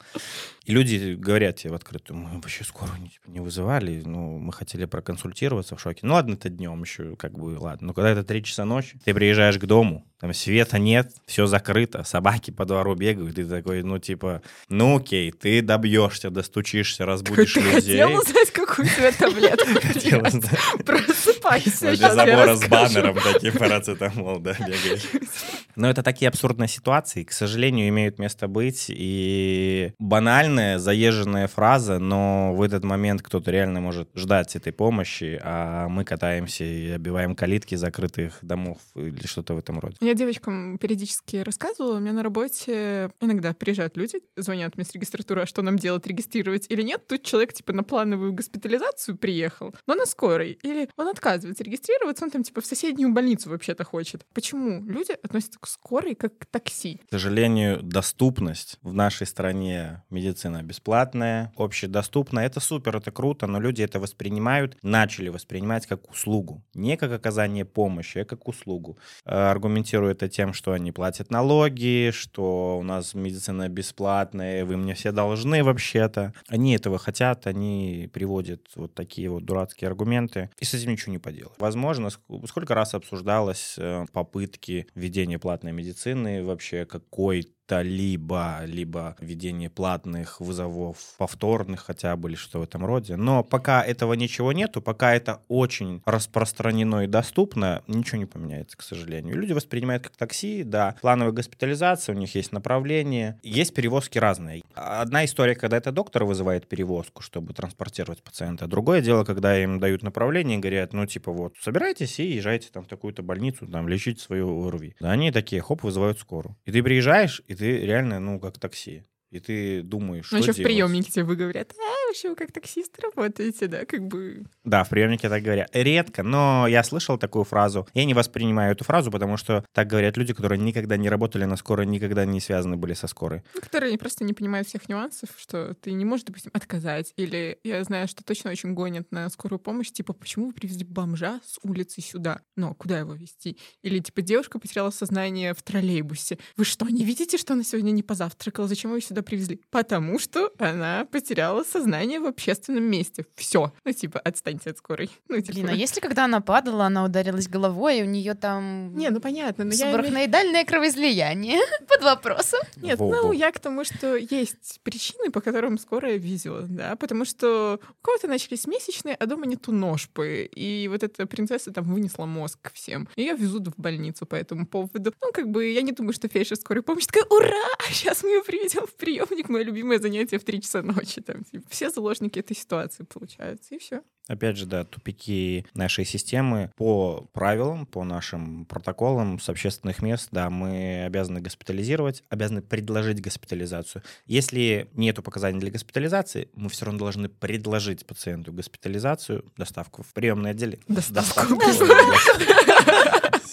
И 0.65 0.73
люди 0.73 1.15
говорят 1.15 1.57
тебе 1.57 1.73
в 1.73 1.75
открытую, 1.75 2.19
мы 2.19 2.41
вообще 2.41 2.65
скорую 2.65 2.99
не, 2.99 3.11
не 3.27 3.41
вызывали, 3.41 4.03
ну, 4.05 4.39
мы 4.39 4.51
хотели 4.53 4.87
проконсультироваться 4.87 5.77
в 5.77 5.81
шоке. 5.81 6.01
Ну, 6.03 6.15
ладно, 6.15 6.35
это 6.35 6.49
днем 6.49 6.83
еще, 6.83 7.17
как 7.17 7.33
бы, 7.33 7.59
ладно. 7.59 7.89
Но 7.89 7.93
когда 7.93 8.11
это 8.11 8.25
3 8.25 8.43
часа 8.45 8.65
ночи, 8.65 8.99
ты 9.05 9.13
приезжаешь 9.13 9.59
к 9.59 9.67
дому, 9.67 10.07
там 10.21 10.33
света 10.33 10.79
нет, 10.79 11.13
все 11.27 11.45
закрыто, 11.47 12.03
собаки 12.03 12.51
по 12.51 12.65
двору 12.65 12.95
бегают, 12.95 13.39
и 13.39 13.43
ты 13.43 13.47
такой, 13.47 13.83
ну, 13.83 13.99
типа, 13.99 14.41
ну, 14.71 14.97
окей, 14.97 15.31
ты 15.33 15.61
добьешься, 15.61 16.31
достучишься, 16.31 17.05
разбудишь 17.05 17.53
Ты 17.53 17.61
людей. 17.61 18.01
хотел 18.01 18.15
узнать, 18.15 18.51
какую 18.51 18.89
тебе 18.89 19.13
таблетку 19.13 19.69
Хотела 19.83 20.31
знать. 20.31 20.59
Просыпайся, 20.87 21.89
Возле 21.91 22.11
забора 22.11 22.57
с 22.57 22.67
баннером 22.67 23.19
таким 23.21 23.53
парацетамол, 23.53 24.39
да, 24.39 24.53
бегаешь. 24.53 25.03
Но 25.77 25.91
это 25.91 26.03
такие 26.03 26.29
абсурдные 26.35 26.67
ситуации, 26.67 27.23
к 27.23 27.31
сожалению, 27.31 27.89
имеют 27.89 28.19
место 28.19 28.49
быть. 28.49 28.87
И 28.89 29.93
банальная, 30.01 30.79
заезженная 30.79 31.47
фраза, 31.47 32.01
но 32.01 32.53
в 32.55 32.63
этот 32.63 32.83
момент 32.83 33.23
кто-то 33.23 33.53
реально 33.53 33.81
может 33.81 34.09
ждать 34.17 34.57
этой 34.57 34.73
помощи, 34.73 35.41
а 35.43 35.89
мы 35.89 36.05
катаемся 36.05 36.65
и 36.65 36.91
обиваем 36.91 37.37
калитки 37.37 37.77
закрытых 37.77 38.39
домов 38.43 38.79
или 38.97 39.27
что-то 39.27 39.55
в 39.55 39.59
этом 39.59 39.79
роде. 39.79 39.97
Я 40.01 40.15
девочкам 40.15 40.77
периодически 40.79 41.37
рассказывала, 41.37 41.99
у 41.99 42.01
меня 42.01 42.13
на 42.13 42.25
работе 42.25 43.11
иногда 43.21 43.55
приезжают 43.55 43.97
люди, 43.97 44.21
звонят 44.37 44.77
мне 44.77 44.85
с 44.85 44.93
регистратуры, 44.93 45.43
а 45.43 45.47
что 45.47 45.63
нам 45.63 45.79
делать, 45.79 46.05
регистрировать 46.07 46.67
или 46.69 46.83
нет. 46.83 47.07
Тут 47.07 47.23
человек 47.23 47.53
типа 47.53 47.73
на 47.73 47.85
плановую 47.85 48.33
госпитализацию 48.33 49.17
приехал, 49.17 49.73
но 49.87 49.95
на 49.95 50.05
скорой. 50.05 50.59
Или 50.63 50.89
он 50.97 51.07
отказывается 51.07 51.63
регистрироваться, 51.63 52.25
он 52.25 52.33
там 52.33 52.43
типа 52.43 52.61
в 52.61 52.67
соседнюю 52.67 53.13
больницу 53.13 53.51
вообще-то 53.51 53.85
хочет. 53.85 54.27
Почему 54.35 54.83
люди 54.85 55.13
относятся 55.23 55.61
к 55.61 55.69
скорой 55.69 56.17
как 56.25 56.47
такси? 56.47 57.03
К 57.07 57.11
сожалению, 57.11 57.83
доступность 57.83 58.79
в 58.81 58.95
нашей 58.95 59.27
стране 59.27 60.03
медицина 60.09 60.63
бесплатная, 60.63 61.53
общедоступная. 61.57 62.47
Это 62.47 62.61
супер, 62.61 62.97
это 62.97 63.11
круто, 63.11 63.47
но 63.47 63.61
люди 63.61 63.83
это 63.83 64.01
воспринимают, 64.01 64.79
начали 64.83 65.29
воспринимать 65.29 65.87
как 65.87 66.11
услугу. 66.11 66.65
Не 66.73 66.97
как 66.97 67.13
оказание 67.13 67.67
помощи, 67.67 68.19
а 68.19 68.25
как 68.25 68.49
услугу. 68.49 68.97
Э, 69.27 69.51
аргументируют 69.51 70.23
это 70.23 70.29
тем, 70.31 70.55
что 70.55 70.73
они 70.73 70.93
платят 70.93 71.31
налоги, 71.31 72.11
что 72.13 72.79
у 72.79 72.83
нас 72.83 73.13
медицина 73.13 73.69
бесплатная, 73.69 74.65
вы 74.65 74.79
мне 74.79 74.95
все 74.95 75.13
должны 75.13 75.63
вообще-то. 75.63 76.33
Они 76.49 76.75
этого 76.75 76.99
хотят, 76.99 77.47
они 77.47 78.09
приводят 78.15 78.63
вот 78.77 78.95
такие 78.95 79.29
вот 79.29 79.45
дурацкие 79.45 79.89
аргументы, 79.89 80.49
и 80.59 80.65
с 80.65 80.73
этим 80.73 80.93
ничего 80.93 81.13
не 81.13 81.19
поделать. 81.19 81.59
Возможно, 81.59 82.09
сколько 82.47 82.75
раз 82.75 82.95
обсуждалось 82.95 83.75
э, 83.77 84.07
попытки 84.13 84.87
введения 84.95 85.39
платной 85.39 85.73
медицины, 85.73 86.04
вообще 86.43 86.85
какой 86.85 87.43
то 87.67 87.83
либо, 87.83 88.61
либо 88.65 89.17
введение 89.21 89.71
платных 89.71 90.41
вызовов 90.41 90.99
повторных 91.19 91.81
хотя 91.81 92.17
бы 92.17 92.29
или 92.29 92.37
что 92.37 92.61
в 92.61 92.63
этом 92.63 92.85
роде. 92.85 93.17
Но 93.17 93.43
пока 93.43 93.83
этого 93.83 94.15
ничего 94.15 94.53
нету, 94.53 94.83
пока 94.83 95.15
это 95.15 95.43
очень 95.49 96.03
распространено 96.05 97.05
и 97.05 97.07
доступно, 97.07 97.83
ничего 97.87 98.19
не 98.19 98.27
поменяется, 98.27 98.77
к 98.77 98.83
сожалению. 98.83 99.37
Люди 99.37 99.53
воспринимают 99.53 100.05
как 100.05 100.17
такси, 100.17 100.63
да, 100.63 100.97
плановая 101.01 101.33
госпитализация, 101.33 102.15
у 102.15 102.19
них 102.19 102.35
есть 102.35 102.53
направление, 102.53 103.39
есть 103.43 103.75
перевозки 103.75 104.19
разные. 104.19 104.63
Одна 104.75 105.25
история, 105.25 105.55
когда 105.55 105.77
это 105.77 105.93
доктор 105.93 106.25
вызывает 106.25 106.69
перевозку, 106.69 107.23
чтобы 107.23 107.55
транспортировать 107.55 108.23
пациента. 108.23 108.67
Другое 108.67 109.01
дело, 109.01 109.25
когда 109.25 109.59
им 109.63 109.81
дают 109.81 110.03
направление 110.03 110.59
и 110.59 110.61
говорят, 110.61 110.93
ну, 110.93 111.07
типа, 111.07 111.33
вот, 111.33 111.55
собирайтесь 111.61 112.21
и 112.21 112.33
езжайте 112.33 112.69
там 112.71 112.85
в 112.85 112.89
такую-то 112.89 113.23
больницу, 113.23 113.67
там, 113.67 113.89
лечить 113.89 114.21
свою 114.21 114.67
ОРВИ. 114.67 114.97
Да, 115.01 115.11
они 115.11 115.31
такие, 115.33 115.63
хоп, 115.63 115.83
вызывают 115.83 116.19
скорую. 116.19 116.57
И 116.65 116.73
ты 116.73 116.83
приезжаешь, 116.83 117.43
и 117.47 117.54
ты 117.55 117.81
реально, 117.81 118.21
ну, 118.21 118.41
как 118.41 118.59
такси 118.59 119.05
и 119.35 119.41
ты 119.41 119.83
думаешь, 119.83 120.31
ну, 120.31 120.39
что 120.39 120.53
еще 120.53 120.63
в 120.63 120.65
приемнике 120.65 121.11
тебе 121.11 121.25
выговорят, 121.25 121.73
а, 121.77 122.07
вообще 122.07 122.29
вы 122.29 122.37
как 122.37 122.53
таксист 122.53 122.97
работаете, 123.01 123.67
да, 123.67 123.85
как 123.85 124.07
бы... 124.07 124.45
Да, 124.63 124.85
в 124.85 124.89
приемнике 124.89 125.29
так 125.29 125.43
говорят. 125.43 125.69
Редко, 125.73 126.23
но 126.23 126.69
я 126.69 126.85
слышал 126.85 127.19
такую 127.19 127.45
фразу. 127.45 127.89
Я 127.95 128.05
не 128.05 128.15
воспринимаю 128.15 128.73
эту 128.73 128.85
фразу, 128.85 129.11
потому 129.11 129.37
что 129.37 129.65
так 129.73 129.89
говорят 129.89 130.17
люди, 130.17 130.33
которые 130.35 130.61
никогда 130.61 130.97
не 130.97 131.09
работали 131.09 131.45
на 131.47 131.57
скорой, 131.57 131.87
никогда 131.87 132.25
не 132.25 132.41
связаны 132.41 132.77
были 132.77 132.95
со 132.95 133.09
скорой. 133.09 133.43
Ну, 133.55 133.61
которые 133.61 133.99
просто 133.99 134.23
не 134.23 134.35
понимают 134.35 134.69
всех 134.69 134.89
нюансов, 134.89 135.31
что 135.37 135.75
ты 135.75 135.93
не 135.93 136.05
можешь, 136.05 136.27
допустим, 136.27 136.53
отказать. 136.55 137.13
Или 137.17 137.59
я 137.65 137.83
знаю, 137.83 138.07
что 138.07 138.23
точно 138.23 138.53
очень 138.53 138.73
гонят 138.75 139.11
на 139.11 139.29
скорую 139.31 139.59
помощь, 139.59 139.91
типа, 139.91 140.13
почему 140.13 140.47
вы 140.47 140.53
привезли 140.53 140.85
бомжа 140.85 141.41
с 141.45 141.59
улицы 141.65 142.01
сюда? 142.01 142.41
Ну, 142.55 142.71
а 142.71 142.75
куда 142.75 143.01
его 143.01 143.15
везти? 143.15 143.59
Или, 143.83 143.99
типа, 143.99 144.23
девушка 144.23 144.61
потеряла 144.61 144.91
сознание 144.91 145.55
в 145.55 145.63
троллейбусе. 145.63 146.39
Вы 146.57 146.65
что, 146.65 146.89
не 146.89 147.05
видите, 147.05 147.37
что 147.37 147.55
она 147.55 147.65
сегодня 147.65 147.91
не 147.91 148.05
позавтракала? 148.05 148.69
Зачем 148.69 148.93
вы 148.93 149.01
сюда 149.01 149.24
привезли? 149.25 149.61
Потому 149.71 150.19
что 150.19 150.53
она 150.59 151.07
потеряла 151.11 151.65
сознание 151.65 152.21
в 152.21 152.27
общественном 152.27 152.85
месте. 152.85 153.27
Все. 153.35 153.73
Ну, 153.85 153.93
типа, 153.93 154.21
отстаньте 154.21 154.71
от 154.71 154.79
скорой. 154.79 155.11
Ну, 155.29 155.41
типа... 155.41 155.53
Блин, 155.53 155.69
а 155.71 155.73
если 155.73 156.01
когда 156.01 156.25
она 156.25 156.41
падала, 156.41 156.87
она 156.87 157.05
ударилась 157.05 157.49
головой, 157.49 157.99
и 157.99 158.03
у 158.03 158.07
нее 158.07 158.35
там... 158.35 158.95
Не, 158.97 159.11
ну 159.11 159.21
понятно. 159.21 159.65
Но 159.65 159.73
Субарахноидальное 159.73 160.61
я... 160.61 160.67
кровоизлияние 160.67 161.61
под 161.89 162.03
вопросом. 162.03 162.61
Нет, 162.77 162.99
Во-во. 162.99 163.15
ну 163.15 163.33
я 163.33 163.51
к 163.51 163.59
тому, 163.59 163.85
что 163.85 164.17
есть 164.17 164.81
причины, 164.83 165.31
по 165.31 165.41
которым 165.41 165.79
скорая 165.79 166.17
везет, 166.17 166.75
да, 166.75 166.97
потому 166.97 167.25
что 167.25 167.81
у 167.83 168.05
кого-то 168.05 168.29
начались 168.29 168.67
месячные, 168.67 169.15
а 169.15 169.27
дома 169.27 169.47
нету 169.47 169.73
ножпы, 169.73 170.49
и 170.55 170.89
вот 170.89 171.03
эта 171.03 171.27
принцесса 171.27 171.73
там 171.73 171.85
вынесла 171.85 172.27
мозг 172.27 172.71
всем. 172.73 173.09
Ее 173.17 173.35
везут 173.35 173.69
в 173.69 173.75
больницу 173.77 174.27
по 174.27 174.35
этому 174.35 174.67
поводу. 174.67 175.15
Ну, 175.21 175.33
как 175.33 175.49
бы, 175.49 175.67
я 175.67 175.83
не 175.83 175.93
думаю, 175.93 176.13
что 176.13 176.29
фельдшер 176.29 176.57
скорой 176.57 176.83
помощи 176.83 177.07
такая, 177.07 177.25
ура, 177.25 177.69
сейчас 177.91 178.23
мы 178.23 178.31
ее 178.31 178.43
приведем 178.43 178.87
в 178.87 178.95
приемник, 179.15 179.49
мое 179.49 179.65
любимое 179.65 179.99
занятие 179.99 180.39
в 180.39 180.45
3 180.45 180.63
часа 180.63 180.83
ночи. 180.83 181.21
Там, 181.21 181.45
типа, 181.45 181.65
все 181.69 181.91
заложники 181.91 182.39
этой 182.39 182.57
ситуации 182.57 183.05
получаются, 183.05 183.75
и 183.75 183.79
все. 183.79 184.03
Опять 184.27 184.57
же, 184.57 184.65
да, 184.67 184.85
тупики 184.85 185.67
нашей 185.75 186.07
системы 186.07 186.71
по 186.77 187.29
правилам, 187.33 187.85
по 187.85 188.05
нашим 188.05 188.65
протоколам 188.65 189.39
с 189.39 189.49
общественных 189.51 190.01
мест, 190.01 190.29
да, 190.33 190.49
мы 190.49 191.05
обязаны 191.05 191.41
госпитализировать, 191.41 192.25
обязаны 192.31 192.63
предложить 192.63 193.21
госпитализацию. 193.21 194.03
Если 194.25 194.89
нету 194.95 195.23
показаний 195.23 195.61
для 195.61 195.71
госпитализации, 195.71 196.49
мы 196.55 196.71
все 196.71 196.87
равно 196.87 197.01
должны 197.01 197.29
предложить 197.29 198.07
пациенту 198.07 198.53
госпитализацию, 198.53 199.45
доставку 199.57 200.03
в 200.03 200.15
приемное 200.15 200.53
отделение. 200.53 200.85
Доставку. 200.89 201.61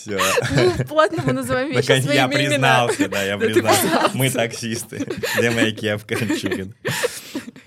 Все. 0.02 0.84
Платно 0.86 1.24
мы 1.26 1.34
называем 1.34 1.72
вещи 1.72 2.14
Я 2.14 2.28
признался, 2.28 3.08
да, 3.08 3.24
я 3.24 3.38
признался. 3.38 4.10
Мы 4.14 4.30
таксисты. 4.30 5.06
Где 5.38 5.52
моя 5.52 5.72
кепка, 5.72 6.16
Чиган? 6.16 6.74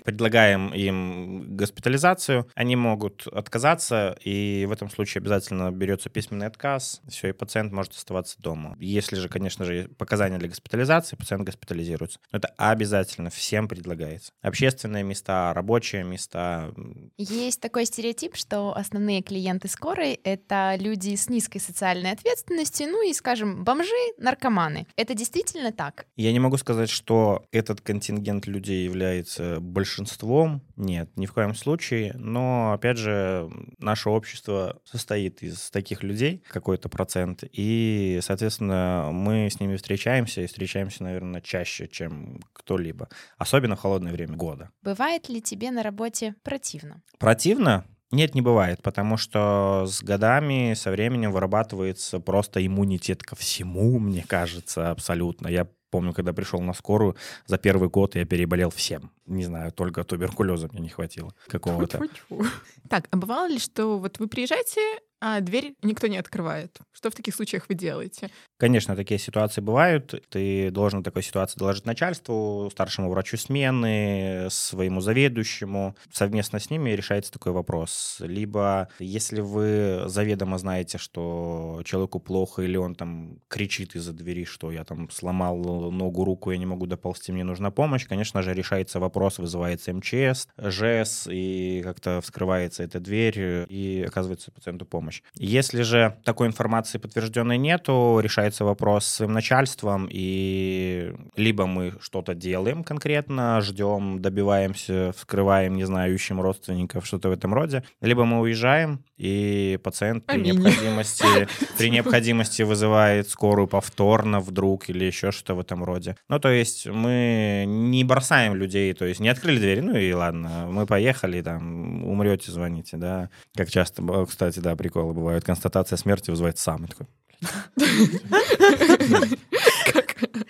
Предлагаем 0.05 0.73
им 0.73 1.57
госпитализацию, 1.57 2.47
они 2.53 2.75
могут 2.75 3.27
отказаться, 3.27 4.17
и 4.23 4.65
в 4.67 4.71
этом 4.71 4.89
случае 4.89 5.21
обязательно 5.21 5.71
берется 5.71 6.09
письменный 6.09 6.47
отказ, 6.47 7.01
все, 7.09 7.29
и 7.29 7.33
пациент 7.33 7.73
может 7.73 7.93
оставаться 7.93 8.39
дома. 8.39 8.75
Если 8.79 9.15
же, 9.15 9.27
конечно 9.27 9.65
же, 9.65 9.89
показания 9.97 10.37
для 10.37 10.47
госпитализации, 10.47 11.15
пациент 11.15 11.43
госпитализируется. 11.43 12.19
Но 12.31 12.37
это 12.37 12.49
обязательно 12.57 13.29
всем 13.29 13.67
предлагается. 13.67 14.31
Общественные 14.41 15.03
места, 15.03 15.53
рабочие 15.53 16.03
места. 16.03 16.71
Есть 17.17 17.61
такой 17.61 17.85
стереотип, 17.85 18.35
что 18.35 18.75
основные 18.75 19.23
клиенты 19.23 19.67
скорой— 19.67 20.13
это 20.23 20.75
люди 20.79 21.15
с 21.15 21.29
низкой 21.29 21.59
социальной 21.59 22.11
ответственностью, 22.11 22.87
ну 22.87 23.09
и, 23.09 23.13
скажем, 23.13 23.63
бомжи, 23.63 23.89
наркоманы. 24.17 24.85
Это 24.95 25.15
действительно 25.15 25.71
так? 25.71 26.05
Я 26.15 26.31
не 26.31 26.39
могу 26.39 26.57
сказать, 26.57 26.89
что 26.89 27.45
этот 27.51 27.81
контингент 27.81 28.45
людей 28.45 28.85
является 28.85 29.59
большим 29.59 29.94
большинством 29.95 30.61
нет, 30.75 31.09
ни 31.15 31.25
в 31.25 31.33
коем 31.33 31.55
случае. 31.55 32.13
Но, 32.15 32.73
опять 32.73 32.97
же, 32.97 33.49
наше 33.79 34.09
общество 34.09 34.81
состоит 34.83 35.41
из 35.41 35.69
таких 35.71 36.03
людей, 36.03 36.43
какой-то 36.49 36.89
процент, 36.89 37.43
и, 37.51 38.19
соответственно, 38.21 39.09
мы 39.13 39.49
с 39.49 39.59
ними 39.59 39.77
встречаемся, 39.77 40.41
и 40.41 40.47
встречаемся, 40.47 41.03
наверное, 41.03 41.41
чаще, 41.41 41.87
чем 41.87 42.41
кто-либо. 42.51 43.07
Особенно 43.37 43.75
в 43.75 43.79
холодное 43.79 44.11
время 44.11 44.35
года. 44.35 44.69
Бывает 44.81 45.29
ли 45.29 45.41
тебе 45.41 45.71
на 45.71 45.81
работе 45.81 46.35
противно? 46.43 47.01
Противно? 47.17 47.85
Нет, 48.11 48.35
не 48.35 48.41
бывает, 48.41 48.81
потому 48.81 49.17
что 49.17 49.85
с 49.87 50.03
годами, 50.03 50.73
со 50.75 50.91
временем 50.91 51.31
вырабатывается 51.31 52.19
просто 52.19 52.65
иммунитет 52.65 53.23
ко 53.23 53.35
всему, 53.35 53.97
мне 53.99 54.23
кажется, 54.27 54.91
абсолютно. 54.91 55.47
Я 55.47 55.67
помню, 55.89 56.13
когда 56.13 56.33
пришел 56.33 56.61
на 56.61 56.73
скорую, 56.73 57.15
за 57.45 57.57
первый 57.57 57.89
год 57.89 58.15
я 58.15 58.25
переболел 58.25 58.69
всем. 58.69 59.11
Не 59.25 59.43
знаю, 59.43 59.71
только 59.71 60.03
туберкулеза 60.03 60.69
мне 60.71 60.81
не 60.81 60.89
хватило 60.89 61.33
какого-то. 61.47 62.01
Так, 62.89 63.07
а 63.09 63.17
бывало 63.17 63.47
ли, 63.47 63.57
что 63.57 63.97
вот 63.97 64.19
вы 64.19 64.27
приезжаете, 64.27 64.79
а 65.21 65.39
дверь 65.39 65.73
никто 65.81 66.05
не 66.05 66.17
открывает. 66.17 66.77
Что 66.91 67.09
в 67.09 67.15
таких 67.15 67.33
случаях 67.33 67.65
вы 67.67 67.73
делаете? 67.75 68.29
Конечно, 68.57 68.95
такие 68.95 69.19
ситуации 69.19 69.59
бывают. 69.59 70.13
Ты 70.29 70.69
должен 70.69 70.99
в 70.99 71.03
такой 71.03 71.23
ситуации 71.23 71.57
доложить 71.57 71.85
начальству, 71.85 72.69
старшему 72.71 73.09
врачу 73.09 73.37
смены, 73.37 74.47
своему 74.51 75.01
заведующему. 75.01 75.95
Совместно 76.11 76.59
с 76.59 76.69
ними 76.69 76.91
решается 76.91 77.31
такой 77.31 77.53
вопрос. 77.53 78.17
Либо, 78.19 78.89
если 78.99 79.41
вы 79.41 80.03
заведомо 80.05 80.57
знаете, 80.57 80.97
что 80.97 81.81
человеку 81.85 82.19
плохо, 82.19 82.61
или 82.61 82.77
он 82.77 82.93
там 82.93 83.39
кричит 83.47 83.95
из-за 83.95 84.13
двери, 84.13 84.43
что 84.43 84.71
я 84.71 84.83
там 84.83 85.09
сломал 85.09 85.57
ногу, 85.91 86.23
руку, 86.23 86.51
я 86.51 86.57
не 86.57 86.65
могу 86.65 86.85
доползти, 86.85 87.31
мне 87.31 87.43
нужна 87.43 87.71
помощь, 87.71 88.05
конечно 88.05 88.41
же, 88.41 88.53
решается 88.53 88.99
вопрос, 88.99 89.14
вызывается 89.15 89.93
МЧС, 89.93 90.47
ЖЭС, 90.57 91.27
и 91.29 91.81
как-то 91.83 92.21
вскрывается 92.21 92.83
эта 92.83 92.99
дверь, 92.99 93.65
и 93.69 94.03
оказывается 94.07 94.51
пациенту 94.51 94.85
помощь. 94.85 95.21
Если 95.35 95.81
же 95.81 96.17
такой 96.23 96.47
информации 96.47 96.97
подтвержденной 96.97 97.57
нету, 97.57 98.19
решается 98.21 98.65
вопрос 98.65 99.05
с 99.05 99.27
начальством, 99.27 100.07
и 100.09 101.13
либо 101.35 101.65
мы 101.65 101.93
что-то 102.01 102.33
делаем 102.33 102.83
конкретно, 102.83 103.61
ждем, 103.61 104.21
добиваемся, 104.21 105.13
вскрываем, 105.17 105.75
не 105.75 105.85
знаю, 105.85 106.13
ищем 106.13 106.41
родственников, 106.41 107.05
что-то 107.05 107.29
в 107.29 107.31
этом 107.31 107.53
роде, 107.53 107.83
либо 108.01 108.25
мы 108.25 108.39
уезжаем, 108.39 109.03
и 109.17 109.79
пациент 109.83 110.25
при 110.25 110.41
необходимости, 110.41 111.25
при 111.77 111.89
необходимости 111.89 112.63
вызывает 112.63 113.29
скорую 113.29 113.67
повторно 113.67 114.39
вдруг 114.39 114.89
или 114.89 115.05
еще 115.05 115.31
что-то 115.31 115.55
в 115.55 115.59
этом 115.59 115.83
роде. 115.83 116.17
Ну, 116.29 116.39
то 116.39 116.49
есть 116.49 116.87
мы 116.87 117.65
не 117.67 118.03
бросаем 118.03 118.55
людей, 118.55 118.93
то 118.93 119.04
есть 119.05 119.19
не 119.19 119.29
открыли 119.29 119.59
двери, 119.59 119.81
ну 119.81 119.95
и 119.95 120.11
ладно, 120.11 120.67
мы 120.69 120.85
поехали, 120.85 121.41
там, 121.41 122.05
умрете, 122.05 122.51
звоните, 122.51 122.97
да. 122.97 123.29
Как 123.55 123.69
часто, 123.69 124.25
кстати, 124.25 124.59
да, 124.59 124.75
приколы 124.75 125.13
бывают. 125.13 125.43
Констатация 125.43 125.97
смерти 125.97 126.31
вызывает 126.31 126.57
самый 126.57 126.87
такой. 126.87 127.07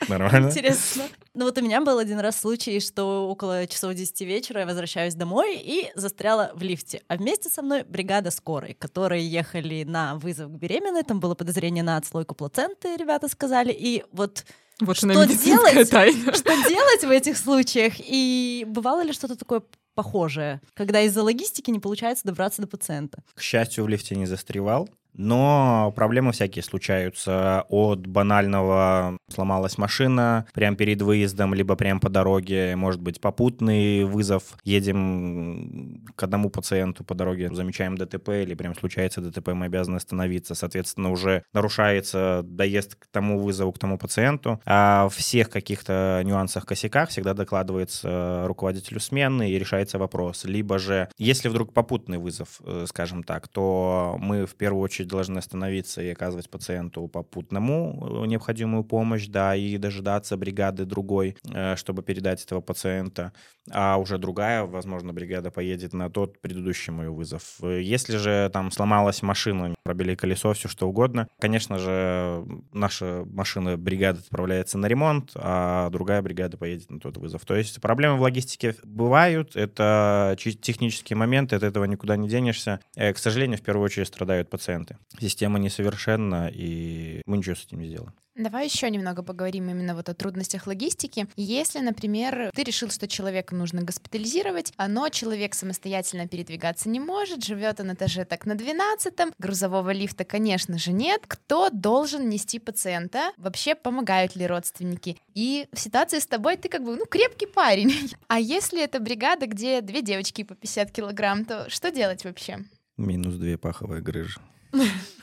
Нормально? 0.07 0.47
Интересно. 0.47 1.03
Ну 1.33 1.45
вот 1.45 1.57
у 1.57 1.61
меня 1.61 1.81
был 1.81 1.97
один 1.97 2.19
раз 2.19 2.39
случай, 2.39 2.79
что 2.79 3.27
около 3.29 3.67
часов 3.67 3.93
10 3.93 4.21
вечера 4.21 4.61
я 4.61 4.65
возвращаюсь 4.65 5.15
домой 5.15 5.57
и 5.57 5.91
застряла 5.95 6.51
в 6.53 6.61
лифте. 6.61 7.01
А 7.07 7.17
вместе 7.17 7.49
со 7.49 7.61
мной 7.61 7.83
бригада 7.83 8.31
скорой, 8.31 8.73
которые 8.73 9.27
ехали 9.27 9.83
на 9.83 10.15
вызов 10.15 10.51
к 10.51 10.55
беременной. 10.55 11.03
Там 11.03 11.19
было 11.19 11.35
подозрение 11.35 11.83
на 11.83 11.97
отслойку 11.97 12.35
плаценты, 12.35 12.95
ребята 12.95 13.27
сказали. 13.27 13.75
И 13.77 14.03
вот 14.11 14.45
Вот 14.81 14.97
Что 14.97 15.07
она 15.11 15.25
делать? 15.25 15.89
тайна. 15.89 16.33
Что 16.33 16.69
делать 16.69 17.03
в 17.03 17.09
этих 17.09 17.37
случаях? 17.37 17.93
И 17.97 18.65
бывало 18.67 19.01
ли 19.03 19.13
что-то 19.13 19.35
такое 19.35 19.61
похожее, 19.93 20.61
когда 20.73 21.01
из-за 21.01 21.23
логистики 21.23 21.71
не 21.71 21.79
получается 21.79 22.25
добраться 22.25 22.61
до 22.61 22.67
пациента? 22.67 23.23
К 23.33 23.41
счастью, 23.41 23.85
в 23.85 23.87
лифте 23.87 24.15
не 24.15 24.25
застревал. 24.25 24.89
Но 25.17 25.93
проблемы 25.95 26.31
всякие 26.31 26.63
случаются. 26.63 27.65
От 27.69 28.05
банального 28.07 29.17
сломалась 29.29 29.77
машина 29.77 30.45
прямо 30.53 30.75
перед 30.75 31.01
выездом, 31.01 31.53
либо 31.53 31.75
прямо 31.75 31.99
по 31.99 32.09
дороге. 32.09 32.75
Может 32.75 33.01
быть, 33.01 33.21
попутный 33.21 34.03
вызов. 34.03 34.43
Едем 34.63 36.03
к 36.15 36.23
одному 36.23 36.49
пациенту 36.49 37.03
по 37.03 37.15
дороге, 37.15 37.49
замечаем 37.53 37.97
ДТП, 37.97 38.29
или 38.29 38.53
прям 38.55 38.75
случается 38.75 39.21
ДТП, 39.21 39.49
мы 39.49 39.65
обязаны 39.65 39.97
остановиться. 39.97 40.55
Соответственно, 40.55 41.11
уже 41.11 41.43
нарушается 41.53 42.41
доезд 42.43 42.95
к 42.95 43.07
тому 43.07 43.39
вызову, 43.39 43.71
к 43.71 43.79
тому 43.79 43.97
пациенту. 43.97 44.59
А 44.65 45.09
всех 45.09 45.49
каких-то 45.49 46.21
нюансах, 46.25 46.65
косяках 46.65 47.09
всегда 47.09 47.33
докладывается 47.33 48.43
руководителю 48.47 48.99
смены 48.99 49.51
и 49.51 49.59
решается 49.59 49.97
вопрос. 49.97 50.45
Либо 50.45 50.77
же, 50.79 51.09
если 51.17 51.49
вдруг 51.49 51.73
попутный 51.73 52.17
вызов, 52.17 52.61
э, 52.63 52.85
скажем 52.87 53.23
так, 53.23 53.47
то 53.47 54.17
мы 54.19 54.45
в 54.45 54.55
первую 54.55 54.81
очередь 54.81 55.04
должны 55.05 55.37
остановиться 55.37 56.01
и 56.01 56.09
оказывать 56.09 56.49
пациенту 56.49 57.07
попутному 57.07 58.23
э, 58.23 58.27
необходимую 58.27 58.83
помощь, 58.83 59.27
да, 59.27 59.55
и 59.55 59.77
дожидаться 59.77 60.37
бригады 60.37 60.85
другой, 60.85 61.37
э, 61.53 61.75
чтобы 61.75 62.03
передать 62.03 62.43
этого 62.43 62.61
пациента. 62.61 63.33
А 63.71 63.97
уже 63.97 64.17
другая, 64.17 64.63
возможно, 64.63 65.11
бригада 65.13 65.49
поедет 65.49 65.93
на 65.93 66.09
тот 66.09 66.39
предыдущий 66.39 66.93
мой 66.93 67.09
вызов. 67.09 67.57
Э, 67.61 67.81
Если 67.81 68.17
же 68.17 68.49
там 68.53 68.71
сломалась 68.71 69.21
машина, 69.21 69.75
пробили 69.83 70.15
колесо, 70.15 70.53
все 70.53 70.67
что 70.67 70.87
угодно, 70.87 71.27
конечно 71.39 71.77
же, 71.77 72.45
наша 72.73 73.23
машина, 73.25 73.77
бригада 73.77 74.19
отправляется 74.19 74.77
на 74.77 74.87
ремонт, 74.87 75.31
а 75.35 75.89
другая 75.89 76.21
бригада 76.21 76.57
поедет 76.57 76.89
на 76.91 76.99
тот 76.99 77.17
вызов. 77.17 77.45
То 77.45 77.55
есть 77.55 77.81
проблемы 77.81 78.17
в 78.17 78.21
логистике 78.21 78.75
бывают, 78.83 79.55
это 79.55 80.35
технические 80.37 81.17
моменты, 81.17 81.55
от 81.55 81.63
этого 81.63 81.85
никуда 81.85 82.17
не 82.17 82.27
денешься. 82.27 82.79
К 82.95 83.17
сожалению, 83.17 83.57
в 83.57 83.61
первую 83.61 83.85
очередь 83.85 84.07
страдают 84.07 84.49
пациенты. 84.49 84.94
Система 85.19 85.59
несовершенна, 85.59 86.49
и 86.53 87.21
мы 87.25 87.37
ничего 87.37 87.55
с 87.55 87.65
этим 87.65 87.79
не 87.79 87.87
сделаем. 87.87 88.13
Давай 88.35 88.65
еще 88.65 88.89
немного 88.89 89.23
поговорим 89.23 89.69
именно 89.69 89.95
вот 89.95 90.09
о 90.09 90.13
трудностях 90.13 90.67
логистики. 90.67 91.27
Если, 91.37 91.79
например, 91.79 92.51
ты 92.53 92.63
решил, 92.63 92.89
что 92.89 93.07
человека 93.07 93.55
нужно 93.55 93.81
госпитализировать, 93.81 94.73
а 94.75 94.89
но 94.89 95.07
человек 95.07 95.55
самостоятельно 95.55 96.27
передвигаться 96.27 96.89
не 96.89 96.99
может, 96.99 97.45
живет 97.45 97.79
он 97.79 97.93
этаже 97.93 98.25
так 98.25 98.45
на 98.45 98.55
12 98.55 99.13
грузового 99.37 99.91
лифта, 99.91 100.25
конечно 100.25 100.77
же, 100.77 100.91
нет. 100.91 101.23
Кто 101.25 101.69
должен 101.69 102.27
нести 102.27 102.59
пациента? 102.59 103.31
Вообще 103.37 103.73
помогают 103.73 104.35
ли 104.35 104.45
родственники? 104.45 105.17
И 105.33 105.67
в 105.71 105.79
ситуации 105.79 106.19
с 106.19 106.27
тобой 106.27 106.57
ты 106.57 106.67
как 106.67 106.83
бы, 106.83 106.97
ну, 106.97 107.05
крепкий 107.05 107.47
парень. 107.47 107.93
А 108.27 108.39
если 108.39 108.83
это 108.83 108.99
бригада, 108.99 109.45
где 109.45 109.81
две 109.81 110.01
девочки 110.01 110.43
по 110.43 110.55
50 110.55 110.91
килограмм, 110.91 111.45
то 111.45 111.69
что 111.69 111.91
делать 111.91 112.25
вообще? 112.25 112.59
Минус 112.97 113.35
две 113.35 113.57
паховые 113.57 114.01
грыжи. 114.01 114.41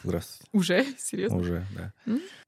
Здравствуйте. 0.04 0.48
Уже? 0.52 0.86
Серьезно? 0.98 1.38
Уже, 1.38 1.66
да. 1.76 1.92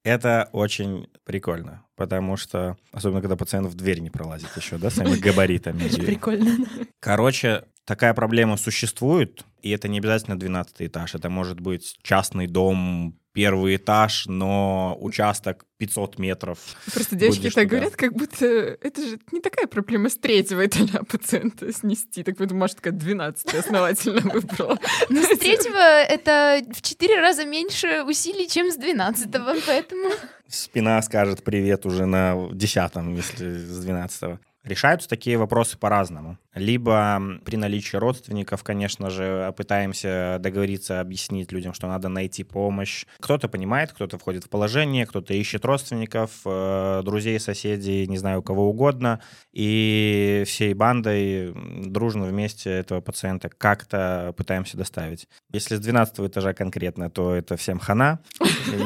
Это 0.02 0.48
очень 0.52 1.08
прикольно, 1.24 1.84
потому 1.96 2.36
что, 2.36 2.76
особенно 2.92 3.20
когда 3.20 3.36
пациент 3.36 3.68
в 3.68 3.74
дверь 3.74 4.00
не 4.00 4.10
пролазит 4.10 4.50
еще, 4.56 4.76
да, 4.78 4.90
своими 4.90 5.16
габаритами. 5.18 5.84
И- 5.84 6.00
прикольно. 6.00 6.56
Короче, 7.00 7.64
такая 7.84 8.14
проблема 8.14 8.56
существует, 8.56 9.44
и 9.62 9.70
это 9.70 9.88
не 9.88 9.98
обязательно 9.98 10.38
12 10.38 10.82
этаж, 10.82 11.14
это 11.14 11.30
может 11.30 11.60
быть 11.60 11.96
частный 12.02 12.46
дом, 12.46 13.18
первый 13.34 13.76
этаж, 13.76 14.26
но 14.26 14.96
участок 15.00 15.66
500 15.78 16.18
метров. 16.18 16.58
Просто 16.94 17.16
девочки 17.16 17.40
Будешь 17.40 17.54
так 17.54 17.64
туда. 17.64 17.76
говорят, 17.76 17.96
как 17.96 18.12
будто 18.14 18.46
это 18.46 19.02
же 19.02 19.18
не 19.32 19.40
такая 19.40 19.66
проблема 19.66 20.08
с 20.08 20.16
третьего 20.16 20.64
этажа 20.64 21.02
пациента 21.10 21.70
снести. 21.72 22.22
Так 22.22 22.38
поэтому, 22.38 22.60
может, 22.60 22.76
такая 22.76 22.92
12 22.92 23.54
основательно 23.54 24.20
выбрала. 24.32 24.78
Ну, 25.10 25.22
с 25.22 25.28
третьего 25.38 25.76
это 25.76 26.62
в 26.72 26.80
четыре 26.80 27.20
раза 27.20 27.44
меньше 27.44 28.04
усилий, 28.04 28.48
чем 28.48 28.70
с 28.70 28.76
двенадцатого, 28.76 29.54
поэтому... 29.66 30.10
Спина 30.46 31.02
скажет 31.02 31.42
привет 31.42 31.84
уже 31.86 32.06
на 32.06 32.48
десятом, 32.52 33.14
если 33.14 33.58
с 33.58 33.80
12 33.80 34.38
Решаются 34.64 35.10
такие 35.10 35.36
вопросы 35.36 35.76
по-разному. 35.76 36.38
Либо 36.54 37.20
при 37.44 37.56
наличии 37.56 37.96
родственников, 37.96 38.62
конечно 38.62 39.10
же, 39.10 39.52
пытаемся 39.58 40.38
договориться, 40.40 41.00
объяснить 41.00 41.52
людям, 41.52 41.74
что 41.74 41.86
надо 41.86 42.08
найти 42.08 42.44
помощь. 42.44 43.04
Кто-то 43.20 43.48
понимает, 43.48 43.92
кто-то 43.92 44.16
входит 44.16 44.44
в 44.44 44.48
положение, 44.48 45.04
кто-то 45.04 45.34
ищет 45.34 45.66
родственников, 45.66 46.30
э, 46.46 47.02
друзей, 47.04 47.38
соседей, 47.40 48.06
не 48.06 48.16
знаю, 48.16 48.42
кого 48.42 48.70
угодно. 48.70 49.20
И 49.52 50.44
всей 50.46 50.72
бандой 50.72 51.52
дружно 51.84 52.24
вместе 52.24 52.70
этого 52.70 53.02
пациента 53.02 53.50
как-то 53.50 54.32
пытаемся 54.34 54.78
доставить. 54.78 55.28
Если 55.52 55.76
с 55.76 55.80
12 55.80 56.20
этажа 56.20 56.54
конкретно, 56.54 57.10
то 57.10 57.34
это 57.34 57.58
всем 57.58 57.78
хана. 57.78 58.20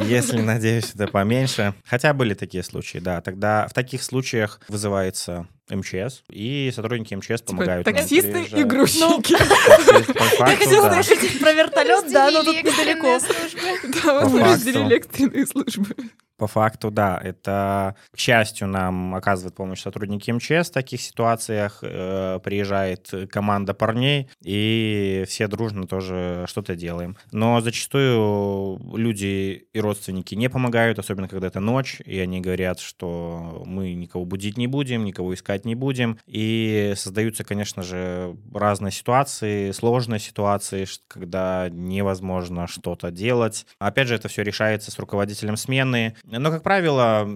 Если, 0.06 0.40
надеюсь, 0.40 0.92
это 0.92 1.06
поменьше. 1.06 1.74
Хотя 1.84 2.12
были 2.14 2.34
такие 2.34 2.64
случаи, 2.64 2.98
да. 2.98 3.20
Тогда 3.20 3.68
в 3.68 3.74
таких 3.74 4.02
случаях 4.02 4.60
вызывается 4.68 5.46
МЧС, 5.70 6.22
и 6.30 6.70
сотрудники 6.74 7.14
МЧС 7.14 7.26
Типа 7.26 7.44
помогают. 7.46 7.86
нам, 7.86 7.94
таксисты 7.94 8.42
и 8.42 8.64
грузчики. 8.64 9.36
По 10.38 10.48
Я 10.48 10.56
хотела 10.56 10.90
спросить 10.90 11.40
про 11.40 11.52
вертолет, 11.52 12.12
да, 12.12 12.30
но 12.30 12.42
тут 12.42 12.56
недалеко. 12.62 13.18
Да, 14.04 14.20
вот 14.20 14.32
мы 14.32 14.44
разделили 14.44 14.96
экстренные 14.96 15.46
службы. 15.46 15.94
По 16.38 16.46
факту, 16.46 16.92
да. 16.92 17.20
Это, 17.22 17.96
к 18.12 18.18
счастью, 18.18 18.68
нам 18.68 19.14
оказывают 19.16 19.56
помощь 19.56 19.82
сотрудники 19.82 20.30
МЧС 20.30 20.70
в 20.70 20.72
таких 20.72 21.00
ситуациях. 21.00 21.80
Э, 21.82 22.38
Приезжает 22.44 23.12
команда 23.30 23.74
парней, 23.74 24.30
и 24.42 25.24
все 25.26 25.48
дружно 25.48 25.88
тоже 25.88 26.44
что-то 26.46 26.76
делаем. 26.76 27.16
Но 27.32 27.60
зачастую 27.60 28.80
люди 28.96 29.66
и 29.72 29.80
родственники 29.80 30.36
не 30.36 30.48
помогают, 30.48 31.00
особенно 31.00 31.26
когда 31.26 31.48
это 31.48 31.58
ночь, 31.58 32.00
и 32.04 32.20
они 32.20 32.40
говорят, 32.40 32.78
что 32.78 33.64
мы 33.66 33.94
никого 33.94 34.24
будить 34.24 34.56
не 34.56 34.68
будем, 34.68 35.04
никого 35.04 35.34
искать 35.34 35.64
не 35.64 35.74
будем. 35.74 36.18
И 36.26 36.92
создаются, 36.96 37.42
конечно 37.42 37.82
же, 37.82 38.36
разные 38.54 38.92
ситуации, 38.92 39.72
сложные 39.72 40.20
ситуации, 40.20 40.86
когда 41.08 41.68
невозможно 41.70 42.68
что-то 42.68 43.10
делать. 43.10 43.66
Опять 43.80 44.06
же, 44.06 44.14
это 44.14 44.28
все 44.28 44.42
решается 44.42 44.92
с 44.92 44.98
руководителем 45.00 45.56
смены. 45.56 46.14
Но, 46.30 46.50
как 46.50 46.62
правило, 46.62 47.26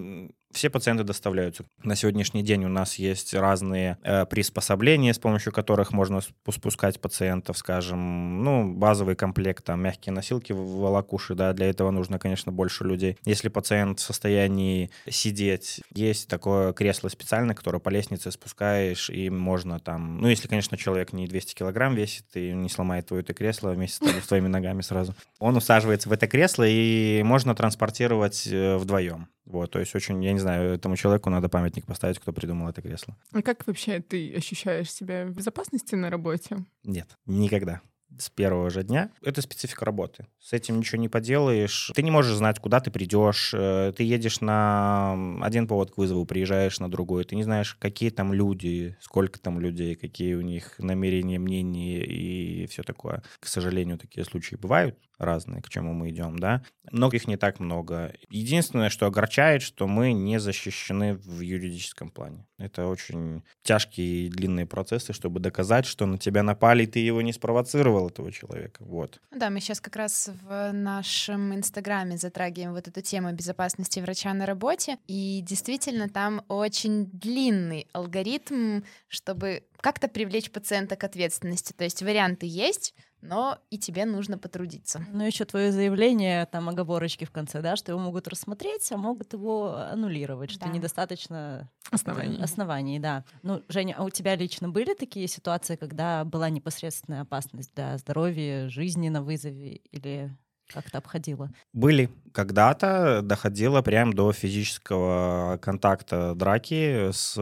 все 0.53 0.69
пациенты 0.69 1.03
доставляются. 1.03 1.65
На 1.83 1.95
сегодняшний 1.95 2.43
день 2.43 2.65
у 2.65 2.69
нас 2.69 2.95
есть 2.95 3.33
разные 3.33 3.97
э, 4.03 4.25
приспособления, 4.25 5.13
с 5.13 5.19
помощью 5.19 5.51
которых 5.51 5.91
можно 5.91 6.17
спу- 6.17 6.51
спускать 6.51 7.01
пациентов, 7.01 7.57
скажем, 7.57 8.43
ну, 8.43 8.73
базовый 8.73 9.15
комплект, 9.15 9.65
там, 9.65 9.81
мягкие 9.81 10.13
носилки, 10.13 10.53
волокуши, 10.53 11.35
да, 11.35 11.53
для 11.53 11.69
этого 11.69 11.91
нужно, 11.91 12.19
конечно, 12.19 12.51
больше 12.51 12.83
людей. 12.83 13.17
Если 13.25 13.49
пациент 13.49 13.99
в 13.99 14.03
состоянии 14.03 14.91
сидеть, 15.09 15.81
есть 15.93 16.29
такое 16.29 16.73
кресло 16.73 17.09
специальное, 17.09 17.55
которое 17.55 17.79
по 17.79 17.89
лестнице 17.89 18.31
спускаешь, 18.31 19.09
и 19.09 19.29
можно 19.29 19.79
там, 19.79 20.19
ну, 20.19 20.27
если, 20.27 20.47
конечно, 20.47 20.77
человек 20.77 21.13
не 21.13 21.27
200 21.27 21.55
килограмм 21.55 21.95
весит 21.95 22.25
и 22.35 22.51
не 22.53 22.69
сломает 22.69 23.07
твое 23.07 23.23
это 23.23 23.33
кресло 23.33 23.71
вместе 23.71 24.05
с 24.21 24.27
твоими 24.27 24.47
ногами 24.47 24.81
сразу, 24.81 25.15
он 25.39 25.57
усаживается 25.57 26.09
в 26.09 26.11
это 26.11 26.27
кресло, 26.27 26.65
и 26.67 27.23
можно 27.23 27.55
транспортировать 27.55 28.47
э, 28.47 28.77
вдвоем. 28.77 29.27
Вот, 29.45 29.71
то 29.71 29.79
есть 29.79 29.93
очень, 29.95 30.23
я 30.23 30.31
не 30.33 30.39
знаю, 30.39 30.73
этому 30.73 30.95
человеку 30.95 31.29
надо 31.29 31.49
памятник 31.49 31.85
поставить, 31.85 32.19
кто 32.19 32.31
придумал 32.31 32.69
это 32.69 32.81
кресло. 32.81 33.17
А 33.33 33.41
как 33.41 33.67
вообще 33.67 33.99
ты 33.99 34.33
ощущаешь 34.35 34.91
себя 34.91 35.25
в 35.25 35.31
безопасности 35.31 35.95
на 35.95 36.09
работе? 36.09 36.57
Нет, 36.83 37.07
никогда. 37.25 37.81
С 38.17 38.29
первого 38.29 38.69
же 38.69 38.83
дня. 38.83 39.09
Это 39.23 39.41
специфика 39.41 39.85
работы. 39.85 40.27
С 40.39 40.53
этим 40.53 40.77
ничего 40.77 41.01
не 41.01 41.09
поделаешь. 41.09 41.91
Ты 41.95 42.03
не 42.03 42.11
можешь 42.11 42.35
знать, 42.35 42.59
куда 42.59 42.79
ты 42.79 42.91
придешь. 42.91 43.53
Э, 43.55 43.91
Ты 43.95 44.03
едешь 44.03 44.39
на 44.39 45.17
один 45.41 45.67
повод 45.67 45.91
к 45.91 45.97
вызову, 45.97 46.23
приезжаешь 46.25 46.79
на 46.79 46.91
другой. 46.91 47.23
Ты 47.23 47.35
не 47.35 47.43
знаешь, 47.43 47.75
какие 47.79 48.11
там 48.11 48.31
люди, 48.31 48.95
сколько 49.01 49.39
там 49.39 49.59
людей, 49.59 49.95
какие 49.95 50.35
у 50.35 50.41
них 50.41 50.75
намерения, 50.77 51.39
мнения 51.39 52.05
и 52.05 52.67
все 52.67 52.83
такое. 52.83 53.23
К 53.39 53.47
сожалению, 53.47 53.97
такие 53.97 54.23
случаи 54.25 54.55
бывают 54.55 54.95
разные, 55.25 55.61
к 55.61 55.69
чему 55.69 55.93
мы 55.93 56.09
идем, 56.09 56.37
да. 56.39 56.63
Но 56.91 57.09
их 57.09 57.27
не 57.27 57.37
так 57.37 57.59
много. 57.59 58.13
Единственное, 58.29 58.89
что 58.89 59.05
огорчает, 59.05 59.61
что 59.61 59.87
мы 59.87 60.13
не 60.13 60.39
защищены 60.39 61.15
в 61.15 61.41
юридическом 61.41 62.09
плане. 62.09 62.45
Это 62.57 62.87
очень 62.87 63.43
тяжкие 63.63 64.27
и 64.27 64.29
длинные 64.29 64.65
процессы, 64.65 65.13
чтобы 65.13 65.39
доказать, 65.39 65.85
что 65.85 66.05
на 66.05 66.17
тебя 66.17 66.43
напали, 66.43 66.83
и 66.83 66.87
ты 66.87 66.99
его 66.99 67.21
не 67.21 67.33
спровоцировал, 67.33 68.07
этого 68.07 68.31
человека. 68.31 68.83
Вот. 68.83 69.19
Да, 69.31 69.49
мы 69.49 69.59
сейчас 69.59 69.81
как 69.81 69.95
раз 69.95 70.29
в 70.43 70.71
нашем 70.71 71.53
инстаграме 71.55 72.17
затрагиваем 72.17 72.73
вот 72.73 72.87
эту 72.87 73.01
тему 73.01 73.33
безопасности 73.33 73.99
врача 73.99 74.33
на 74.33 74.45
работе, 74.45 74.97
и 75.07 75.41
действительно 75.41 76.09
там 76.09 76.43
очень 76.47 77.07
длинный 77.07 77.87
алгоритм, 77.93 78.81
чтобы 79.07 79.63
как-то 79.81 80.07
привлечь 80.07 80.51
пациента 80.51 80.95
к 80.95 81.03
ответственности. 81.03 81.73
То 81.73 81.83
есть 81.83 82.01
варианты 82.01 82.45
есть, 82.45 82.93
но 83.23 83.57
и 83.69 83.77
тебе 83.77 84.05
нужно 84.05 84.37
потрудиться. 84.37 85.05
Ну, 85.11 85.25
еще 85.25 85.45
твое 85.45 85.71
заявление, 85.71 86.45
там 86.45 86.67
оговорочки 86.69 87.23
в 87.25 87.31
конце, 87.31 87.61
да, 87.61 87.75
что 87.75 87.91
его 87.93 88.01
могут 88.01 88.27
рассмотреть, 88.27 88.91
а 88.91 88.97
могут 88.97 89.33
его 89.33 89.75
аннулировать, 89.77 90.51
что 90.51 90.65
Да. 90.65 90.71
недостаточно 90.71 91.69
Оснований. 91.89 92.41
оснований, 92.43 92.99
да. 92.99 93.23
Ну, 93.41 93.63
Женя, 93.69 93.95
а 93.97 94.03
у 94.03 94.09
тебя 94.09 94.35
лично 94.35 94.69
были 94.69 94.93
такие 94.93 95.27
ситуации, 95.27 95.75
когда 95.77 96.25
была 96.25 96.49
непосредственная 96.49 97.21
опасность 97.21 97.73
для 97.75 97.97
здоровья, 97.97 98.67
жизни 98.69 99.09
на 99.09 99.21
вызове 99.21 99.75
или 99.91 100.35
как-то 100.67 100.97
обходила? 100.97 101.49
Были. 101.71 102.09
Когда-то 102.33 103.21
доходило 103.21 103.81
прям 103.81 104.11
до 104.13 104.33
физического 104.33 105.59
контакта 105.61 106.33
драки 106.35 107.11
с 107.11 107.37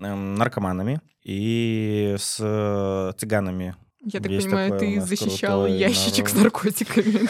эм, 0.00 0.34
наркоманами 0.34 1.00
и 1.22 2.16
с 2.18 2.38
э, 2.40 3.12
цыганами. 3.18 3.76
Я 4.12 4.20
так 4.20 4.30
Есть 4.30 4.46
понимаю, 4.46 4.78
ты 4.78 5.00
защищал 5.00 5.62
крутой 5.62 5.78
ящичек 5.78 6.28
с 6.28 6.34
народ. 6.34 6.44
наркотиками 6.54 7.28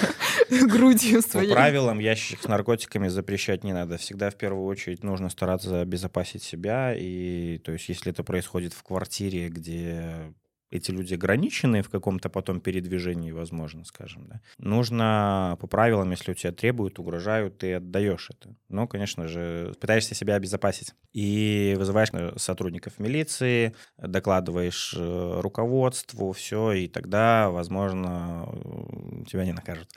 да, 0.51 0.67
грудью 0.67 1.23
По 1.23 1.29
своей. 1.29 1.53
правилам 1.53 1.99
ящик 2.01 2.43
с 2.43 2.47
наркотиками 2.47 3.09
запрещать 3.09 3.65
не 3.65 3.73
надо. 3.73 3.97
Всегда 3.97 4.29
в 4.29 4.35
первую 4.37 4.67
очередь 4.67 5.03
нужно 5.03 5.31
стараться 5.31 5.81
обезопасить 5.81 6.43
себя. 6.43 6.95
И 6.95 7.59
то 7.65 7.73
есть 7.73 7.89
если 7.89 8.13
это 8.13 8.25
происходит 8.25 8.75
в 8.75 8.83
квартире, 8.83 9.49
где 9.49 10.35
эти 10.71 10.91
люди 10.91 11.15
ограничены 11.15 11.83
в 11.83 11.91
каком-то 11.91 12.29
потом 12.29 12.61
передвижении, 12.61 13.31
возможно, 13.31 13.85
скажем, 13.85 14.27
да. 14.27 14.41
Нужно 14.59 15.57
по 15.61 15.67
правилам, 15.67 16.11
если 16.11 16.33
у 16.33 16.35
тебя 16.35 16.53
требуют, 16.53 16.99
угрожают, 16.99 17.59
ты 17.59 17.75
отдаешь 17.75 18.31
это. 18.31 18.55
Но, 18.69 18.87
конечно 18.87 19.29
же, 19.29 19.75
пытаешься 19.81 20.15
себя 20.15 20.35
обезопасить. 20.35 20.95
И 21.13 21.75
вызываешь 21.79 22.11
э, 22.13 22.33
сотрудников 22.37 22.99
милиции, 22.99 23.75
докладываешь 23.99 24.95
э, 24.97 25.41
руководству, 25.41 26.33
все, 26.33 26.73
и 26.73 26.89
тогда, 26.89 27.51
возможно, 27.51 28.49
э, 28.53 29.25
тебя 29.31 29.45
не 29.45 29.53
накажут. 29.53 29.89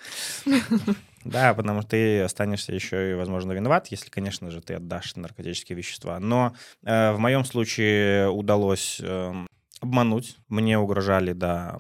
Да, 1.26 1.53
потому 1.53 1.82
что 1.82 1.91
ты 1.91 2.22
останешься 2.22 2.74
еще 2.74 3.11
и, 3.11 3.13
возможно, 3.13 3.51
виноват, 3.51 3.88
если, 3.88 4.09
конечно 4.09 4.49
же, 4.51 4.61
ты 4.61 4.76
отдашь 4.76 5.17
наркотические 5.17 5.76
вещества. 5.76 6.17
Но 6.17 6.55
э, 6.86 7.11
в 7.11 7.20
моем 7.20 7.43
случае 7.43 8.30
удалось 8.30 9.01
эм, 9.03 9.45
обмануть. 9.80 10.38
Мне 10.47 10.77
угрожали, 10.77 11.34
да, 11.34 11.80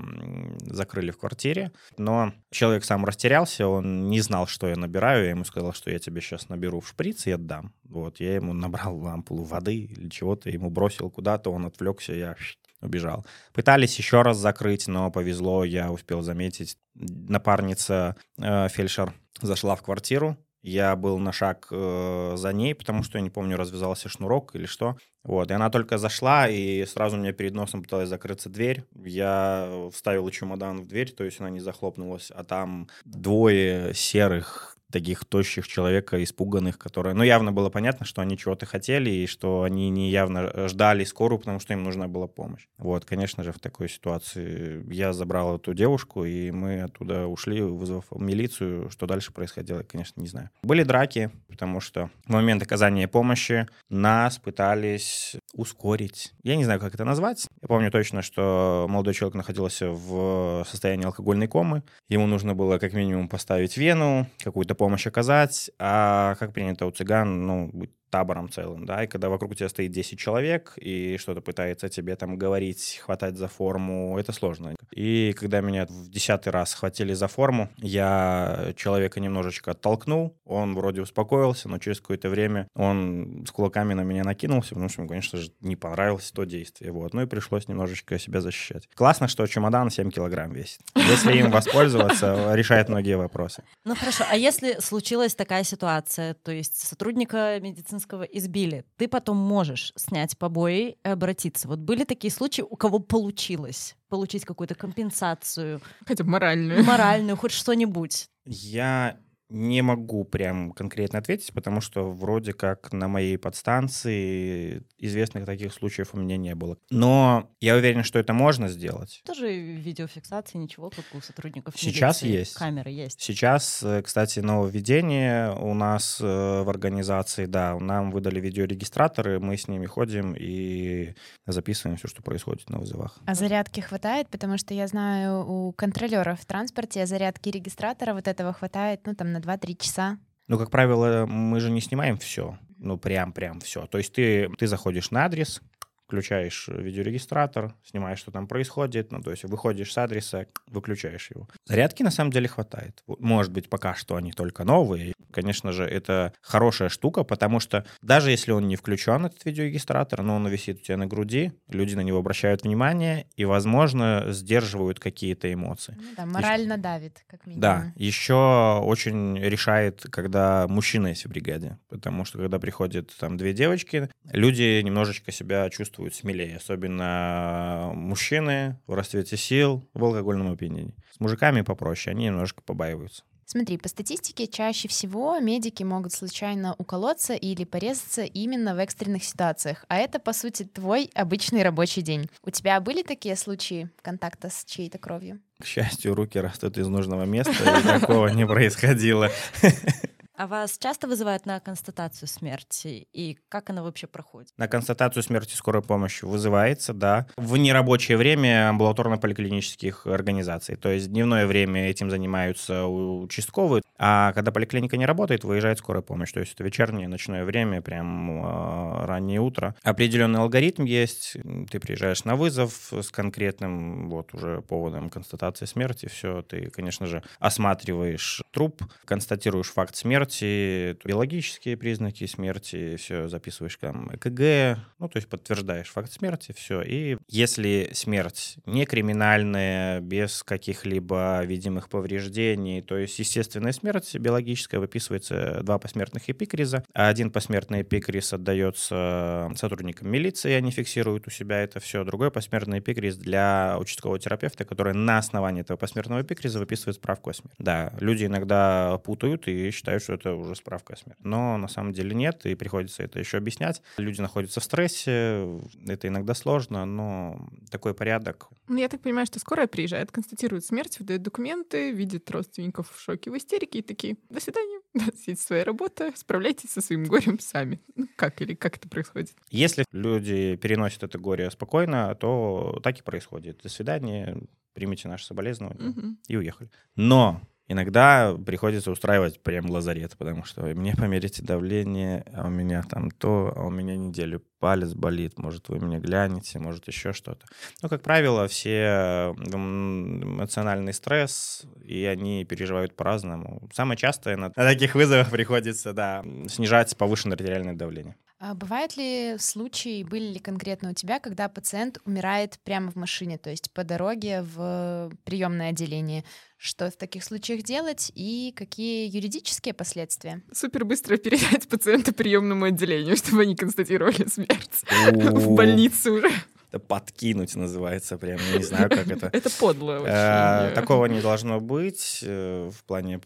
закрыли 0.61 1.11
в 1.11 1.17
квартире. 1.17 1.71
Но 1.97 2.33
человек 2.51 2.83
сам 2.83 3.05
растерялся, 3.05 3.67
он 3.67 4.09
не 4.09 4.21
знал, 4.21 4.47
что 4.47 4.67
я 4.67 4.75
набираю. 4.75 5.23
Я 5.23 5.29
ему 5.31 5.43
сказал, 5.45 5.73
что 5.73 5.91
я 5.91 5.99
тебе 5.99 6.21
сейчас 6.21 6.49
наберу 6.49 6.79
в 6.79 6.87
шприц 6.87 7.27
и 7.27 7.31
отдам. 7.31 7.73
Вот, 7.83 8.19
я 8.19 8.35
ему 8.35 8.53
набрал 8.53 9.05
ампулу 9.07 9.43
воды 9.43 9.75
или 9.75 10.09
чего-то, 10.09 10.49
ему 10.49 10.69
бросил 10.69 11.09
куда-то, 11.09 11.51
он 11.51 11.65
отвлекся, 11.65 12.13
я 12.13 12.35
убежал. 12.81 13.25
Пытались 13.53 13.97
еще 13.97 14.21
раз 14.21 14.37
закрыть, 14.37 14.87
но 14.87 15.11
повезло, 15.11 15.63
я 15.63 15.91
успел 15.91 16.21
заметить. 16.21 16.77
Напарница, 16.95 18.15
э, 18.37 18.69
фельдшер, 18.69 19.13
зашла 19.41 19.75
в 19.75 19.81
квартиру, 19.81 20.37
я 20.61 20.95
был 20.95 21.19
на 21.19 21.31
шаг 21.31 21.67
э, 21.71 22.33
за 22.35 22.53
ней, 22.53 22.75
потому 22.75 23.03
что 23.03 23.17
я 23.17 23.21
не 23.21 23.29
помню, 23.29 23.57
развязался 23.57 24.09
шнурок 24.09 24.55
или 24.55 24.65
что. 24.65 24.97
Вот, 25.23 25.51
и 25.51 25.53
она 25.53 25.69
только 25.69 25.97
зашла, 25.97 26.47
и 26.47 26.85
сразу 26.85 27.17
у 27.17 27.19
меня 27.19 27.33
перед 27.33 27.53
носом 27.53 27.83
пыталась 27.83 28.09
закрыться 28.09 28.49
дверь. 28.49 28.83
Я 28.95 29.89
вставил 29.93 30.29
чемодан 30.29 30.81
в 30.81 30.87
дверь, 30.87 31.11
то 31.11 31.23
есть 31.23 31.39
она 31.39 31.49
не 31.49 31.59
захлопнулась, 31.59 32.31
а 32.33 32.43
там 32.43 32.87
двое 33.05 33.93
серых 33.93 34.78
таких 34.91 35.25
тощих 35.25 35.67
человека, 35.67 36.21
испуганных, 36.23 36.77
которые... 36.77 37.13
Ну, 37.13 37.23
явно 37.23 37.51
было 37.51 37.69
понятно, 37.69 38.05
что 38.05 38.21
они 38.21 38.37
чего-то 38.37 38.65
хотели, 38.65 39.09
и 39.09 39.27
что 39.27 39.63
они 39.63 39.89
не 39.89 40.09
явно 40.09 40.67
ждали 40.67 41.03
скорую, 41.03 41.39
потому 41.39 41.59
что 41.59 41.73
им 41.73 41.83
нужна 41.83 42.07
была 42.07 42.27
помощь. 42.27 42.67
Вот, 42.77 43.05
конечно 43.05 43.43
же, 43.43 43.51
в 43.51 43.59
такой 43.59 43.89
ситуации 43.89 44.83
я 44.91 45.13
забрал 45.13 45.57
эту 45.57 45.73
девушку, 45.73 46.25
и 46.25 46.51
мы 46.51 46.81
оттуда 46.81 47.27
ушли, 47.27 47.61
вызвав 47.61 48.05
милицию. 48.11 48.89
Что 48.89 49.05
дальше 49.05 49.31
происходило, 49.31 49.83
конечно, 49.83 50.21
не 50.21 50.27
знаю. 50.27 50.49
Были 50.63 50.83
драки, 50.83 51.31
потому 51.47 51.79
что 51.81 52.09
в 52.25 52.31
момент 52.31 52.63
оказания 52.63 53.07
помощи 53.07 53.67
нас 53.89 54.37
пытались 54.37 55.35
ускорить. 55.53 56.33
Я 56.43 56.55
не 56.55 56.65
знаю, 56.65 56.79
как 56.79 56.93
это 56.93 57.05
назвать. 57.05 57.47
Я 57.61 57.67
помню 57.67 57.91
точно, 57.91 58.21
что 58.21 58.87
молодой 58.89 59.13
человек 59.13 59.35
находился 59.35 59.91
в 59.91 60.65
состоянии 60.69 61.05
алкогольной 61.05 61.47
комы. 61.47 61.83
Ему 62.07 62.27
нужно 62.27 62.55
было 62.55 62.77
как 62.77 62.93
минимум 62.93 63.27
поставить 63.27 63.77
вену, 63.77 64.27
какую-то 64.43 64.75
помощь 64.79 65.05
оказать, 65.07 65.69
а 65.77 66.35
как 66.39 66.53
принято 66.53 66.87
у 66.87 66.91
цыган, 66.91 67.45
ну, 67.45 67.71
табором 68.09 68.49
целым, 68.49 68.85
да, 68.85 69.03
и 69.03 69.07
когда 69.07 69.29
вокруг 69.29 69.55
тебя 69.55 69.69
стоит 69.69 69.91
10 69.91 70.17
человек 70.19 70.73
и 70.77 71.17
что-то 71.17 71.41
пытается 71.41 71.89
тебе 71.89 72.15
там 72.15 72.37
говорить, 72.37 72.99
хватать 73.03 73.37
за 73.37 73.47
форму, 73.47 74.17
это 74.19 74.31
сложно. 74.31 74.75
И 74.91 75.33
когда 75.37 75.61
меня 75.61 75.85
в 75.85 76.09
десятый 76.09 76.51
раз 76.51 76.71
схватили 76.71 77.13
за 77.13 77.27
форму, 77.27 77.69
я 77.77 78.73
человека 78.75 79.19
немножечко 79.19 79.71
оттолкнул, 79.71 80.35
он 80.45 80.75
вроде 80.75 81.01
успокоился, 81.01 81.69
но 81.69 81.77
через 81.79 82.01
какое-то 82.01 82.29
время 82.29 82.67
он 82.75 83.45
с 83.47 83.51
кулаками 83.51 83.93
на 83.93 84.01
меня 84.01 84.23
накинулся, 84.23 84.69
потому 84.69 84.89
что 84.89 85.01
ему, 85.01 85.09
конечно 85.09 85.39
же, 85.39 85.51
не 85.61 85.75
понравилось 85.75 86.31
то 86.31 86.43
действие, 86.43 86.91
вот, 86.91 87.13
ну 87.13 87.21
и 87.21 87.25
пришлось 87.25 87.67
немножечко 87.67 88.19
себя 88.19 88.41
защищать. 88.41 88.87
Классно, 88.95 89.27
что 89.27 89.45
чемодан 89.47 89.89
7 89.89 90.11
килограмм 90.11 90.51
весит. 90.51 90.81
Если 90.95 91.37
им 91.37 91.51
воспользоваться, 91.51 92.55
решает 92.55 92.89
многие 92.89 93.17
вопросы. 93.17 93.63
Ну 93.85 93.95
хорошо, 93.95 94.25
а 94.29 94.35
если 94.35 94.79
случилась 94.79 95.35
такая 95.35 95.63
ситуация, 95.63 96.33
то 96.33 96.51
есть 96.51 96.75
сотрудника 96.75 97.59
медицинского 97.59 97.98
избили, 98.31 98.85
ты 98.97 99.07
потом 99.07 99.37
можешь 99.37 99.93
снять 99.95 100.37
побои 100.37 100.97
и 101.03 101.07
обратиться. 101.07 101.67
Вот 101.67 101.79
были 101.79 102.03
такие 102.03 102.31
случаи, 102.31 102.61
у 102.61 102.75
кого 102.75 102.99
получилось 102.99 103.95
получить 104.09 104.45
какую-то 104.45 104.75
компенсацию, 104.75 105.81
Хотя 106.05 106.23
бы 106.23 106.31
моральную. 106.31 106.83
моральную, 106.83 107.37
хоть 107.37 107.51
что-нибудь? 107.51 108.29
Я 108.45 109.17
не 109.49 109.81
могу 109.81 110.23
прям 110.25 110.71
конкретно 110.71 111.19
ответить, 111.19 111.53
потому 111.53 111.81
что 111.81 112.11
вроде 112.11 112.53
как 112.53 112.93
на 112.93 113.07
моей 113.07 113.37
подстанции 113.37 114.83
известных 114.97 115.45
таких 115.45 115.73
случаев 115.73 116.09
у 116.13 116.17
меня 116.19 116.37
не 116.37 116.53
было. 116.55 116.77
Но 116.91 117.49
я 117.59 117.75
уверен, 117.75 118.03
что 118.03 118.19
это 118.19 118.33
можно 118.33 118.67
сделать. 118.69 119.21
Тоже 119.25 119.51
видеофиксации, 119.51 120.57
ничего, 120.57 120.89
как 120.89 121.05
у 121.13 121.21
сотрудников 121.21 121.73
Сейчас 121.77 122.21
милиции. 122.21 122.39
есть. 122.39 122.53
Камеры 122.53 122.91
есть. 122.91 123.21
Сейчас, 123.21 123.81
э, 123.83 124.01
кстати, 124.03 124.39
нововведение 124.39 125.55
у 125.55 125.73
нас 125.73 126.19
э, 126.21 126.25
в 126.25 126.69
организации, 126.69 127.45
да, 127.45 127.77
нам 127.79 128.11
выдали 128.11 128.39
видеорегистраторы, 128.39 129.39
мы 129.39 129.57
с 129.57 129.67
ними 129.67 129.85
ходим 129.85 130.35
и 130.37 131.15
записываем 131.47 131.97
все, 131.97 132.07
что 132.07 132.21
происходит 132.21 132.69
на 132.69 132.79
вызовах. 132.79 133.19
А 133.25 133.33
зарядки 133.33 133.79
хватает? 133.79 134.29
Потому 134.29 134.57
что 134.57 134.73
я 134.73 134.87
знаю, 134.87 135.45
у 135.47 135.71
контролеров 135.73 136.39
в 136.39 136.45
транспорте 136.45 137.05
зарядки 137.05 137.49
регистратора 137.49 138.13
вот 138.13 138.27
этого 138.27 138.53
хватает, 138.53 139.01
ну, 139.05 139.15
там, 139.15 139.31
на 139.31 139.38
2-3 139.39 139.77
часа. 139.77 140.19
Ну, 140.47 140.57
как 140.57 140.71
правило, 140.71 141.25
мы 141.27 141.59
же 141.59 141.69
не 141.69 141.81
снимаем 141.81 142.17
все. 142.17 142.57
Ну, 142.77 142.97
прям-прям 142.97 143.59
все. 143.59 143.85
То 143.87 143.97
есть 143.97 144.13
ты, 144.13 144.49
ты 144.57 144.67
заходишь 144.67 145.11
на 145.11 145.25
адрес, 145.25 145.61
включаешь 146.09 146.67
видеорегистратор, 146.67 147.75
снимаешь, 147.85 148.17
что 148.17 148.31
там 148.31 148.47
происходит, 148.47 149.11
ну, 149.11 149.21
то 149.21 149.29
есть 149.29 149.43
выходишь 149.43 149.93
с 149.93 149.97
адреса, 149.99 150.47
выключаешь 150.65 151.29
его. 151.29 151.47
Зарядки 151.65 152.01
на 152.01 152.09
самом 152.09 152.31
деле 152.31 152.47
хватает. 152.47 153.03
Может 153.05 153.51
быть, 153.51 153.69
пока 153.69 153.93
что 153.93 154.15
они 154.15 154.31
только 154.31 154.63
новые. 154.63 155.13
Конечно 155.31 155.71
же, 155.71 155.83
это 155.83 156.33
хорошая 156.41 156.89
штука, 156.89 157.23
потому 157.23 157.59
что 157.59 157.85
даже 158.01 158.31
если 158.31 158.51
он 158.51 158.67
не 158.67 158.75
включен, 158.75 159.27
этот 159.27 159.45
видеорегистратор, 159.45 160.23
но 160.23 160.37
он 160.37 160.47
висит 160.47 160.79
у 160.79 160.83
тебя 160.83 160.97
на 160.97 161.05
груди, 161.05 161.53
люди 161.67 161.93
на 161.93 162.01
него 162.01 162.17
обращают 162.17 162.63
внимание 162.63 163.27
и, 163.35 163.45
возможно, 163.45 164.25
сдерживают 164.29 164.99
какие-то 164.99 165.53
эмоции. 165.53 165.95
Ну, 165.95 166.07
да, 166.17 166.25
морально 166.25 166.79
давит, 166.79 167.23
как 167.27 167.45
минимум. 167.45 167.61
Да, 167.61 167.93
еще 167.95 168.81
очень 168.83 169.37
решает, 169.37 170.07
когда 170.09 170.67
мужчина 170.67 171.09
есть 171.09 171.25
в 171.25 171.29
бригаде, 171.29 171.77
потому 171.87 172.25
что 172.25 172.39
когда 172.39 172.57
приходят 172.57 173.15
там 173.19 173.37
две 173.37 173.53
девочки, 173.53 174.09
люди 174.31 174.81
немножечко 174.81 175.31
себя 175.31 175.69
чувствуют 175.69 175.98
смелее, 176.15 176.57
особенно 176.57 177.91
мужчины 177.93 178.79
в 178.87 178.93
расцвете 178.93 179.37
сил, 179.37 179.87
в 179.93 180.03
алкогольном 180.03 180.51
опьянении. 180.51 180.95
С 181.13 181.19
мужиками 181.19 181.61
попроще, 181.61 182.15
они 182.15 182.25
немножко 182.25 182.61
побаиваются. 182.61 183.23
Смотри, 183.51 183.79
по 183.79 183.89
статистике 183.89 184.45
чаще 184.45 184.87
всего 184.87 185.39
медики 185.39 185.81
могут 185.81 186.13
случайно 186.13 186.75
уколоться 186.77 187.33
или 187.33 187.63
порезаться 187.63 188.21
именно 188.21 188.75
в 188.75 188.77
экстренных 188.77 189.23
ситуациях. 189.23 189.85
А 189.87 189.97
это, 189.97 190.19
по 190.19 190.33
сути, 190.33 190.65
твой 190.65 191.09
обычный 191.15 191.63
рабочий 191.63 192.03
день. 192.03 192.29
У 192.43 192.51
тебя 192.51 192.79
были 192.79 193.01
такие 193.01 193.35
случаи 193.35 193.89
контакта 194.03 194.51
с 194.51 194.63
чьей-то 194.65 194.99
кровью? 194.99 195.39
К 195.59 195.65
счастью, 195.65 196.13
руки 196.13 196.39
растут 196.39 196.77
из 196.77 196.87
нужного 196.87 197.23
места, 197.23 197.51
и 197.51 197.87
такого 197.87 198.27
не 198.27 198.45
происходило. 198.45 199.31
А 200.39 200.47
вас 200.47 200.77
часто 200.77 201.05
вызывают 201.05 201.45
на 201.45 201.59
констатацию 201.59 202.29
смерти? 202.29 203.09
И 203.11 203.37
как 203.49 203.71
она 203.71 203.83
вообще 203.83 204.07
проходит? 204.07 204.53
На 204.55 204.69
констатацию 204.69 205.21
смерти 205.21 205.53
скорой 205.53 205.81
помощи 205.81 206.23
вызывается, 206.23 206.93
да. 206.93 207.27
В 207.35 207.57
нерабочее 207.57 208.15
время 208.15 208.69
амбулаторно-поликлинических 208.69 210.07
организаций. 210.07 210.77
То 210.77 210.91
есть 210.91 211.11
дневное 211.11 211.45
время 211.45 211.89
этим 211.89 212.09
занимаются 212.09 212.85
участковые, 212.85 213.83
а 213.97 214.31
когда 214.31 214.53
поликлиника 214.53 214.95
не 214.95 215.05
работает, 215.05 215.43
выезжает 215.43 215.79
скорая 215.79 216.01
помощь. 216.01 216.31
То 216.31 216.39
есть 216.39 216.53
это 216.53 216.63
вечернее, 216.63 217.09
ночное 217.09 217.43
время, 217.43 217.81
прям 217.81 218.41
э, 218.41 219.05
раннее 219.07 219.41
утро. 219.41 219.75
Определенный 219.83 220.39
алгоритм 220.39 220.85
есть. 220.85 221.35
Ты 221.69 221.81
приезжаешь 221.81 222.23
на 222.23 222.37
вызов 222.37 222.93
с 222.93 223.11
конкретным 223.11 224.09
вот 224.09 224.33
уже 224.33 224.61
поводом 224.61 225.09
констатации 225.09 225.65
смерти. 225.65 226.05
Все, 226.05 226.43
ты, 226.43 226.69
конечно 226.69 227.07
же, 227.07 227.23
осматриваешь 227.39 228.41
труп, 228.51 228.81
констатируешь 229.03 229.73
факт 229.73 229.97
смерти, 229.97 230.28
биологические 230.41 231.77
признаки 231.77 232.25
смерти, 232.25 232.95
все 232.97 233.27
записываешь 233.27 233.77
там 233.77 234.09
ЭКГ, 234.13 234.79
ну, 234.99 235.09
то 235.09 235.17
есть 235.17 235.27
подтверждаешь 235.27 235.89
факт 235.89 236.11
смерти, 236.11 236.53
все. 236.55 236.81
И 236.81 237.17
если 237.27 237.89
смерть 237.93 238.57
не 238.65 238.85
криминальная, 238.85 239.99
без 240.01 240.43
каких-либо 240.43 241.43
видимых 241.45 241.89
повреждений, 241.89 242.81
то 242.81 242.97
есть 242.97 243.17
естественная 243.19 243.71
смерть 243.71 244.15
биологическая, 244.15 244.79
выписывается 244.79 245.61
два 245.63 245.77
посмертных 245.79 246.29
эпикриза. 246.29 246.83
Один 246.93 247.31
посмертный 247.31 247.81
эпикриз 247.81 248.33
отдается 248.33 249.51
сотрудникам 249.55 250.09
милиции, 250.09 250.51
они 250.51 250.71
фиксируют 250.71 251.27
у 251.27 251.29
себя 251.29 251.61
это 251.61 251.79
все. 251.79 252.03
Другой 252.03 252.31
посмертный 252.31 252.79
эпикриз 252.79 253.17
для 253.17 253.77
участкового 253.79 254.19
терапевта, 254.19 254.65
который 254.65 254.93
на 254.93 255.17
основании 255.17 255.61
этого 255.61 255.77
посмертного 255.77 256.21
эпикриза 256.21 256.59
выписывает 256.59 256.95
справку 256.95 257.29
о 257.29 257.33
смерти. 257.33 257.55
Да, 257.59 257.93
люди 257.99 258.25
иногда 258.25 258.97
путают 259.03 259.47
и 259.47 259.71
считают, 259.71 260.03
что 260.03 260.13
это 260.19 260.33
уже 260.33 260.55
справка 260.55 260.93
о 260.93 260.97
смерти. 260.97 261.21
Но 261.23 261.57
на 261.57 261.67
самом 261.67 261.93
деле 261.93 262.15
нет, 262.15 262.45
и 262.45 262.55
приходится 262.55 263.03
это 263.03 263.19
еще 263.19 263.37
объяснять. 263.37 263.81
Люди 263.97 264.21
находятся 264.21 264.59
в 264.59 264.63
стрессе, 264.63 265.59
это 265.87 266.07
иногда 266.07 266.33
сложно, 266.33 266.85
но 266.85 267.49
такой 267.71 267.93
порядок. 267.93 268.49
Ну, 268.67 268.77
я 268.77 268.89
так 268.89 269.01
понимаю, 269.01 269.25
что 269.25 269.39
скорая 269.39 269.67
приезжает, 269.67 270.11
констатирует 270.11 270.65
смерть, 270.65 270.99
выдает 270.99 271.21
документы, 271.21 271.91
видит 271.91 272.29
родственников 272.31 272.91
в 272.91 273.01
шоке, 273.01 273.31
в 273.31 273.37
истерике 273.37 273.79
и 273.79 273.81
такие, 273.81 274.17
до 274.29 274.39
свидания, 274.39 274.81
сидите 275.15 275.41
своя 275.41 275.63
работа, 275.63 276.11
справляйтесь 276.15 276.71
со 276.71 276.81
своим 276.81 277.05
горем 277.05 277.39
сами. 277.39 277.79
Ну, 277.95 278.07
как 278.15 278.41
или 278.41 278.53
как 278.53 278.77
это 278.77 278.89
происходит? 278.89 279.33
Если 279.49 279.85
люди 279.91 280.55
переносят 280.57 281.03
это 281.03 281.17
горе 281.17 281.49
спокойно, 281.51 282.13
то 282.15 282.79
так 282.83 282.99
и 282.99 283.03
происходит. 283.03 283.61
До 283.63 283.69
свидания, 283.69 284.37
примите 284.73 285.07
наши 285.07 285.25
соболезнования 285.25 285.89
угу. 285.89 286.15
и 286.27 286.37
уехали. 286.37 286.69
Но 286.95 287.41
Иногда 287.69 288.35
приходится 288.45 288.89
устраивать 288.89 289.39
прям 289.41 289.69
лазарет, 289.69 290.17
потому 290.17 290.43
что 290.43 290.63
мне 290.63 290.95
померите 290.95 291.43
давление, 291.43 292.25
а 292.33 292.47
у 292.47 292.49
меня 292.49 292.81
там 292.81 293.11
то, 293.11 293.53
а 293.55 293.61
у 293.67 293.69
меня 293.69 293.95
неделю 293.95 294.43
палец 294.59 294.93
болит, 294.93 295.37
может, 295.37 295.69
вы 295.69 295.79
меня 295.79 295.99
глянете, 295.99 296.57
может, 296.57 296.87
еще 296.87 297.13
что-то. 297.13 297.45
Но, 297.83 297.87
как 297.87 298.01
правило, 298.01 298.47
все 298.47 299.35
эмоциональный 299.37 300.93
стресс, 300.93 301.63
и 301.85 302.05
они 302.05 302.43
переживают 302.43 302.95
по-разному. 302.95 303.69
Самое 303.71 303.97
частое 303.97 304.35
на 304.35 304.49
таких 304.49 304.95
вызовах 304.95 305.29
приходится, 305.29 305.93
да, 305.93 306.25
снижать 306.47 306.97
повышенное 306.97 307.37
артериальное 307.37 307.75
давление. 307.75 308.15
А 308.41 308.55
бывают 308.55 308.95
ли 308.95 309.35
случаи, 309.37 310.03
были 310.03 310.33
ли 310.33 310.39
конкретно 310.39 310.91
у 310.91 310.93
тебя, 310.93 311.19
когда 311.19 311.49
пациент 311.49 311.99
умирает 312.05 312.57
прямо 312.63 312.89
в 312.89 312.95
машине, 312.95 313.37
то 313.37 313.49
есть 313.49 313.71
по 313.73 313.83
дороге 313.83 314.41
в 314.41 315.11
приемное 315.25 315.69
отделение? 315.69 316.23
Что 316.61 316.91
в 316.91 316.97
таких 316.97 317.23
случаях 317.23 317.63
делать 317.63 318.11
и 318.15 318.53
какие 318.53 319.07
юридические 319.07 319.73
последствия? 319.73 320.41
Супер 320.51 320.83
быстро 320.83 321.15
передать 321.15 321.69
пациента 321.69 322.11
приемному 322.11 322.65
отделению, 322.65 323.15
чтобы 323.15 323.43
они 323.43 323.55
констатировали 323.55 324.27
смерть 324.27 324.83
в 325.11 325.55
больнице 325.55 326.11
уже. 326.11 326.29
Это 326.67 326.79
подкинуть 326.79 327.55
называется 327.55 328.17
прям, 328.17 328.39
я 328.51 328.57
не 328.57 328.63
знаю, 328.63 328.89
как 328.89 329.07
это. 329.07 329.27
Это 329.33 329.49
подло 329.49 329.99
очень. 329.99 330.11
Э, 330.11 330.73
такого 330.75 331.05
не 331.05 331.21
должно 331.21 331.61
быть 331.61 332.19
э, 332.23 332.69
в 332.69 332.83
плане 332.83 333.21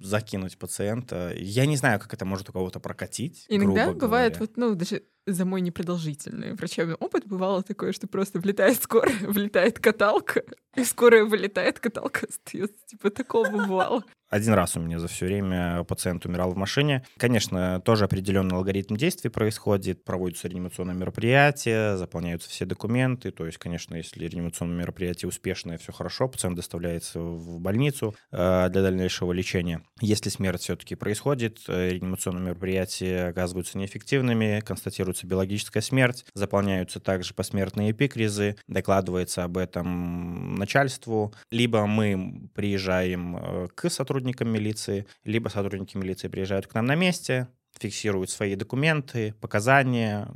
закинуть 0.00 0.56
пациента. 0.56 1.34
Я 1.36 1.66
не 1.66 1.76
знаю, 1.76 1.98
как 1.98 2.14
это 2.14 2.24
может 2.24 2.48
у 2.48 2.52
кого-то 2.52 2.78
прокатить. 2.78 3.44
Иногда 3.48 3.92
бывает, 3.92 4.38
вот, 4.38 4.56
ну, 4.56 4.74
даже 4.76 5.02
за 5.26 5.44
мой 5.44 5.60
непродолжительный 5.60 6.54
врачебный 6.54 6.96
опыт 6.96 7.26
бывало 7.26 7.62
такое, 7.62 7.92
что 7.92 8.06
просто 8.06 8.40
влетает 8.40 8.82
скорая, 8.82 9.16
влетает 9.20 9.78
каталка, 9.78 10.42
и 10.74 10.84
скорая 10.84 11.24
вылетает, 11.24 11.78
каталка 11.78 12.26
остается. 12.26 12.76
Типа 12.86 13.10
такого 13.10 13.48
бывало. 13.48 14.04
Один 14.32 14.54
раз 14.54 14.78
у 14.78 14.80
меня 14.80 14.98
за 14.98 15.08
все 15.08 15.26
время 15.26 15.84
пациент 15.84 16.24
умирал 16.24 16.52
в 16.52 16.56
машине. 16.56 17.04
Конечно, 17.18 17.82
тоже 17.84 18.06
определенный 18.06 18.56
алгоритм 18.56 18.96
действий 18.96 19.28
происходит. 19.28 20.06
Проводятся 20.06 20.48
реанимационные 20.48 20.96
мероприятия, 20.96 21.98
заполняются 21.98 22.48
все 22.48 22.64
документы. 22.64 23.30
То 23.30 23.44
есть, 23.44 23.58
конечно, 23.58 23.94
если 23.94 24.26
реанимационное 24.26 24.78
мероприятие 24.78 25.28
успешное, 25.28 25.76
все 25.76 25.92
хорошо, 25.92 26.28
пациент 26.28 26.56
доставляется 26.56 27.20
в 27.20 27.60
больницу 27.60 28.14
э, 28.30 28.70
для 28.70 28.80
дальнейшего 28.80 29.32
лечения. 29.32 29.82
Если 30.00 30.30
смерть 30.30 30.62
все-таки 30.62 30.94
происходит, 30.94 31.58
э, 31.68 31.90
реанимационные 31.90 32.44
мероприятия 32.46 33.26
оказываются 33.26 33.76
неэффективными, 33.76 34.62
констатируется 34.64 35.26
биологическая 35.26 35.82
смерть, 35.82 36.24
заполняются 36.32 37.00
также 37.00 37.34
посмертные 37.34 37.90
эпикризы, 37.90 38.56
докладывается 38.66 39.44
об 39.44 39.58
этом 39.58 40.54
начальству. 40.54 41.34
Либо 41.50 41.84
мы 41.84 42.48
приезжаем 42.54 43.36
э, 43.36 43.68
к 43.74 43.90
сотруднику 43.90 44.21
сотрудникам 44.22 44.50
милиции, 44.50 45.06
либо 45.24 45.48
сотрудники 45.48 45.96
милиции 45.96 46.28
приезжают 46.28 46.66
к 46.66 46.74
нам 46.74 46.86
на 46.86 46.94
месте, 46.94 47.48
фиксируют 47.78 48.30
свои 48.30 48.54
документы, 48.54 49.34
показания, 49.40 50.28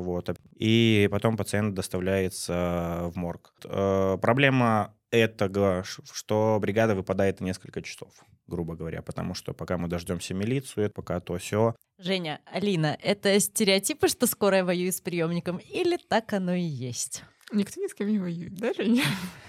вот, 0.00 0.36
и 0.54 1.08
потом 1.10 1.36
пациент 1.36 1.74
доставляется 1.74 3.10
в 3.14 3.16
морг. 3.16 3.54
Э, 3.64 4.18
проблема 4.20 4.94
этого, 5.10 5.82
что 5.84 6.58
бригада 6.60 6.94
выпадает 6.94 7.40
на 7.40 7.46
несколько 7.46 7.80
часов, 7.80 8.10
грубо 8.46 8.74
говоря, 8.74 9.00
потому 9.00 9.34
что 9.34 9.54
пока 9.54 9.78
мы 9.78 9.88
дождемся 9.88 10.34
милицию, 10.34 10.90
пока 10.90 11.20
то 11.20 11.38
все. 11.38 11.74
Женя, 11.98 12.40
Алина, 12.52 12.98
это 13.02 13.40
стереотипы, 13.40 14.08
что 14.08 14.26
скорая 14.26 14.64
воюет 14.64 14.94
с 14.94 15.00
приемником, 15.00 15.58
или 15.58 15.96
так 15.96 16.32
оно 16.34 16.54
и 16.54 16.60
есть? 16.60 17.24
Никто 17.52 17.80
ни 17.80 17.88
с 17.88 17.94
кем 17.94 18.08
не 18.08 18.18
воюет, 18.18 18.54
да, 18.54 18.72
Женя? 18.74 19.04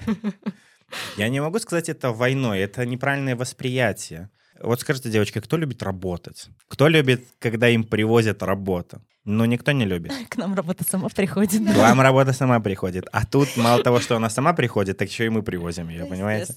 Я 1.17 1.29
не 1.29 1.41
могу 1.41 1.59
сказать 1.59 1.89
это 1.89 2.11
войной, 2.11 2.59
это 2.59 2.85
неправильное 2.85 3.35
восприятие. 3.35 4.29
Вот 4.59 4.81
скажите, 4.81 5.09
девочки, 5.09 5.39
кто 5.39 5.57
любит 5.57 5.83
работать? 5.83 6.49
Кто 6.67 6.87
любит, 6.87 7.25
когда 7.39 7.69
им 7.69 7.83
привозят 7.83 8.43
работу? 8.43 9.01
Ну, 9.25 9.45
никто 9.45 9.71
не 9.71 9.85
любит. 9.85 10.11
К 10.29 10.37
нам 10.37 10.53
работа 10.55 10.83
сама 10.83 11.09
приходит. 11.09 11.61
К 11.73 11.77
вам 11.77 12.01
работа 12.01 12.33
сама 12.33 12.59
приходит. 12.59 13.07
А 13.11 13.25
тут 13.25 13.57
мало 13.57 13.83
того, 13.83 13.99
что 13.99 14.15
она 14.15 14.29
сама 14.29 14.53
приходит, 14.53 14.97
так 14.97 15.09
еще 15.09 15.25
и 15.25 15.29
мы 15.29 15.43
привозим 15.43 15.89
ее, 15.89 16.05
понимаете? 16.05 16.55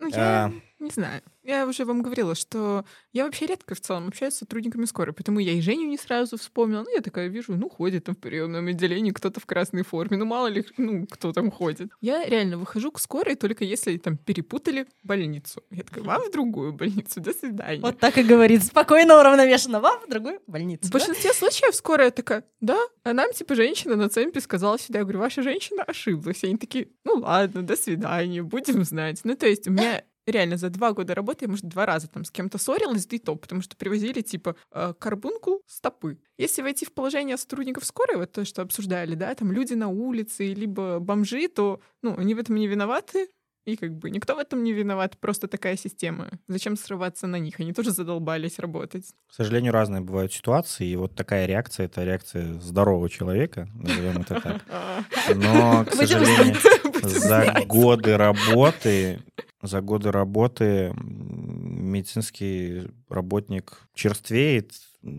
Ну, 0.00 0.08
я 0.08 0.46
а... 0.46 0.52
не 0.80 0.90
знаю. 0.90 1.22
Я 1.42 1.66
уже 1.66 1.84
вам 1.84 2.02
говорила, 2.02 2.34
что 2.34 2.84
я 3.12 3.24
вообще 3.24 3.46
редко 3.46 3.74
в 3.74 3.80
целом 3.80 4.08
общаюсь 4.08 4.34
с 4.34 4.38
сотрудниками 4.38 4.84
скорой, 4.84 5.12
поэтому 5.12 5.40
я 5.40 5.52
и 5.52 5.60
Женю 5.60 5.88
не 5.88 5.98
сразу 5.98 6.36
вспомнила. 6.36 6.82
Ну, 6.84 6.94
я 6.94 7.00
такая 7.00 7.28
вижу, 7.28 7.56
ну, 7.56 7.68
ходит 7.68 8.04
там 8.04 8.14
в 8.14 8.18
приемном 8.18 8.68
отделении 8.68 9.10
кто-то 9.10 9.40
в 9.40 9.46
красной 9.46 9.82
форме, 9.82 10.16
ну, 10.16 10.24
мало 10.24 10.46
ли, 10.46 10.64
ну, 10.76 11.06
кто 11.06 11.32
там 11.32 11.50
ходит. 11.50 11.90
Я 12.00 12.24
реально 12.24 12.58
выхожу 12.58 12.92
к 12.92 13.00
скорой 13.00 13.34
только 13.34 13.64
если 13.64 13.96
там 13.96 14.16
перепутали 14.16 14.86
больницу. 15.02 15.62
Я 15.70 15.82
такая, 15.82 16.04
вам 16.04 16.22
в 16.22 16.30
другую 16.30 16.72
больницу, 16.72 17.20
до 17.20 17.32
свидания. 17.32 17.80
Вот 17.80 17.98
так 17.98 18.18
и 18.18 18.22
говорит, 18.22 18.62
спокойно, 18.62 19.18
уравновешенно, 19.18 19.80
вам 19.80 20.00
в 20.06 20.08
другую 20.08 20.40
больницу. 20.46 20.88
В 20.88 20.90
большинстве 20.90 21.30
да? 21.30 21.34
случаев 21.34 21.74
скорая 21.74 22.10
такая, 22.10 22.44
да, 22.60 22.78
а 23.02 23.12
нам, 23.12 23.32
типа, 23.32 23.54
женщина 23.54 23.96
на 23.96 24.08
цемпе 24.08 24.40
сказала 24.40 24.78
сюда, 24.78 25.00
я 25.00 25.04
говорю, 25.04 25.18
ваша 25.18 25.42
женщина 25.42 25.82
ошиблась. 25.82 26.44
И 26.44 26.46
они 26.46 26.56
такие, 26.56 26.88
ну, 27.04 27.14
ладно, 27.14 27.62
до 27.62 27.76
свидания, 27.76 28.42
будем 28.42 28.84
знать. 28.84 29.20
Ну, 29.24 29.34
то 29.36 29.46
есть 29.46 29.66
у 29.66 29.72
меня 29.72 30.04
реально 30.26 30.56
за 30.56 30.70
два 30.70 30.92
года 30.92 31.14
работы 31.14 31.44
я, 31.44 31.48
может, 31.48 31.64
два 31.64 31.86
раза 31.86 32.08
там 32.08 32.24
с 32.24 32.30
кем-то 32.30 32.58
ссорилась, 32.58 33.06
да 33.06 33.16
и 33.16 33.18
то, 33.18 33.34
потому 33.36 33.62
что 33.62 33.76
привозили, 33.76 34.20
типа, 34.20 34.56
э, 34.70 34.94
карбункул, 34.98 35.62
стопы. 35.66 36.18
Если 36.38 36.62
войти 36.62 36.84
в 36.84 36.92
положение 36.92 37.36
сотрудников 37.36 37.84
скорой, 37.84 38.16
вот 38.16 38.32
то, 38.32 38.44
что 38.44 38.62
обсуждали, 38.62 39.14
да, 39.14 39.34
там 39.34 39.52
люди 39.52 39.74
на 39.74 39.88
улице, 39.88 40.52
либо 40.54 40.98
бомжи, 40.98 41.48
то, 41.48 41.80
ну, 42.02 42.16
они 42.16 42.34
в 42.34 42.38
этом 42.38 42.56
не 42.56 42.66
виноваты, 42.66 43.28
и 43.64 43.76
как 43.76 43.96
бы 43.96 44.10
никто 44.10 44.34
в 44.34 44.38
этом 44.38 44.64
не 44.64 44.72
виноват, 44.72 45.16
просто 45.18 45.46
такая 45.46 45.76
система. 45.76 46.30
Зачем 46.48 46.76
срываться 46.76 47.28
на 47.28 47.36
них? 47.36 47.60
Они 47.60 47.72
тоже 47.72 47.92
задолбались 47.92 48.58
работать. 48.58 49.04
К 49.28 49.34
сожалению, 49.34 49.72
разные 49.72 50.00
бывают 50.00 50.32
ситуации, 50.32 50.88
и 50.88 50.96
вот 50.96 51.14
такая 51.14 51.46
реакция— 51.46 51.86
это 51.86 52.02
реакция 52.02 52.54
здорового 52.54 53.08
человека, 53.08 53.68
назовем 53.74 54.22
это 54.22 54.40
так. 54.40 54.62
Но, 55.36 55.84
к 55.84 55.94
сожалению, 55.94 56.56
за 57.02 57.62
годы 57.66 58.16
работы 58.16 59.20
за 59.62 59.80
годы 59.80 60.10
работы 60.10 60.92
медицинский 60.96 62.88
работник 63.12 63.88
черствеет, 63.94 64.72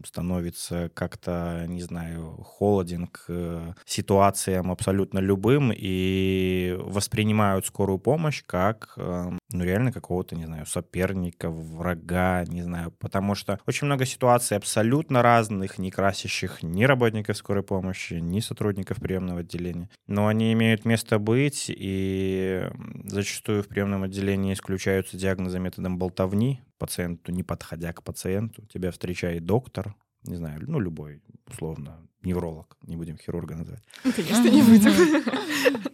становится 0.06 0.90
как-то, 0.94 1.66
не 1.68 1.82
знаю, 1.82 2.38
холоден 2.44 3.08
к 3.08 3.26
э, 3.28 3.74
ситуациям 3.86 4.72
абсолютно 4.72 5.20
любым 5.20 5.72
и 5.76 6.76
воспринимают 6.80 7.66
скорую 7.66 8.00
помощь 8.00 8.44
как, 8.46 8.94
э, 8.98 9.32
ну, 9.52 9.64
реально 9.64 9.92
какого-то, 9.92 10.36
не 10.36 10.46
знаю, 10.46 10.66
соперника, 10.66 11.50
врага, 11.50 12.46
не 12.46 12.62
знаю, 12.62 12.92
потому 12.92 13.36
что 13.36 13.60
очень 13.68 13.86
много 13.86 14.06
ситуаций 14.06 14.58
абсолютно 14.58 15.22
разных, 15.22 15.78
не 15.78 15.92
красящих 15.92 16.64
ни 16.64 16.84
работников 16.86 17.38
скорой 17.38 17.64
помощи, 17.64 18.16
ни 18.16 18.40
сотрудников 18.40 18.98
приемного 18.98 19.42
отделения, 19.42 19.90
но 20.08 20.28
они 20.28 20.54
имеют 20.54 20.86
место 20.86 21.20
быть, 21.20 21.66
и 21.68 22.70
зачастую 23.04 23.64
в 23.64 23.68
приемном 23.68 24.04
отделении 24.04 24.54
исключаются 24.54 25.18
диагнозы 25.18 25.60
методом 25.60 25.98
болтовни, 25.98 26.62
пациенту, 26.84 27.32
не 27.32 27.44
подходя 27.44 27.94
к 27.94 28.04
пациенту, 28.04 28.66
тебя 28.66 28.92
встречает 28.92 29.46
доктор, 29.46 29.96
не 30.24 30.36
знаю, 30.36 30.60
ну, 30.68 30.82
любой, 30.82 31.22
условно, 31.48 32.06
невролог, 32.24 32.78
не 32.82 32.98
будем 32.98 33.18
хирурга 33.18 33.56
называть. 33.56 33.84
Ну, 34.04 34.12
конечно, 34.12 34.50
не 34.50 34.62
будем. 34.62 34.92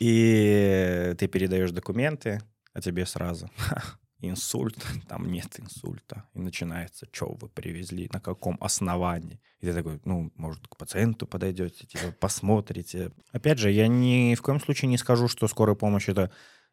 И 0.00 1.14
ты 1.16 1.28
передаешь 1.28 1.70
документы, 1.70 2.40
а 2.72 2.80
тебе 2.80 3.06
сразу 3.06 3.48
инсульт, 4.20 4.84
там 5.06 5.30
нет 5.30 5.60
инсульта. 5.60 6.24
И 6.34 6.40
начинается, 6.40 7.06
что 7.12 7.36
вы 7.40 7.48
привезли, 7.48 8.10
на 8.12 8.20
каком 8.20 8.58
основании. 8.60 9.40
И 9.60 9.66
ты 9.66 9.72
такой, 9.72 10.00
ну, 10.04 10.32
может, 10.34 10.66
к 10.66 10.76
пациенту 10.76 11.28
подойдете, 11.28 11.86
типа, 11.86 12.12
посмотрите. 12.18 13.12
Опять 13.30 13.60
же, 13.60 13.70
я 13.70 13.86
ни 13.86 14.34
в 14.34 14.42
коем 14.42 14.58
случае 14.58 14.88
не 14.88 14.98
скажу, 14.98 15.28
что 15.28 15.46
скорая 15.46 15.76
помощь— 15.76 16.08
это 16.10 16.32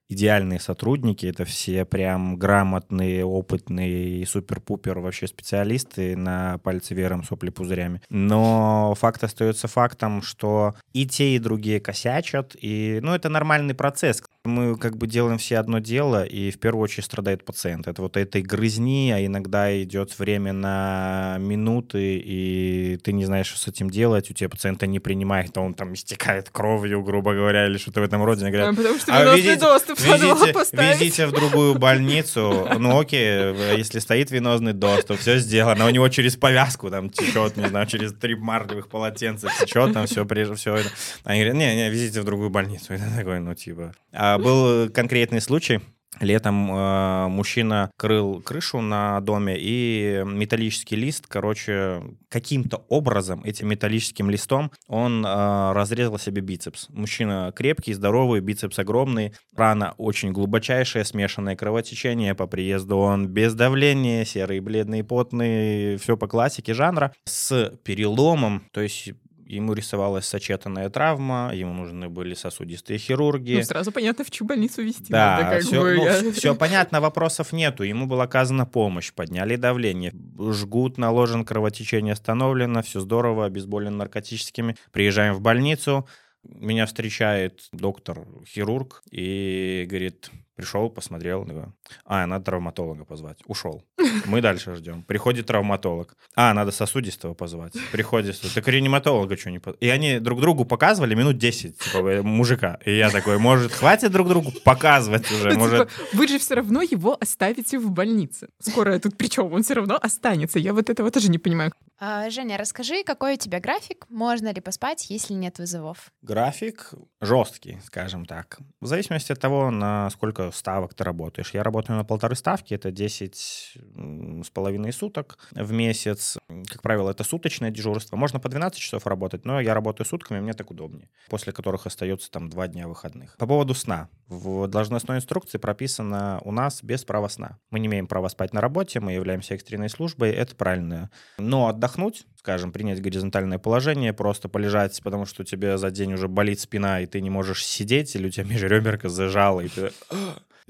идеальные 0.10 0.60
сотрудники, 0.60 1.26
это 1.26 1.46
все 1.46 1.86
прям 1.86 2.38
грамотные, 2.38 3.26
опытные 3.26 4.26
супер-пупер 4.26 5.00
вообще 5.00 5.28
специалисты 5.28 6.16
на 6.16 6.60
пальце 6.60 6.94
вером 6.94 7.24
сопли 7.24 7.50
пузырями. 7.50 8.02
Но 8.10 8.94
факт 8.96 9.24
остается 9.24 9.68
фактом, 9.68 10.22
что 10.22 10.76
и 10.94 11.08
те, 11.08 11.36
и 11.36 11.40
другие 11.40 11.80
косячат, 11.80 12.56
и, 12.60 13.00
ну, 13.02 13.14
это 13.14 13.30
нормальный 13.30 13.74
процесс. 13.74 14.24
Мы 14.46 14.78
как 14.78 14.98
бы 14.98 15.08
делаем 15.08 15.38
все 15.38 15.58
одно 15.58 15.80
дело, 15.80 16.24
и 16.24 16.52
в 16.52 16.60
первую 16.60 16.84
очередь 16.84 17.06
страдает 17.06 17.44
пациент. 17.44 17.88
Это 17.88 18.02
вот 18.02 18.16
этой 18.18 18.42
грызни, 18.42 19.12
а 19.12 19.26
иногда 19.26 19.82
идет 19.82 20.18
время 20.20 20.54
на 20.54 21.38
минуты, 21.40 22.18
и 22.24 22.98
ты 23.04 23.12
не 23.14 23.26
знаешь, 23.26 23.48
что 23.48 23.60
с 23.60 23.68
этим 23.68 23.90
делать, 23.90 24.30
у 24.30 24.34
тебя 24.34 24.50
пациента 24.50 24.88
не 24.88 25.00
принимает, 25.00 25.58
а 25.58 25.62
он 25.62 25.74
там 25.74 25.94
истекает 25.94 26.50
кровью, 26.50 27.04
грубо 27.04 27.34
говоря, 27.34 27.68
или 27.68 27.78
что-то 27.78 28.02
в 28.02 28.04
этом 28.04 28.24
роде. 28.24 28.46
Они 28.46 28.52
говорят, 28.52 28.74
А, 28.74 28.76
Потому 28.76 28.98
что 29.00 29.14
«А 29.16 29.36
видите- 29.36 29.56
доступ 29.60 30.00
везите, 30.00 30.54
везите 30.74 31.28
в 31.28 31.32
другую 31.32 31.76
больницу. 31.76 32.68
Ну 32.78 33.00
окей, 33.00 33.54
если 33.78 34.00
стоит 34.00 34.32
венозный 34.32 34.74
доступ, 34.74 35.20
все 35.20 35.38
сделано. 35.40 35.86
У 35.86 35.90
него 35.90 36.08
через 36.10 36.36
повязку 36.36 36.90
там 36.90 37.10
течет, 37.10 37.58
не 37.58 37.68
знаю, 37.68 37.88
через 37.88 38.14
три 38.14 38.36
марлевых 38.36 38.88
полотенца 38.90 39.50
течет, 39.60 39.94
там 39.94 40.06
все, 40.06 40.26
все 40.56 40.76
это. 40.76 40.90
Они 41.24 41.40
говорят, 41.40 41.56
не, 41.58 41.76
не, 41.76 41.90
везите 41.90 42.22
в 42.22 42.26
другую 42.26 42.50
больницу. 42.50 42.88
Ты 42.90 43.02
такой, 43.18 43.40
ну 43.40 43.54
типа. 43.56 43.94
А 44.14 44.35
был 44.38 44.90
конкретный 44.90 45.42
случай, 45.42 45.82
Летом 46.22 46.72
э, 46.72 47.28
мужчина 47.28 47.92
крыл 47.98 48.42
крышу 48.42 48.80
на 48.80 49.20
доме, 49.20 49.56
и 49.58 50.24
металлический 50.26 50.96
лист, 50.96 51.26
короче, 51.28 52.04
каким-то 52.30 52.86
образом 52.88 53.44
этим 53.44 53.68
металлическим 53.68 54.30
листом 54.30 54.72
он 54.88 55.26
э, 55.26 55.72
разрезал 55.74 56.18
себе 56.18 56.42
бицепс. 56.42 56.88
Мужчина 56.90 57.52
крепкий, 57.54 57.94
здоровый, 57.94 58.40
бицепс 58.40 58.80
огромный, 58.80 59.34
рана 59.56 59.94
очень 59.98 60.32
глубочайшая, 60.32 61.04
смешанное 61.04 61.56
кровотечение. 61.56 62.34
По 62.34 62.48
приезду 62.48 62.98
он 62.98 63.28
без 63.28 63.54
давления, 63.54 64.24
серый, 64.24 64.62
бледный, 64.62 65.04
потный, 65.04 65.98
все 65.98 66.16
по 66.16 66.28
классике 66.28 66.74
жанра, 66.74 67.14
с 67.26 67.74
переломом, 67.84 68.64
то 68.72 68.80
есть 68.80 69.12
ему 69.46 69.74
рисовалась 69.74 70.26
сочетанная 70.26 70.90
травма, 70.90 71.52
ему 71.54 71.74
нужны 71.74 72.10
были 72.10 72.34
сосудистые 72.34 72.98
хирурги. 73.00 73.56
Ну, 73.58 73.64
сразу 73.64 73.92
понятно, 73.92 74.24
в 74.26 74.32
чью 74.32 74.46
больницу 74.48 74.82
вести 74.82 75.06
Да, 75.12 75.38
надо, 75.42 75.56
как 75.56 75.64
все, 75.64 75.82
бы. 75.82 76.40
я- 76.44 76.54
понятно, 76.56 77.00
вопросов 77.02 77.54
нету. 77.54 77.84
Ему 77.84 78.08
была 78.08 78.24
оказана 78.24 78.66
помощь, 78.66 79.14
подняли 79.14 79.56
давление, 79.56 80.14
жгут 80.52 80.98
наложен, 80.98 81.46
кровотечение 81.46 82.14
остановлено, 82.14 82.82
все 82.82 83.00
здорово, 83.00 83.46
обезболен 83.46 83.98
наркотическими. 83.98 84.76
Приезжаем 84.92 85.34
в 85.36 85.42
больницу, 85.42 86.08
меня 86.44 86.86
встречает 86.86 87.68
доктор-хирург 87.72 89.04
и 89.12 89.86
говорит, 89.88 90.30
пришел, 90.56 90.90
посмотрел, 90.90 91.46
такой, 91.46 91.74
а, 92.06 92.26
надо 92.26 92.46
травматолога 92.46 93.06
позвать. 93.06 93.38
Ушел. 93.46 93.84
Мы 94.26 94.42
дальше 94.42 94.76
ждем. 94.76 95.04
Приходит 95.04 95.46
травматолог. 95.48 96.16
А, 96.36 96.54
надо 96.54 96.72
сосудистого 96.72 97.34
позвать. 97.34 97.74
Приходит, 97.92 98.40
так 98.54 98.68
реаниматолога 98.68 99.38
что 99.38 99.52
не 99.52 99.60
по- 99.60 99.72
И 99.72 99.90
они 99.90 100.20
друг 100.20 100.42
другу 100.42 100.66
показывали 100.66 101.16
минут 101.16 101.38
10, 101.38 101.78
типа, 101.78 101.98
э, 102.08 102.22
мужика. 102.22 102.80
И 102.86 102.96
я 102.96 103.10
такой, 103.10 103.38
может, 103.38 103.72
хватит 103.72 104.12
друг 104.12 104.28
другу 104.28 104.52
показывать 104.64 105.30
уже? 105.32 105.50
Ну, 105.52 105.60
Может, 105.60 105.90
типа, 105.90 106.02
вы 106.14 106.28
же 106.28 106.40
все 106.40 106.56
равно 106.56 106.82
его 106.82 107.18
оставите 107.20 107.78
в 107.80 107.92
больнице. 107.92 108.50
Скоро 108.60 109.00
тут 109.00 109.18
причем 109.18 109.52
он 109.54 109.64
все 109.64 109.74
равно 109.76 109.98
останется. 110.02 110.60
Я 110.60 110.74
вот 110.74 110.90
этого 110.90 111.12
тоже 111.12 111.30
не 111.30 111.38
понимаю. 111.38 111.72
А, 112.00 112.30
Женя, 112.30 112.58
расскажи, 112.58 113.04
какой 113.06 113.36
у 113.36 113.38
тебя 113.38 113.60
график? 113.60 114.06
Можно 114.10 114.54
ли 114.54 114.60
поспать, 114.62 115.10
если 115.10 115.34
нет 115.34 115.60
вызовов? 115.60 116.12
График 116.22 116.94
жесткий, 117.22 117.80
скажем 117.86 118.26
так. 118.26 118.58
В 118.82 118.88
зависимости 118.88 119.32
от 119.32 119.40
того, 119.40 119.72
на 119.72 120.10
сколько 120.10 120.45
ставок 120.52 120.94
ты 120.94 121.04
работаешь. 121.04 121.52
Я 121.54 121.64
работаю 121.64 121.98
на 121.98 122.04
полторы 122.04 122.36
ставки, 122.36 122.74
это 122.74 122.92
10 122.92 123.78
м, 123.96 124.44
с 124.44 124.50
половиной 124.50 124.94
суток 124.94 125.38
в 125.52 125.72
месяц. 125.72 126.38
Как 126.68 126.82
правило, 126.82 127.12
это 127.12 127.24
суточное 127.24 127.72
дежурство. 127.72 128.16
Можно 128.16 128.40
по 128.40 128.50
12 128.50 128.80
часов 128.80 129.08
работать, 129.08 129.46
но 129.46 129.60
я 129.60 129.74
работаю 129.74 130.06
сутками, 130.08 130.40
мне 130.40 130.54
так 130.54 130.72
удобнее. 130.72 131.10
После 131.30 131.54
которых 131.54 131.86
остается 131.86 132.30
там 132.32 132.50
два 132.50 132.68
дня 132.68 132.88
выходных. 132.88 133.38
По 133.38 133.48
поводу 133.48 133.74
сна. 133.74 134.10
В 134.28 134.68
должностной 134.68 135.18
инструкции 135.18 135.58
прописано 135.58 136.42
у 136.44 136.52
нас 136.52 136.84
без 136.84 137.04
права 137.06 137.30
сна. 137.30 137.58
Мы 137.70 137.80
не 137.80 137.88
имеем 137.88 138.08
права 138.08 138.28
спать 138.30 138.54
на 138.54 138.62
работе, 138.62 139.00
мы 139.00 139.14
являемся 139.14 139.54
экстренной 139.54 139.90
службой, 139.90 140.32
это 140.32 140.56
правильно. 140.56 141.12
Но 141.38 141.68
отдохнуть, 141.68 142.26
скажем, 142.38 142.72
принять 142.72 143.02
горизонтальное 143.02 143.60
положение, 143.60 144.14
просто 144.14 144.50
полежать, 144.50 145.00
потому 145.04 145.26
что 145.26 145.42
у 145.42 145.46
тебя 145.46 145.78
за 145.78 145.92
день 145.92 146.14
уже 146.14 146.28
болит 146.28 146.60
спина, 146.60 147.02
и 147.02 147.06
ты 147.06 147.22
не 147.22 147.30
можешь 147.30 147.66
сидеть, 147.66 148.16
или 148.16 148.28
у 148.28 148.30
тебя 148.30 148.46
межреберка 148.46 149.10
зажала, 149.10 149.62
и 149.62 149.68
ты... 149.68 149.92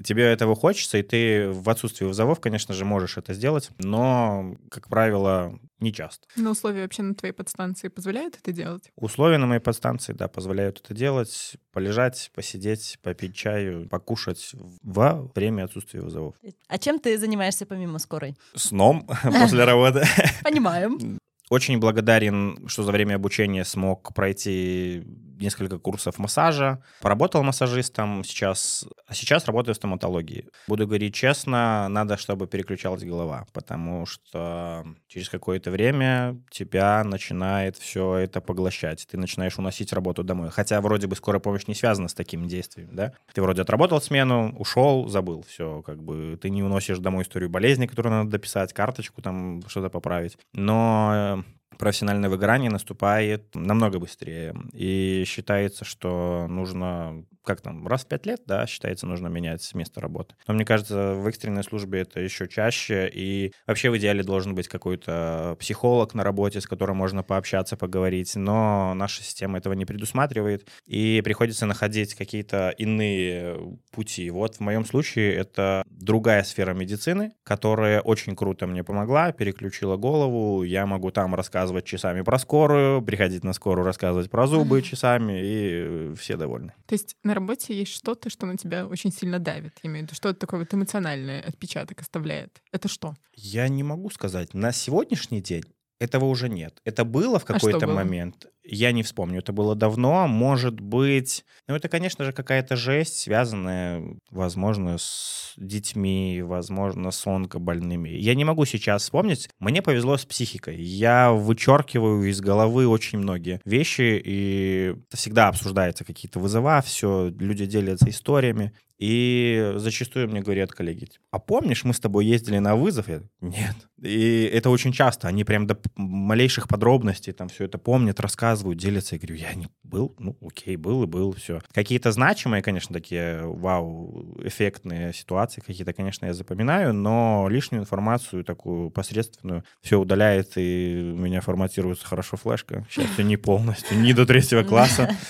Тебе 0.04 0.24
этого 0.24 0.54
хочется, 0.54 0.98
и 0.98 1.02
ты 1.02 1.48
в 1.48 1.68
отсутствии 1.70 2.04
вызовов, 2.04 2.40
конечно 2.40 2.74
же, 2.74 2.84
можешь 2.84 3.16
это 3.16 3.32
сделать, 3.32 3.70
но, 3.78 4.56
как 4.70 4.88
правило, 4.88 5.58
не 5.80 5.92
часто. 5.92 6.26
Но 6.36 6.50
условия 6.50 6.82
вообще 6.82 7.02
на 7.02 7.14
твоей 7.14 7.32
подстанции 7.32 7.88
позволяют 7.88 8.36
это 8.36 8.52
делать? 8.52 8.90
Условия 8.96 9.38
на 9.38 9.46
моей 9.46 9.60
подстанции, 9.60 10.12
да, 10.12 10.28
позволяют 10.28 10.80
это 10.84 10.94
делать, 10.94 11.56
полежать, 11.72 12.30
посидеть, 12.34 12.98
попить 13.02 13.34
чаю, 13.34 13.88
покушать 13.88 14.52
во 14.82 15.30
время 15.34 15.64
отсутствия 15.64 16.02
вызовов. 16.02 16.34
А 16.68 16.78
чем 16.78 16.98
ты 16.98 17.18
занимаешься 17.18 17.64
помимо 17.64 17.98
скорой? 17.98 18.36
Сном 18.54 19.08
после 19.22 19.64
работы. 19.64 20.04
Понимаем. 20.42 21.18
Очень 21.48 21.78
благодарен, 21.78 22.68
что 22.68 22.82
за 22.82 22.90
время 22.90 23.14
обучения 23.14 23.64
смог 23.64 24.12
пройти 24.14 25.04
несколько 25.38 25.78
курсов 25.78 26.18
массажа. 26.18 26.82
Поработал 27.00 27.42
массажистом 27.42 28.24
сейчас, 28.24 28.86
а 29.06 29.14
сейчас 29.14 29.46
работаю 29.46 29.74
в 29.74 29.76
стоматологии. 29.76 30.48
Буду 30.68 30.86
говорить 30.86 31.14
честно, 31.14 31.88
надо, 31.88 32.16
чтобы 32.16 32.46
переключалась 32.46 33.04
голова, 33.04 33.46
потому 33.52 34.06
что 34.06 34.84
через 35.08 35.28
какое-то 35.28 35.70
время 35.70 36.40
тебя 36.50 37.04
начинает 37.04 37.76
все 37.76 38.16
это 38.16 38.40
поглощать. 38.40 39.06
Ты 39.10 39.18
начинаешь 39.18 39.58
уносить 39.58 39.92
работу 39.92 40.24
домой. 40.24 40.50
Хотя 40.50 40.80
вроде 40.80 41.06
бы 41.06 41.16
скорая 41.16 41.40
помощь 41.40 41.66
не 41.66 41.74
связана 41.74 42.08
с 42.08 42.14
такими 42.14 42.46
действиями, 42.46 42.90
да? 42.92 43.12
Ты 43.32 43.42
вроде 43.42 43.62
отработал 43.62 44.00
смену, 44.00 44.54
ушел, 44.58 45.08
забыл. 45.08 45.44
Все, 45.48 45.82
как 45.82 46.02
бы 46.02 46.38
ты 46.40 46.50
не 46.50 46.62
уносишь 46.62 46.98
домой 46.98 47.22
историю 47.22 47.50
болезни, 47.50 47.86
которую 47.86 48.14
надо 48.14 48.30
дописать, 48.30 48.72
карточку 48.72 49.22
там 49.22 49.62
что-то 49.68 49.90
поправить. 49.90 50.38
Но 50.52 51.42
э, 51.44 51.56
профессиональное 51.78 52.30
выгорание 52.30 52.70
наступает 52.70 53.54
намного 53.54 53.98
быстрее. 53.98 54.54
И 54.72 55.24
считается, 55.26 55.84
что 55.84 56.46
нужно, 56.48 57.24
как 57.46 57.60
там, 57.60 57.86
раз 57.86 58.04
в 58.04 58.08
пять 58.08 58.26
лет, 58.26 58.42
да, 58.44 58.66
считается, 58.66 59.06
нужно 59.06 59.28
менять 59.28 59.72
место 59.74 60.00
работы. 60.00 60.34
Но 60.48 60.54
мне 60.54 60.64
кажется, 60.64 61.14
в 61.14 61.26
экстренной 61.28 61.62
службе 61.62 62.00
это 62.00 62.20
еще 62.20 62.48
чаще. 62.48 63.08
И 63.12 63.52
вообще 63.66 63.88
в 63.88 63.96
идеале 63.96 64.22
должен 64.22 64.54
быть 64.54 64.68
какой-то 64.68 65.56
психолог 65.60 66.12
на 66.14 66.24
работе, 66.24 66.60
с 66.60 66.66
которым 66.66 66.96
можно 66.96 67.22
пообщаться, 67.22 67.76
поговорить. 67.76 68.34
Но 68.34 68.94
наша 68.94 69.22
система 69.22 69.58
этого 69.58 69.74
не 69.74 69.84
предусматривает. 69.84 70.68
И 70.86 71.22
приходится 71.24 71.66
находить 71.66 72.14
какие-то 72.14 72.70
иные 72.70 73.78
пути. 73.92 74.28
Вот 74.30 74.56
в 74.56 74.60
моем 74.60 74.84
случае 74.84 75.34
это 75.34 75.84
другая 75.86 76.42
сфера 76.42 76.74
медицины, 76.74 77.32
которая 77.44 78.00
очень 78.00 78.34
круто 78.34 78.66
мне 78.66 78.82
помогла, 78.82 79.30
переключила 79.30 79.96
голову. 79.96 80.64
Я 80.64 80.84
могу 80.86 81.12
там 81.12 81.34
рассказывать 81.36 81.84
часами 81.84 82.22
про 82.22 82.38
скорую, 82.38 83.02
приходить 83.02 83.44
на 83.44 83.52
скорую 83.52 83.86
рассказывать 83.86 84.30
про 84.30 84.48
зубы 84.48 84.82
часами, 84.82 85.40
и 85.40 86.14
все 86.16 86.36
довольны. 86.36 86.72
То 86.86 86.94
есть 86.94 87.14
на 87.22 87.35
работе 87.36 87.76
есть 87.78 87.92
что-то, 87.92 88.28
что 88.30 88.46
на 88.46 88.56
тебя 88.56 88.86
очень 88.86 89.12
сильно 89.12 89.38
давит? 89.38 89.78
Я 89.82 89.90
имею 89.90 90.04
в 90.04 90.08
виду, 90.08 90.14
что-то 90.16 90.38
такое 90.38 90.60
вот 90.60 90.74
эмоциональный 90.74 91.40
отпечаток 91.40 92.00
оставляет. 92.00 92.60
Это 92.72 92.88
что? 92.88 93.14
Я 93.34 93.68
не 93.68 93.82
могу 93.82 94.10
сказать. 94.10 94.52
На 94.54 94.72
сегодняшний 94.72 95.40
день 95.40 95.64
этого 96.00 96.26
уже 96.26 96.48
нет. 96.48 96.80
Это 96.84 97.04
было 97.04 97.38
в 97.38 97.44
А 97.44 97.46
что 97.46 97.54
какой-то 97.54 97.86
было? 97.86 97.94
момент. 97.94 98.46
Я 98.68 98.92
не 98.92 99.02
вспомню. 99.02 99.38
Это 99.38 99.52
было 99.52 99.74
давно. 99.74 100.26
Может 100.26 100.80
быть... 100.80 101.44
Ну, 101.68 101.74
это, 101.74 101.88
конечно 101.88 102.24
же, 102.24 102.32
какая-то 102.32 102.76
жесть, 102.76 103.20
связанная, 103.20 104.02
возможно, 104.30 104.98
с 104.98 105.52
детьми, 105.56 106.42
возможно, 106.42 107.10
с 107.10 107.26
онкобольными. 107.26 108.08
Я 108.08 108.34
не 108.34 108.44
могу 108.44 108.64
сейчас 108.64 109.02
вспомнить. 109.02 109.48
Мне 109.58 109.82
повезло 109.82 110.16
с 110.16 110.24
психикой. 110.24 110.80
Я 110.80 111.32
вычеркиваю 111.32 112.28
из 112.28 112.40
головы 112.40 112.86
очень 112.86 113.18
многие 113.18 113.60
вещи, 113.64 114.20
и 114.24 114.94
всегда 115.12 115.48
обсуждается 115.48 116.04
какие-то 116.04 116.38
вызова, 116.38 116.82
все, 116.82 117.28
люди 117.38 117.66
делятся 117.66 118.08
историями. 118.08 118.72
И 118.98 119.74
зачастую 119.76 120.28
мне 120.28 120.40
говорят 120.40 120.72
коллеги, 120.72 121.08
а 121.30 121.38
помнишь, 121.38 121.84
мы 121.84 121.92
с 121.92 122.00
тобой 122.00 122.24
ездили 122.24 122.58
на 122.58 122.76
вызов? 122.76 123.08
Я, 123.08 123.22
Нет. 123.40 123.76
И 124.00 124.50
это 124.52 124.70
очень 124.70 124.92
часто. 124.92 125.28
Они 125.28 125.44
прям 125.44 125.66
до 125.66 125.78
малейших 125.96 126.66
подробностей 126.66 127.32
там 127.32 127.48
все 127.48 127.64
это 127.64 127.76
помнят, 127.76 128.20
рассказывают, 128.20 128.78
делятся. 128.78 129.16
Я 129.16 129.18
говорю, 129.18 129.34
я 129.36 129.54
не 129.54 129.68
был. 129.82 130.14
Ну, 130.18 130.36
окей, 130.40 130.76
был 130.76 131.02
и 131.02 131.06
был, 131.06 131.32
все. 131.32 131.60
Какие-то 131.72 132.10
значимые, 132.10 132.62
конечно, 132.62 132.94
такие 132.94 133.42
вау, 133.42 134.34
эффектные 134.42 135.12
ситуации 135.12 135.60
какие-то, 135.60 135.92
конечно, 135.92 136.26
я 136.26 136.32
запоминаю, 136.32 136.94
но 136.94 137.48
лишнюю 137.50 137.82
информацию 137.82 138.44
такую 138.44 138.90
посредственную 138.90 139.64
все 139.82 139.98
удаляет, 139.98 140.52
и 140.56 141.12
у 141.14 141.18
меня 141.18 141.40
форматируется 141.42 142.06
хорошо 142.06 142.36
флешка. 142.36 142.84
К 142.88 142.90
счастью, 142.90 143.26
не 143.26 143.36
полностью, 143.36 143.98
не 143.98 144.14
до 144.14 144.24
третьего 144.24 144.62
класса. 144.62 145.14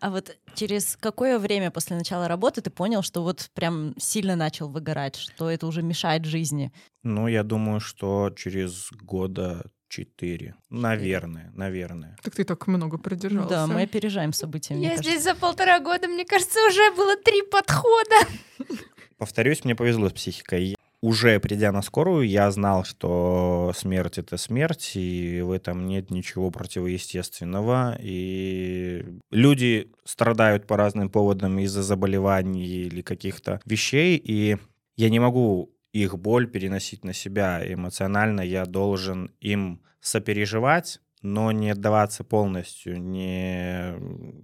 А 0.00 0.10
вот 0.10 0.36
через 0.54 0.96
какое 0.96 1.38
время 1.38 1.70
после 1.70 1.96
начала 1.96 2.28
работы 2.28 2.60
ты 2.60 2.70
понял, 2.70 3.02
что 3.02 3.22
вот 3.22 3.50
прям 3.54 3.94
сильно 3.98 4.36
начал 4.36 4.68
выгорать, 4.68 5.16
что 5.16 5.50
это 5.50 5.66
уже 5.66 5.82
мешает 5.82 6.24
жизни? 6.24 6.72
Ну, 7.02 7.28
я 7.28 7.42
думаю, 7.42 7.80
что 7.80 8.30
через 8.36 8.88
года 8.92 9.70
четыре. 9.88 10.54
Наверное, 10.70 11.50
наверное. 11.54 12.16
Так 12.22 12.34
ты 12.34 12.44
так 12.44 12.66
много 12.66 12.98
продержался. 12.98 13.48
Да, 13.48 13.66
мы 13.66 13.82
опережаем 13.82 14.32
события, 14.32 14.74
мне 14.74 14.84
Я 14.84 14.90
кажется. 14.90 15.10
здесь 15.10 15.24
за 15.24 15.34
полтора 15.34 15.80
года, 15.80 16.08
мне 16.08 16.24
кажется, 16.24 16.58
уже 16.68 16.94
было 16.94 17.16
три 17.16 17.42
подхода. 17.42 18.16
Повторюсь, 19.16 19.64
мне 19.64 19.74
повезло 19.74 20.08
с 20.08 20.12
психикой. 20.12 20.76
Уже 21.00 21.38
придя 21.38 21.70
на 21.70 21.80
скорую, 21.82 22.26
я 22.26 22.50
знал, 22.50 22.84
что 22.84 23.72
смерть— 23.76 24.18
это 24.18 24.36
смерть, 24.36 24.92
и 24.96 25.40
в 25.42 25.52
этом 25.52 25.86
нет 25.86 26.10
ничего 26.10 26.50
противоестественного. 26.50 27.96
И 28.00 29.04
люди 29.30 29.92
страдают 30.04 30.66
по 30.66 30.76
разным 30.76 31.08
поводам 31.08 31.60
из-за 31.60 31.84
заболеваний 31.84 32.66
или 32.66 33.02
каких-то 33.02 33.60
вещей, 33.64 34.16
и 34.16 34.56
я 34.96 35.08
не 35.08 35.20
могу 35.20 35.72
их 35.92 36.18
боль 36.18 36.48
переносить 36.48 37.04
на 37.04 37.12
себя 37.12 37.62
эмоционально. 37.64 38.40
Я 38.40 38.66
должен 38.66 39.30
им 39.40 39.80
сопереживать, 40.00 41.00
но 41.28 41.52
не 41.52 41.70
отдаваться 41.70 42.24
полностью, 42.24 43.00
не, 43.00 43.94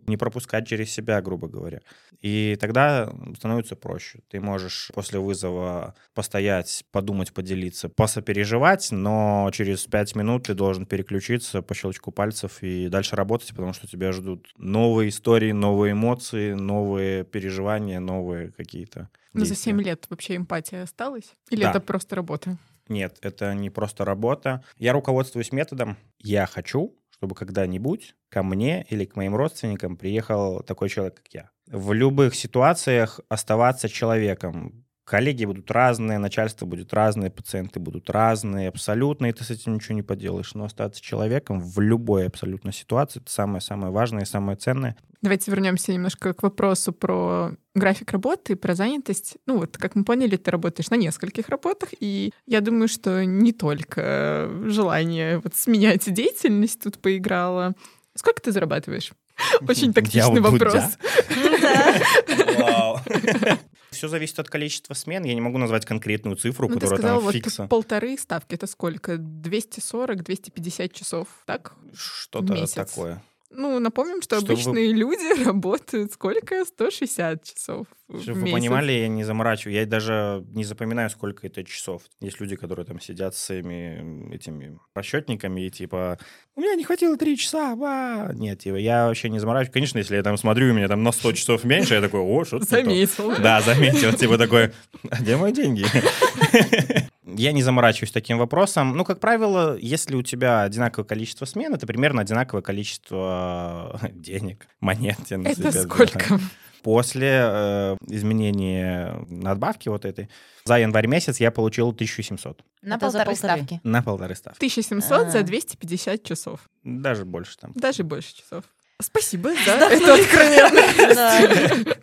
не 0.06 0.16
пропускать 0.16 0.66
через 0.68 0.90
себя, 0.92 1.20
грубо 1.22 1.48
говоря. 1.48 1.80
И 2.20 2.56
тогда 2.60 3.12
становится 3.36 3.76
проще. 3.76 4.20
Ты 4.28 4.40
можешь 4.40 4.90
после 4.94 5.18
вызова 5.18 5.94
постоять, 6.14 6.84
подумать, 6.92 7.32
поделиться, 7.32 7.88
посопереживать, 7.88 8.88
но 8.90 9.50
через 9.52 9.84
пять 9.86 10.14
минут 10.14 10.44
ты 10.44 10.54
должен 10.54 10.86
переключиться 10.86 11.62
по 11.62 11.74
щелчку 11.74 12.10
пальцев 12.12 12.62
и 12.62 12.88
дальше 12.88 13.16
работать, 13.16 13.50
потому 13.50 13.72
что 13.72 13.86
тебя 13.86 14.12
ждут 14.12 14.48
новые 14.56 15.08
истории, 15.08 15.52
новые 15.52 15.92
эмоции, 15.92 16.52
новые 16.52 17.24
переживания, 17.24 18.00
новые 18.00 18.52
какие-то 18.52 19.08
Но 19.32 19.40
за 19.40 19.50
действия. 19.54 19.72
7 19.72 19.82
лет 19.82 20.06
вообще 20.10 20.36
эмпатия 20.36 20.82
осталась? 20.82 21.34
Или 21.50 21.62
Да. 21.62 21.70
это 21.70 21.80
просто 21.80 22.16
работа? 22.16 22.58
Нет, 22.88 23.18
это 23.22 23.54
не 23.54 23.70
просто 23.70 24.04
работа. 24.04 24.62
Я 24.76 24.92
руководствуюсь 24.92 25.52
методом. 25.52 25.96
Я 26.18 26.46
хочу, 26.46 26.96
чтобы 27.10 27.34
когда-нибудь 27.34 28.14
ко 28.28 28.42
мне 28.42 28.84
или 28.90 29.04
к 29.04 29.16
моим 29.16 29.34
родственникам 29.34 29.96
приехал 29.96 30.60
такой 30.60 30.88
человек, 30.88 31.16
как 31.16 31.28
я. 31.32 31.50
В 31.66 31.92
любых 31.92 32.34
ситуациях 32.34 33.20
оставаться 33.28 33.88
человеком. 33.88 34.83
Коллеги 35.04 35.44
будут 35.44 35.70
разные, 35.70 36.18
начальство 36.18 36.64
будет 36.64 36.94
разное, 36.94 37.28
пациенты 37.28 37.78
будут 37.78 38.08
разные, 38.08 38.68
абсолютно, 38.68 39.26
и 39.26 39.32
ты 39.32 39.44
с 39.44 39.50
этим 39.50 39.74
ничего 39.74 39.94
не 39.94 40.02
поделаешь. 40.02 40.54
Но 40.54 40.64
остаться 40.64 41.02
человеком 41.02 41.60
в 41.60 41.78
любой 41.80 42.26
абсолютно 42.26 42.72
ситуации— 42.72 43.20
это 43.22 43.30
самое-самое 43.30 43.92
важное 43.92 44.22
и 44.22 44.26
самое 44.26 44.56
ценное. 44.56 44.96
Давайте 45.20 45.50
вернемся 45.50 45.92
немножко 45.92 46.32
к 46.32 46.42
вопросу 46.42 46.92
про 46.92 47.52
график 47.74 48.12
работы, 48.12 48.56
про 48.56 48.74
занятость. 48.74 49.36
Ну 49.46 49.58
вот, 49.58 49.76
как 49.76 49.94
мы 49.94 50.04
поняли, 50.04 50.36
ты 50.36 50.50
работаешь 50.50 50.90
на 50.90 50.96
нескольких 50.96 51.48
работах, 51.48 51.90
и 52.00 52.32
я 52.46 52.62
думаю, 52.62 52.88
что 52.88 53.24
не 53.24 53.52
только 53.52 54.50
желание 54.66 55.38
вот 55.38 55.54
сменять 55.54 56.12
деятельность 56.12 56.82
тут 56.82 56.98
поиграло. 56.98 57.74
Сколько 58.14 58.40
ты 58.40 58.52
зарабатываешь? 58.52 59.12
Очень 59.68 59.92
тактичный 59.92 60.40
вопрос. 60.40 60.96
Все 63.94 64.08
зависит 64.08 64.38
от 64.38 64.48
количества 64.48 64.94
смен. 64.94 65.24
Я 65.24 65.34
не 65.34 65.40
могу 65.40 65.58
назвать 65.58 65.86
конкретную 65.86 66.36
цифру, 66.36 66.68
Ну, 66.68 66.74
ты 66.74 66.80
которая 66.80 66.98
сказал, 66.98 67.16
там 67.18 67.24
вот 67.24 67.32
фикса. 67.34 67.66
полторы 67.66 68.16
ставки. 68.18 68.54
Это 68.54 68.66
сколько? 68.66 69.14
240-250 69.14 70.92
часов, 70.92 71.28
так? 71.46 71.74
Что-то 71.94 72.66
такое. 72.74 73.22
Ну, 73.56 73.78
напомним, 73.78 74.20
что 74.22 74.36
Чтобы 74.36 74.54
вы- 74.54 74.60
обычные 74.62 74.92
люди 74.92 75.44
работают 75.44 76.12
сколько? 76.12 76.64
160 76.64 77.42
часов 77.44 77.86
Чтобы 78.22 78.40
вы 78.40 78.50
понимали, 78.52 78.92
я 78.92 79.08
не 79.08 79.24
заморачиваю. 79.24 79.74
Я 79.76 79.86
даже 79.86 80.44
не 80.52 80.64
запоминаю, 80.64 81.08
сколько 81.10 81.46
это 81.46 81.64
часов. 81.64 82.02
Есть 82.20 82.40
люди, 82.40 82.56
которые 82.56 82.84
там 82.86 83.00
сидят 83.00 83.34
с 83.34 83.42
своими 83.42 84.34
этими 84.34 84.78
расчетниками 84.94 85.66
и 85.66 85.70
типа, 85.70 86.18
у 86.56 86.60
меня 86.60 86.74
не 86.74 86.84
хватило 86.84 87.16
три 87.16 87.36
часа, 87.36 87.74
ва!» 87.76 88.30
Нет, 88.34 88.60
типа, 88.60 88.76
я 88.76 89.06
вообще 89.06 89.28
не 89.28 89.38
заморачиваю. 89.38 89.72
Конечно, 89.74 89.98
если 89.98 90.16
я 90.16 90.22
там 90.22 90.36
смотрю, 90.36 90.70
у 90.72 90.74
меня 90.74 90.88
там 90.88 91.02
на 91.02 91.12
100 91.12 91.32
часов 91.34 91.64
меньше, 91.64 91.94
я 91.94 92.00
такой, 92.00 92.20
о, 92.20 92.44
что-то 92.44 92.64
не 92.82 93.06
то». 93.06 93.16
Заметил. 93.16 93.42
Да, 93.42 93.60
заметил. 93.60 94.12
Типа 94.12 94.38
такой, 94.38 94.72
а 95.10 95.20
где 95.20 95.36
мои 95.36 95.52
деньги? 95.52 95.84
Я 97.36 97.52
не 97.52 97.62
заморачиваюсь 97.62 98.12
таким 98.12 98.38
вопросом. 98.38 98.96
Ну, 98.96 99.04
как 99.04 99.20
правило, 99.20 99.76
если 99.76 100.14
у 100.14 100.22
тебя 100.22 100.62
одинаковое 100.62 101.06
количество 101.06 101.44
смен, 101.46 101.74
это 101.74 101.86
примерно 101.86 102.22
одинаковое 102.22 102.62
количество 102.62 104.00
денег, 104.12 104.66
монет. 104.80 105.18
я 105.30 105.38
на 105.38 105.48
Это 105.48 105.72
себя 105.72 105.82
сколько? 105.82 106.38
После 106.82 107.30
э, 107.32 107.96
изменения 108.08 109.24
надбавки 109.28 109.88
вот 109.88 110.04
этой, 110.04 110.28
за 110.64 110.78
январь 110.78 111.06
месяц 111.06 111.40
я 111.40 111.50
получил 111.50 111.88
1700 111.88 112.60
На 112.82 112.96
Это 112.96 113.08
за 113.10 113.18
полторы 113.24 113.36
полторы. 113.36 113.36
ставки. 113.62 113.80
на 113.84 114.02
полторы 114.02 114.34
ставки. 114.34 114.58
1700 114.58 115.30
за 115.30 115.38
А. 115.38 115.42
250 115.42 116.22
часов. 116.22 116.60
Даже 116.82 117.24
больше 117.24 117.56
там. 117.56 117.72
Даже 117.74 118.04
больше 118.04 118.36
часов. 118.36 118.64
Спасибо 119.00 119.50
за 119.64 119.70
эту 119.90 120.12
откровенность. 120.12 121.88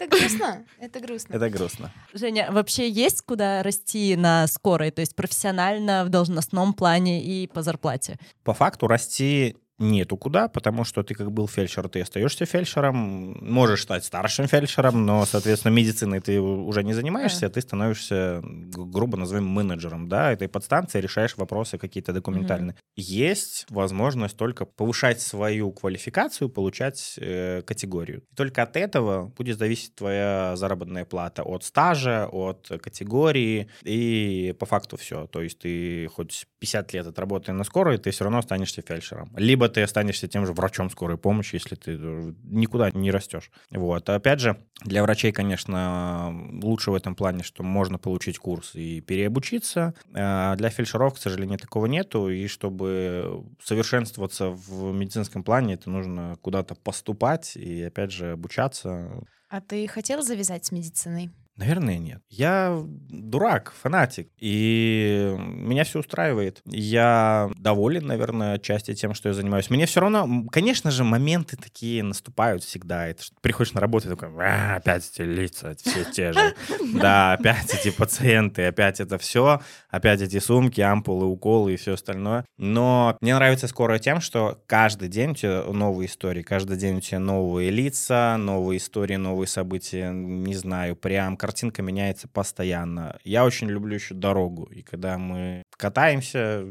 Это 0.00 0.18
грустно. 0.18 0.64
Это 0.78 1.00
грустно. 1.00 1.34
Это 1.34 1.50
грустно. 1.50 1.92
Женя, 2.14 2.48
вообще 2.50 2.88
есть 2.88 3.22
куда 3.22 3.62
расти 3.62 4.16
на 4.16 4.46
скорой, 4.46 4.90
то 4.90 5.00
есть 5.00 5.14
профессионально, 5.14 6.04
в 6.04 6.08
должностном 6.08 6.72
плане 6.72 7.22
и 7.22 7.46
по 7.46 7.62
зарплате? 7.62 8.18
По 8.42 8.54
факту 8.54 8.86
расти 8.86 9.56
нету 9.80 10.16
куда, 10.16 10.48
потому 10.48 10.84
что 10.84 11.02
ты 11.02 11.14
как 11.14 11.32
был 11.32 11.48
фельдшер, 11.48 11.88
ты 11.88 12.02
остаешься 12.02 12.44
фельдшером, 12.44 13.38
можешь 13.40 13.82
стать 13.82 14.04
старшим 14.04 14.46
фельдшером, 14.46 15.06
но, 15.06 15.24
соответственно, 15.24 15.72
медициной 15.72 16.20
ты 16.20 16.40
уже 16.40 16.84
не 16.84 16.92
занимаешься, 16.92 17.48
ты 17.48 17.60
становишься, 17.60 18.42
грубо 18.42 19.16
назовем, 19.16 19.46
менеджером, 19.46 20.08
да, 20.08 20.32
этой 20.32 20.48
подстанции, 20.48 21.00
решаешь 21.00 21.36
вопросы 21.36 21.78
какие-то 21.78 22.12
документальные. 22.12 22.76
Есть 22.96 23.66
возможность 23.70 24.36
только 24.36 24.66
повышать 24.66 25.20
свою 25.20 25.72
квалификацию, 25.72 26.50
получать 26.50 27.14
э, 27.16 27.62
категорию. 27.62 28.22
И 28.30 28.34
только 28.34 28.62
от 28.62 28.76
этого 28.76 29.32
будет 29.36 29.58
зависеть 29.58 29.94
твоя 29.94 30.56
заработная 30.56 31.06
плата 31.06 31.42
от 31.42 31.64
стажа, 31.64 32.28
от 32.30 32.70
категории, 32.82 33.68
и 33.82 34.54
по 34.58 34.66
факту 34.66 34.98
все. 34.98 35.26
То 35.26 35.40
есть 35.40 35.60
ты 35.60 36.08
хоть 36.08 36.46
50 36.58 36.92
лет 36.92 37.06
отработай 37.06 37.54
на 37.54 37.64
скорой, 37.64 37.96
ты 37.96 38.10
все 38.10 38.24
равно 38.24 38.38
останешься 38.38 38.82
фельдшером. 38.82 39.32
Либо 39.36 39.69
ты 39.70 39.82
останешься 39.82 40.28
тем 40.28 40.46
же 40.46 40.52
врачом 40.52 40.90
скорой 40.90 41.18
помощи, 41.18 41.54
если 41.54 41.74
ты 41.74 41.96
э, 41.98 42.32
никуда 42.44 42.90
не 42.92 43.10
растешь. 43.10 43.50
Вот. 43.70 44.08
Опять 44.08 44.40
же, 44.40 44.62
для 44.84 45.02
врачей, 45.02 45.32
конечно, 45.32 46.32
лучше 46.62 46.90
в 46.90 46.94
этом 46.94 47.14
плане, 47.14 47.42
что 47.42 47.62
можно 47.62 47.98
получить 47.98 48.38
курс 48.38 48.74
и 48.74 49.00
переобучиться. 49.00 49.94
А 50.14 50.56
Для 50.56 50.70
фельдшеров, 50.70 51.14
к 51.14 51.18
сожалению, 51.18 51.58
такого 51.58 51.86
нету. 51.86 52.28
И 52.28 52.46
чтобы 52.46 53.44
совершенствоваться 53.62 54.50
в 54.50 54.92
медицинском 54.92 55.44
плане, 55.44 55.74
это 55.74 55.90
нужно 55.90 56.36
куда-то 56.42 56.74
поступать 56.74 57.56
и, 57.56 57.82
опять 57.82 58.12
же, 58.12 58.32
обучаться. 58.32 59.24
А 59.48 59.60
ты 59.60 59.86
хотел 59.88 60.22
завязать 60.22 60.64
с 60.64 60.72
медициной? 60.72 61.30
Наверное, 61.60 61.98
нет. 61.98 62.22
Я 62.30 62.82
дурак, 63.10 63.74
фанатик, 63.78 64.30
и 64.38 65.36
меня 65.38 65.84
все 65.84 65.98
устраивает. 65.98 66.62
Я 66.64 67.50
доволен, 67.54 68.06
наверное, 68.06 68.54
отчасти 68.54 68.94
тем, 68.94 69.12
что 69.12 69.28
я 69.28 69.34
занимаюсь. 69.34 69.68
Мне 69.68 69.84
все 69.84 70.00
равно, 70.00 70.46
конечно 70.50 70.90
же, 70.90 71.04
моменты 71.04 71.58
такие 71.58 72.02
наступают 72.02 72.64
всегда. 72.64 73.08
Это 73.08 73.24
что 73.24 73.34
приходишь 73.42 73.74
на 73.74 73.82
работу 73.82 74.06
и 74.06 74.10
такой, 74.10 74.30
«А, 74.38 74.76
опять 74.76 75.06
эти 75.12 75.20
лица, 75.20 75.76
все 75.84 76.04
те 76.04 76.32
же. 76.32 76.40
Да, 76.94 77.34
опять 77.34 77.74
эти 77.74 77.90
пациенты, 77.90 78.64
опять 78.66 79.00
это 79.00 79.18
все, 79.18 79.60
опять 79.90 80.22
эти 80.22 80.38
сумки, 80.38 80.80
ампулы, 80.80 81.26
уколы 81.26 81.74
и 81.74 81.76
все 81.76 81.92
остальное. 81.92 82.44
Но 82.56 83.16
мне 83.20 83.34
нравится 83.34 83.68
скоро 83.68 83.98
тем, 83.98 84.20
что 84.20 84.62
каждый 84.66 85.08
день 85.08 85.30
у 85.30 85.34
тебя 85.34 85.62
новые 85.64 86.08
истории, 86.08 86.42
каждый 86.42 86.78
день 86.78 86.96
у 86.96 87.00
тебя 87.00 87.18
новые 87.18 87.70
лица, 87.70 88.36
новые 88.38 88.78
истории, 88.78 89.16
новые 89.16 89.46
события, 89.46 90.10
не 90.10 90.54
знаю, 90.54 90.96
прям 90.96 91.36
картинка 91.50 91.82
меняется 91.82 92.28
постоянно. 92.28 93.18
Я 93.24 93.44
очень 93.44 93.68
люблю 93.68 93.96
еще 93.96 94.14
дорогу, 94.14 94.66
и 94.66 94.82
когда 94.82 95.18
мы 95.18 95.64
катаемся, 95.76 96.64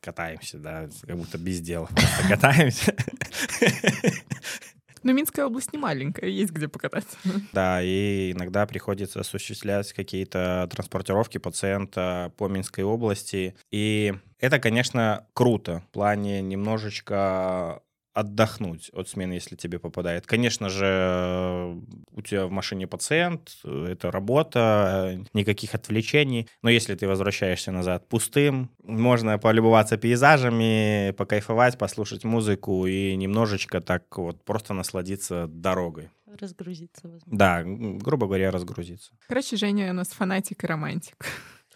катаемся, 0.00 0.58
да, 0.58 0.88
как 1.06 1.16
будто 1.18 1.36
без 1.36 1.60
дела, 1.60 1.88
просто 1.94 2.28
катаемся. 2.28 2.96
Но 5.02 5.12
Минская 5.12 5.44
область 5.44 5.74
не 5.74 5.78
маленькая, 5.78 6.30
есть 6.30 6.52
где 6.52 6.68
покататься. 6.68 7.18
Да, 7.52 7.82
и 7.82 8.32
иногда 8.32 8.66
приходится 8.66 9.20
осуществлять 9.20 9.92
какие-то 9.92 10.66
транспортировки 10.72 11.36
пациента 11.36 12.32
по 12.38 12.48
Минской 12.48 12.84
области. 12.84 13.54
И 13.70 14.14
это, 14.38 14.58
конечно, 14.58 15.26
круто 15.34 15.82
в 15.88 15.92
плане 15.92 16.40
немножечко 16.40 17.82
отдохнуть 18.18 18.90
от 18.92 19.08
смены, 19.08 19.34
если 19.34 19.54
тебе 19.54 19.78
попадает. 19.78 20.26
Конечно 20.26 20.68
же, 20.68 21.80
у 22.10 22.22
тебя 22.22 22.46
в 22.46 22.50
машине 22.50 22.88
пациент, 22.88 23.58
это 23.64 24.10
работа, 24.10 25.24
никаких 25.34 25.74
отвлечений. 25.74 26.48
Но 26.62 26.70
если 26.70 26.96
ты 26.96 27.06
возвращаешься 27.06 27.70
назад 27.70 28.08
пустым, 28.08 28.70
можно 28.82 29.38
полюбоваться 29.38 29.96
пейзажами, 29.96 31.12
покайфовать, 31.12 31.78
послушать 31.78 32.24
музыку 32.24 32.86
и 32.86 33.14
немножечко 33.14 33.80
так 33.80 34.18
вот 34.18 34.44
просто 34.44 34.74
насладиться 34.74 35.46
дорогой. 35.46 36.10
Разгрузиться, 36.40 37.08
возможно. 37.08 37.38
Да, 37.38 37.62
грубо 37.64 38.26
говоря, 38.26 38.50
разгрузиться. 38.50 39.12
Короче, 39.28 39.56
Женя 39.56 39.90
у 39.90 39.94
нас 39.94 40.08
фанатик 40.08 40.62
и 40.64 40.66
романтик. 40.66 41.24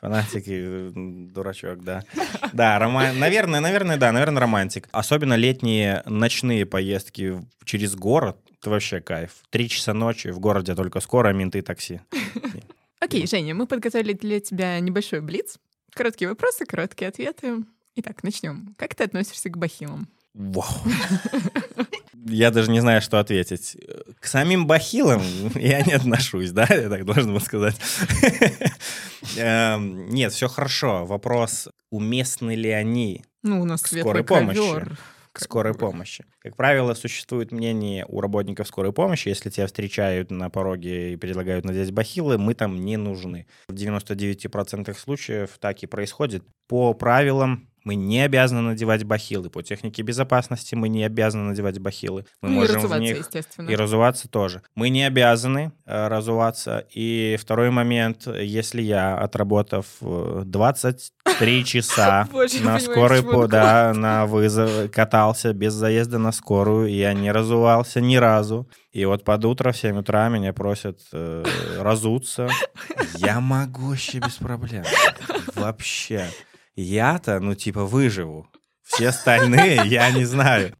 Фанатики, 0.02 0.90
дурачок, 1.32 1.84
да. 1.84 2.02
Да, 2.52 2.76
рома... 2.80 3.12
наверное, 3.12 3.60
наверное, 3.60 3.96
да, 3.96 4.10
наверное, 4.10 4.40
романтик. 4.40 4.88
Особенно 4.90 5.34
летние 5.34 6.02
ночные 6.06 6.66
поездки 6.66 7.40
через 7.64 7.94
город, 7.94 8.36
это 8.58 8.70
вообще 8.70 9.00
кайф. 9.00 9.30
Три 9.50 9.68
часа 9.68 9.94
ночи, 9.94 10.32
в 10.32 10.40
городе 10.40 10.74
только 10.74 10.98
скоро, 10.98 11.32
менты 11.32 11.60
и 11.60 11.62
такси. 11.62 12.00
Окей, 12.98 13.28
Женя, 13.28 13.54
мы 13.54 13.68
подготовили 13.68 14.12
для 14.12 14.40
тебя 14.40 14.80
небольшой 14.80 15.20
блиц. 15.20 15.58
Короткие 15.94 16.28
вопросы, 16.28 16.66
короткие 16.66 17.08
ответы. 17.08 17.58
Итак, 17.94 18.24
начнем. 18.24 18.74
Как 18.76 18.96
ты 18.96 19.04
относишься 19.04 19.50
к 19.50 19.56
бахилам? 19.56 20.08
Вау. 20.34 20.66
Я 22.24 22.50
даже 22.50 22.70
не 22.70 22.80
знаю, 22.80 23.00
что 23.02 23.18
ответить. 23.18 23.76
К 24.20 24.26
самим 24.26 24.66
бахилам 24.66 25.22
я 25.54 25.82
не 25.82 25.92
отношусь, 25.92 26.50
да, 26.52 26.66
я 26.70 26.88
так 26.88 27.04
должен 27.04 27.32
был 27.32 27.40
сказать. 27.40 27.76
Эм, 29.36 30.08
нет, 30.08 30.32
все 30.32 30.48
хорошо. 30.48 31.04
Вопрос, 31.04 31.68
уместны 31.90 32.54
ли 32.54 32.70
они 32.70 33.22
Ну, 33.42 33.60
у 33.62 33.64
нас 33.64 33.80
скорой 33.82 34.24
помощи. 34.24 34.84
к 35.32 35.40
скорой 35.40 35.74
помощи. 35.74 36.24
Как 36.40 36.56
правило, 36.56 36.94
существует 36.94 37.52
мнение 37.52 38.04
у 38.08 38.20
работников 38.20 38.68
скорой 38.68 38.92
помощи, 38.92 39.28
если 39.28 39.48
тебя 39.50 39.66
встречают 39.66 40.30
на 40.30 40.50
пороге 40.50 41.14
и 41.14 41.16
предлагают 41.16 41.64
надеть 41.64 41.90
бахилы, 41.90 42.36
мы 42.38 42.54
там 42.54 42.84
не 42.84 42.96
нужны. 42.96 43.46
В 43.68 43.72
99% 43.72 44.94
случаев 44.98 45.50
так 45.58 45.82
и 45.82 45.86
происходит. 45.86 46.44
По 46.68 46.92
правилам 46.94 47.68
мы 47.84 47.94
не 47.94 48.20
обязаны 48.20 48.60
надевать 48.60 49.04
бахилы. 49.04 49.50
По 49.50 49.62
технике 49.62 50.02
безопасности 50.02 50.74
мы 50.74 50.88
не 50.88 51.04
обязаны 51.04 51.44
надевать 51.44 51.78
бахилы. 51.78 52.24
Мы 52.40 52.48
Ну 52.48 52.54
и 52.54 52.58
можем 52.58 52.74
в 52.74 52.76
разуваться, 52.76 53.02
них 53.02 53.18
естественно. 53.18 53.70
и 53.70 53.74
разуваться 53.74 54.28
тоже. 54.28 54.62
Мы 54.74 54.88
не 54.88 55.04
обязаны 55.04 55.72
э, 55.86 56.08
разуваться. 56.08 56.86
И 56.90 57.36
второй 57.40 57.70
момент, 57.70 58.26
если 58.26 58.82
я, 58.82 59.16
отработав 59.18 59.86
э, 60.00 60.42
23 60.44 61.64
часа 61.64 62.28
Боже, 62.30 62.58
я 62.58 62.64
на 62.64 62.78
скорой, 62.78 63.48
да, 63.48 63.92
на 63.94 64.26
вызов, 64.26 64.90
катался 64.90 65.52
без 65.52 65.72
заезда 65.72 66.18
на 66.18 66.32
скорую, 66.32 66.88
и 66.88 66.94
я 66.94 67.12
не 67.12 67.32
разувался 67.32 68.00
ни 68.00 68.16
разу. 68.16 68.68
И 68.92 69.04
вот 69.06 69.24
под 69.24 69.44
утро 69.46 69.72
в 69.72 69.76
7 69.76 69.98
утра 69.98 70.28
меня 70.28 70.52
просят 70.52 71.00
э, 71.12 71.44
разуться. 71.78 72.48
Я 73.16 73.40
могу 73.40 73.88
вообще 73.88 74.18
без 74.18 74.34
проблем. 74.34 74.84
Вообще. 75.54 76.28
Я-то, 76.74 77.40
ну, 77.40 77.54
типа, 77.54 77.84
выживу. 77.84 78.46
Все 78.82 79.08
остальные, 79.08 79.82
я 79.86 80.10
не 80.10 80.24
знаю. 80.24 80.74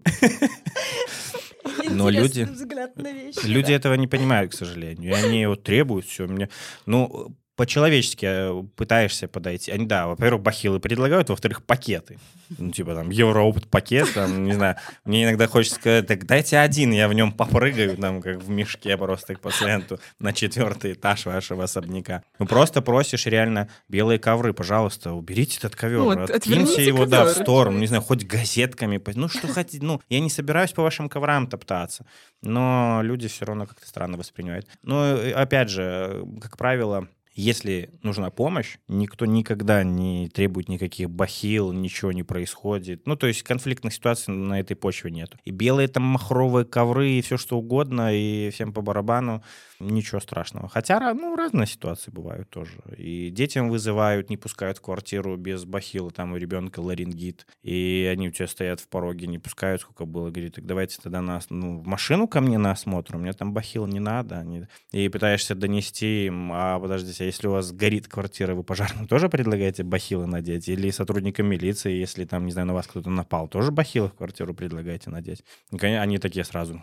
Но 1.90 2.08
люди- 2.10 2.48
вещи. 2.96 3.46
Люди 3.46 3.72
этого 3.72 3.94
не 3.94 4.06
понимают, 4.06 4.52
к 4.52 4.54
сожалению. 4.54 5.12
И 5.12 5.14
они 5.14 5.46
вот 5.46 5.62
требуют 5.62 6.06
все. 6.06 6.26
Мне... 6.26 6.48
Ну, 6.86 7.36
по-человечески 7.56 8.26
э, 8.26 8.62
пытаешься 8.76 9.28
подойти. 9.28 9.70
Они, 9.70 9.86
да, 9.86 10.06
во-первых, 10.06 10.42
бахилы 10.42 10.80
предлагают, 10.80 11.28
во-вторых, 11.28 11.64
пакеты. 11.64 12.18
Ну, 12.58 12.70
типа 12.70 12.94
там 12.94 13.10
Евроопт 13.10 13.68
пакет, 13.68 14.12
там, 14.14 14.44
не 14.44 14.52
знаю. 14.52 14.76
Мне 15.04 15.24
иногда 15.24 15.46
хочется 15.46 15.76
сказать, 15.76 16.06
так 16.06 16.26
дайте 16.26 16.58
один, 16.58 16.92
я 16.92 17.08
в 17.08 17.12
нем 17.12 17.32
попрыгаю, 17.32 17.96
там, 17.96 18.22
как 18.22 18.38
в 18.42 18.48
мешке 18.48 18.96
просто 18.96 19.34
к 19.34 19.40
пациенту 19.40 20.00
на 20.18 20.32
четвертый 20.32 20.94
этаж 20.94 21.26
вашего 21.26 21.64
особняка. 21.64 22.22
Ну, 22.38 22.46
просто 22.46 22.80
просишь 22.80 23.26
реально 23.26 23.68
белые 23.88 24.18
ковры, 24.18 24.54
пожалуйста, 24.54 25.12
уберите 25.12 25.58
этот 25.58 25.76
ковер, 25.76 26.00
Вот, 26.00 26.30
откиньте 26.30 26.84
его, 26.84 27.06
да, 27.06 27.24
в 27.24 27.28
ковер. 27.28 27.42
сторону, 27.42 27.78
не 27.78 27.86
знаю, 27.86 28.02
хоть 28.02 28.24
газетками, 28.24 29.00
ну, 29.14 29.28
что 29.28 29.48
хотите, 29.48 29.84
ну, 29.84 30.00
я 30.08 30.20
не 30.20 30.30
собираюсь 30.30 30.72
по 30.72 30.82
вашим 30.82 31.08
коврам 31.08 31.46
топтаться, 31.46 32.06
но 32.42 33.00
люди 33.02 33.28
все 33.28 33.44
равно 33.44 33.66
как-то 33.66 33.86
странно 33.86 34.16
воспринимают. 34.16 34.66
Э, 34.86 35.32
опять 35.34 35.68
же, 35.68 36.24
как 36.40 36.56
правило, 36.56 37.08
если 37.34 37.90
нужна 38.02 38.30
помощь, 38.30 38.76
никто 38.88 39.24
никогда 39.24 39.82
не 39.84 40.28
требует 40.28 40.68
никаких 40.68 41.10
бахил, 41.10 41.72
ничего 41.72 42.12
не 42.12 42.22
происходит. 42.22 43.06
Ну, 43.06 43.16
то 43.16 43.26
есть 43.26 43.42
конфликтных 43.42 43.94
ситуаций 43.94 44.34
на 44.34 44.60
этой 44.60 44.76
почве 44.76 45.10
нет. 45.10 45.34
И 45.44 45.50
белые 45.50 45.88
там 45.88 46.02
махровые 46.02 46.66
ковры, 46.66 47.10
и 47.10 47.22
все 47.22 47.38
что 47.38 47.58
угодно, 47.58 48.14
и 48.14 48.50
всем 48.50 48.72
по 48.72 48.82
барабану, 48.82 49.42
ничего 49.86 50.20
страшного. 50.20 50.68
Хотя, 50.68 51.12
ну, 51.14 51.36
разные 51.36 51.66
ситуации 51.66 52.10
бывают 52.10 52.48
тоже. 52.50 52.72
И 52.96 53.30
детям 53.30 53.68
вызывают, 53.70 54.30
не 54.30 54.36
пускают 54.36 54.78
в 54.78 54.80
квартиру 54.80 55.36
без 55.36 55.64
бахила, 55.64 56.10
там 56.10 56.32
у 56.32 56.36
ребенка 56.36 56.80
ларингит, 56.80 57.46
и 57.62 58.08
они 58.10 58.28
у 58.28 58.30
тебя 58.30 58.46
стоят 58.46 58.80
в 58.80 58.88
пороге, 58.88 59.26
не 59.26 59.38
пускают, 59.38 59.82
сколько 59.82 60.04
было, 60.04 60.30
говорит, 60.30 60.54
так 60.54 60.66
давайте 60.66 60.98
тогда 61.02 61.20
нас, 61.20 61.46
ну, 61.50 61.78
в 61.78 61.86
машину 61.86 62.28
ко 62.28 62.40
мне 62.40 62.58
на 62.58 62.72
осмотр, 62.72 63.16
у 63.16 63.18
меня 63.18 63.32
там 63.32 63.52
бахил 63.52 63.86
не 63.86 64.00
надо. 64.00 64.38
Они- 64.38 64.66
И 64.92 65.08
пытаешься 65.08 65.54
донести 65.54 66.26
им, 66.26 66.52
а 66.52 66.78
подождите, 66.78 67.24
а 67.24 67.26
если 67.26 67.46
у 67.48 67.52
вас 67.52 67.72
горит 67.72 68.08
квартира, 68.08 68.54
вы 68.54 68.64
пожарным 68.64 69.06
тоже 69.06 69.28
предлагаете 69.28 69.82
бахилы 69.82 70.26
надеть? 70.26 70.68
Или 70.68 70.90
сотрудникам 70.90 71.46
милиции, 71.46 71.92
если 71.92 72.24
там, 72.24 72.46
не 72.46 72.52
знаю, 72.52 72.68
на 72.68 72.74
вас 72.74 72.86
кто-то 72.86 73.10
напал, 73.10 73.48
тоже 73.48 73.70
бахилы 73.72 74.08
в 74.08 74.14
квартиру 74.14 74.54
предлагаете 74.54 75.10
надеть? 75.10 75.44
И, 75.72 75.86
они 75.86 76.18
такие 76.18 76.44
сразу, 76.44 76.82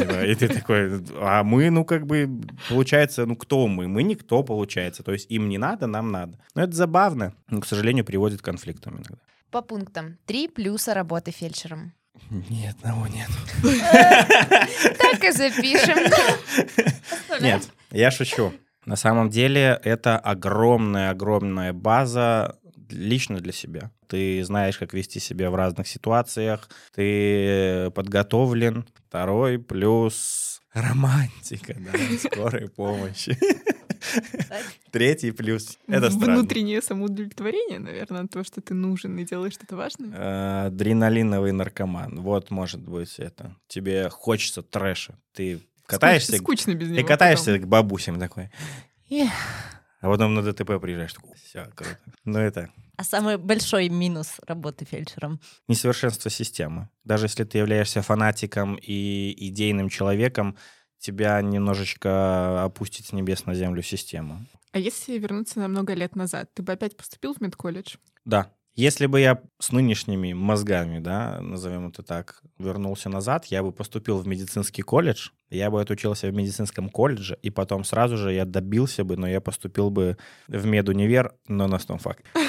Типа, 0.00 0.24
И 0.24 0.34
ты 0.34 0.48
такой, 0.48 1.02
а 1.16 1.42
мы, 1.42 1.70
ну, 1.70 1.84
как 1.84 2.06
бы, 2.06 2.28
получается, 2.68 3.26
ну, 3.26 3.36
кто 3.36 3.66
мы? 3.66 3.88
Мы 3.88 4.02
никто, 4.02 4.42
получается. 4.42 5.02
То 5.02 5.12
есть 5.12 5.30
им 5.30 5.48
не 5.48 5.58
надо, 5.58 5.86
нам 5.86 6.10
надо. 6.12 6.38
Но 6.54 6.62
это 6.62 6.72
забавно, 6.72 7.32
но, 7.48 7.60
к 7.60 7.66
сожалению, 7.66 8.04
приводит 8.04 8.40
к 8.40 8.44
конфликтам 8.44 8.94
иногда. 8.94 9.18
По 9.50 9.62
пунктам. 9.62 10.18
Три 10.26 10.48
плюса 10.48 10.94
работы 10.94 11.30
фельдшером. 11.30 11.92
Нет, 12.30 12.76
одного 12.82 13.06
нет. 13.08 13.28
Так 14.98 15.24
и 15.24 15.32
запишем. 15.32 15.98
Нет, 17.40 17.68
я 17.90 18.10
шучу. 18.10 18.52
На 18.86 18.96
самом 18.96 19.28
деле 19.28 19.78
это 19.84 20.18
огромная-огромная 20.18 21.72
база 21.72 22.58
лично 22.92 23.40
для 23.40 23.52
себя. 23.52 23.90
Ты 24.06 24.42
знаешь, 24.44 24.78
как 24.78 24.92
вести 24.94 25.20
себя 25.20 25.50
в 25.50 25.54
разных 25.54 25.88
ситуациях, 25.88 26.68
ты 26.94 27.90
подготовлен. 27.94 28.86
Второй 29.08 29.58
плюс 29.58 30.60
романтика, 30.72 31.74
да, 31.78 31.92
скорой 32.18 32.68
помощи. 32.68 33.36
Третий 34.92 35.30
плюс— 35.30 35.78
это 35.86 36.10
странно. 36.10 36.38
Внутреннее 36.40 36.80
самоудовлетворение, 36.82 37.78
наверное, 37.78 38.26
то, 38.26 38.42
что 38.44 38.60
ты 38.60 38.74
нужен 38.74 39.18
и 39.18 39.24
делаешь 39.24 39.54
что-то 39.54 39.76
важное. 39.76 40.10
Э, 40.14 40.66
Адреналиновый 40.66 41.52
наркоман. 41.52 42.20
Вот, 42.20 42.50
может 42.50 42.80
быть, 42.80 43.18
это. 43.18 43.56
Тебе 43.68 44.08
хочется 44.08 44.62
трэша. 44.62 45.18
Ты 45.32 45.60
катаешься, 45.86 46.36
Скучно, 46.36 46.44
скучно 46.62 46.74
без 46.78 46.88
него. 46.88 47.00
ты 47.00 47.04
катаешься 47.06 47.58
к 47.58 47.66
бабусям 47.66 48.18
такой. 48.18 48.50
А 50.00 50.08
потом 50.08 50.34
на 50.34 50.42
ДТП 50.42 50.80
приезжаешь. 50.80 51.14
Все, 51.36 51.64
круто. 51.74 51.98
Ну, 52.24 52.38
это 52.38 52.70
А 52.96 53.04
самый 53.04 53.36
большой 53.36 53.88
минус 53.88 54.36
работы 54.46 54.84
фельдшером? 54.84 55.40
несовершенство 55.68 56.30
системы. 56.30 56.88
Даже 57.04 57.26
если 57.26 57.44
ты 57.44 57.58
являешься 57.58 58.02
фанатиком 58.02 58.76
и 58.80 59.34
идейным 59.48 59.88
человеком, 59.88 60.56
тебя 60.98 61.40
немножечко 61.42 62.64
опустить 62.64 63.06
с 63.06 63.12
небес 63.12 63.46
на 63.46 63.54
землю 63.54 63.82
система. 63.82 64.46
А 64.72 64.78
если 64.78 65.18
вернуться 65.18 65.58
на 65.58 65.68
много 65.68 65.94
лет 65.94 66.14
назад, 66.16 66.52
ты 66.54 66.62
бы 66.62 66.72
опять 66.72 66.96
поступил 66.96 67.34
в 67.34 67.40
медколледж? 67.40 67.96
Да. 68.24 68.52
Если 68.76 69.06
бы 69.06 69.20
я 69.20 69.42
с 69.58 69.72
нынешними 69.72 70.32
мозгами, 70.32 71.00
да, 71.00 71.40
назовем 71.40 71.88
это 71.88 72.02
так, 72.02 72.42
вернулся 72.58 73.08
назад, 73.08 73.46
я 73.46 73.62
бы 73.62 73.72
поступил 73.72 74.18
в 74.18 74.26
медицинский 74.26 74.82
колледж, 74.82 75.30
я 75.50 75.70
бы 75.70 75.80
отучился 75.80 76.28
в 76.28 76.34
медицинском 76.34 76.88
колледже, 76.88 77.38
и 77.42 77.50
потом 77.50 77.84
сразу 77.84 78.16
же 78.16 78.32
я 78.32 78.44
добился 78.44 79.04
бы, 79.04 79.16
но 79.16 79.28
я 79.28 79.40
поступил 79.40 79.90
бы 79.90 80.16
в 80.46 80.66
медунивер, 80.66 81.34
но 81.48 81.66
на 81.66 81.78
том 81.78 81.98
факте. 81.98 82.24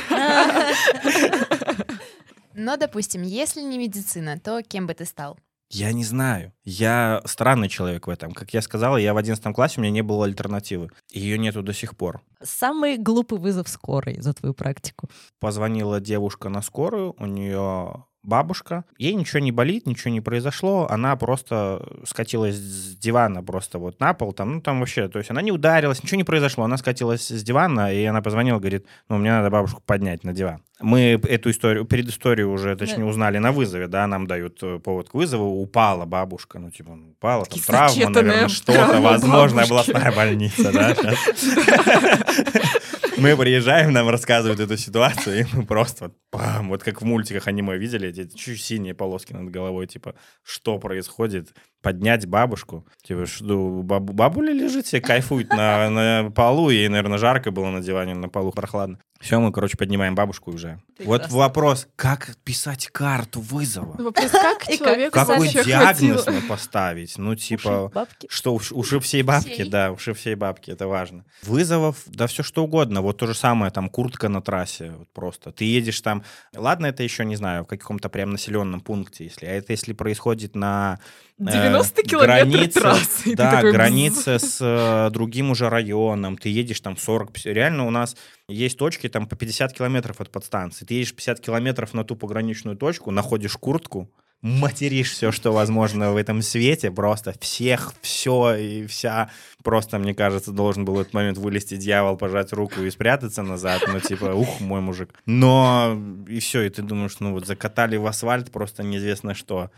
Но, 2.54 2.76
допустим, 2.76 3.22
если 3.22 3.62
не 3.62 3.78
медицина, 3.78 4.38
то 4.38 4.62
кем 4.62 4.86
бы 4.86 4.94
ты 4.94 5.06
стал? 5.06 5.40
Я 5.74 5.94
не 5.94 6.04
знаю. 6.04 6.52
Я 6.66 7.22
странный 7.24 7.70
человек 7.70 8.06
в 8.06 8.10
этом. 8.10 8.34
Как 8.34 8.54
я 8.54 8.62
сказал, 8.62 8.98
я 8.98 9.14
в 9.14 9.18
11 9.18 9.56
классе, 9.56 9.76
у 9.78 9.82
меня 9.82 9.92
не 9.92 10.02
было 10.02 10.26
альтернативы. 10.26 10.90
Ее 11.10 11.38
нету 11.38 11.64
до 11.64 11.72
сих 11.72 11.96
пор. 11.96 12.22
Самый 12.44 12.98
глупый 12.98 13.40
вызов 13.40 13.70
скорой 13.70 14.20
за 14.20 14.34
твою 14.34 14.54
практику. 14.54 15.10
Позвонила 15.40 16.02
девушка 16.02 16.50
на 16.50 16.62
скорую, 16.62 17.16
у 17.18 17.26
нее 17.26 18.04
бабушка. 18.24 18.86
Ей 18.98 19.14
ничего 19.14 19.40
не 19.40 19.52
болит, 19.52 19.88
ничего 19.88 20.12
не 20.12 20.22
произошло. 20.22 20.88
Она 20.90 21.16
просто 21.16 21.86
скатилась 22.06 22.56
с 22.56 22.96
дивана 22.98 23.44
просто 23.44 23.80
вот 23.80 24.00
на 24.00 24.14
пол. 24.14 24.34
Там, 24.34 24.56
ну, 24.56 24.62
там 24.62 24.80
вообще, 24.80 25.08
то 25.08 25.20
есть 25.20 25.32
она 25.32 25.42
не 25.42 25.52
ударилась, 25.52 26.04
ничего 26.04 26.18
не 26.18 26.24
произошло. 26.24 26.64
Она 26.64 26.78
скатилась 26.78 27.28
с 27.28 27.44
дивана, 27.44 27.94
и 27.94 28.04
она 28.06 28.22
позвонила, 28.22 28.60
говорит, 28.60 28.86
ну, 29.10 29.18
мне 29.18 29.32
надо 29.32 29.50
бабушку 29.50 29.82
поднять 29.86 30.24
на 30.24 30.34
диван. 30.34 30.64
Мы 30.80 31.20
эту 31.30 31.52
историю, 31.52 31.86
перед 31.86 32.10
историей 32.10 32.46
уже, 32.46 32.76
точнее, 32.76 33.06
узнали 33.06 33.38
на 33.38 33.52
вызове, 33.52 33.88
да, 33.88 34.08
нам 34.08 34.26
дают 34.26 34.58
э, 34.64 34.80
повод 34.80 35.10
к 35.10 35.14
вызову. 35.14 35.62
Упала 35.62 36.06
бабушка, 36.06 36.58
ну, 36.58 36.72
типа, 36.72 36.96
ну, 36.96 37.12
упала, 37.12 37.46
там, 37.46 37.60
травма, 37.60 38.10
наверное, 38.10 38.48
что-то, 38.48 39.00
возможно, 39.00 39.62
областная 39.62 40.12
больница, 40.12 40.72
да, 40.72 40.96
Мы 43.22 43.38
приезжаем, 43.38 43.94
нам 43.94 44.10
рассказывают 44.10 44.60
эту 44.60 44.78
ситуацию, 44.78 45.42
и 45.42 45.46
мы 45.54 45.64
просто 45.64 46.06
вот, 46.06 46.18
бам, 46.32 46.70
вот 46.70 46.82
как 46.82 47.04
в 47.04 47.06
мультиках 47.06 47.48
аниме 47.48 47.78
видели, 47.78 48.10
эти 48.10 48.28
чуть 48.36 48.60
синие 48.60 48.96
полоски 48.96 49.32
над 49.32 49.52
головой, 49.52 49.86
типа, 49.86 50.16
что 50.42 50.80
происходит? 50.80 51.54
Поднять 51.84 52.26
бабушку, 52.26 52.88
типа, 53.04 53.28
что, 53.28 53.84
бабу, 53.84 54.14
бабуля 54.14 54.54
лежит 54.54 54.88
себе, 54.88 55.02
кайфует 55.02 55.50
на, 55.50 55.92
на 55.92 56.32
полу, 56.32 56.72
ей, 56.72 56.88
наверное, 56.88 57.20
жарко 57.20 57.52
было 57.52 57.70
на 57.70 57.82
диване, 57.82 58.16
на 58.16 58.28
полу 58.28 58.52
прохладно. 58.52 58.98
Все, 59.22 59.40
мы, 59.40 59.52
короче, 59.52 59.78
поднимаем 59.78 60.16
бабушку 60.16 60.52
уже. 60.52 60.80
Вот 61.00 61.30
вопрос, 61.30 61.88
как 61.96 62.36
писать 62.44 62.88
карту 62.88 63.40
вызова? 63.40 63.96
Ну, 63.98 64.06
вопрос, 64.06 64.32
как 64.32 64.64
человеку 64.68 65.14
Какой 65.14 65.50
диагноз 65.50 66.28
мы 66.28 66.42
поставить? 66.42 67.18
Ну, 67.18 67.36
типа, 67.36 67.86
Уши, 67.86 67.94
бабки. 67.94 68.28
что 68.30 68.54
уж- 68.54 68.72
уши 68.72 69.00
всей 69.00 69.24
бабки, 69.24 69.54
Всей. 69.54 69.70
да, 69.70 69.92
уши 69.92 70.14
всей 70.14 70.36
бабки, 70.36 70.72
это 70.72 70.88
важно. 70.88 71.26
Вызовов, 71.44 71.98
да 72.08 72.28
все 72.28 72.44
что 72.44 72.64
угодно. 72.64 73.02
Вот 73.02 73.18
то 73.18 73.28
же 73.28 73.34
самое, 73.34 73.72
там, 73.72 73.90
куртка 73.90 74.28
на 74.30 74.42
трассе, 74.42 74.92
вот 74.98 75.10
просто. 75.14 75.52
Ты 75.52 75.66
едешь 75.66 76.02
там, 76.02 76.24
ладно, 76.56 76.88
это 76.88 77.04
еще, 77.04 77.24
не 77.26 77.36
знаю, 77.36 77.64
в 77.64 77.68
каком-то 77.68 78.10
прям 78.10 78.32
населенном 78.32 78.82
пункте, 78.82 79.26
если, 79.26 79.46
а 79.46 79.52
это 79.52 79.72
если 79.74 79.94
происходит 79.94 80.56
на... 80.56 81.00
э, 81.48 81.52
90 81.52 82.04
километров 82.04 82.50
границе, 82.50 82.80
трассы, 82.80 83.36
Да, 83.36 83.52
такой 83.52 83.72
граница 83.72 84.40
с 84.40 84.58
э, 84.62 85.10
другим 85.12 85.52
уже 85.52 85.70
районом, 85.70 86.38
ты 86.38 86.50
едешь 86.50 86.80
там 86.82 86.98
40... 86.98 87.32
пятьдесят. 87.32 87.54
Реально 87.54 87.88
у 87.88 87.90
нас 87.90 88.16
есть 88.48 88.78
точки 88.78 89.10
там 89.10 89.28
по 89.28 89.36
50 89.36 89.74
километров 89.74 90.22
от 90.22 90.32
подстанции. 90.32 90.86
Ты 90.86 90.96
едешь 90.96 91.14
50 91.14 91.40
километров 91.40 91.94
на 91.94 92.04
ту 92.04 92.16
пограничную 92.16 92.78
точку, 92.78 93.12
находишь 93.12 93.58
куртку, 93.58 94.10
материшь 94.42 95.12
все, 95.12 95.32
что 95.32 95.52
возможно 95.52 96.12
в 96.12 96.18
этом 96.18 96.42
свете, 96.42 96.92
просто 96.92 97.34
всех, 97.40 97.94
все 98.02 98.56
и 98.56 98.88
вся. 98.88 99.30
Просто, 99.64 100.00
мне 100.00 100.14
кажется, 100.14 100.52
должен 100.52 100.84
был 100.84 100.96
в 100.96 101.00
этот 101.00 101.14
момент 101.14 101.38
вылезти 101.38 101.78
дьявол, 101.78 102.18
пожать 102.18 102.52
руку 102.52 102.82
и 102.82 102.90
спрятаться 102.90 103.44
назад, 103.44 103.84
ну, 103.88 104.00
типа, 104.00 104.34
ух, 104.34 104.60
мой 104.60 104.82
мужик. 104.82 105.14
Но 105.26 105.98
и 106.28 106.40
все, 106.40 106.62
и 106.64 106.70
ты 106.70 106.82
думаешь, 106.82 107.20
ну, 107.20 107.34
вот 107.34 107.46
закатали 107.46 107.98
в 107.98 108.08
асфальт 108.08 108.52
просто 108.52 108.84
неизвестно 108.84 109.36
что. 109.36 109.70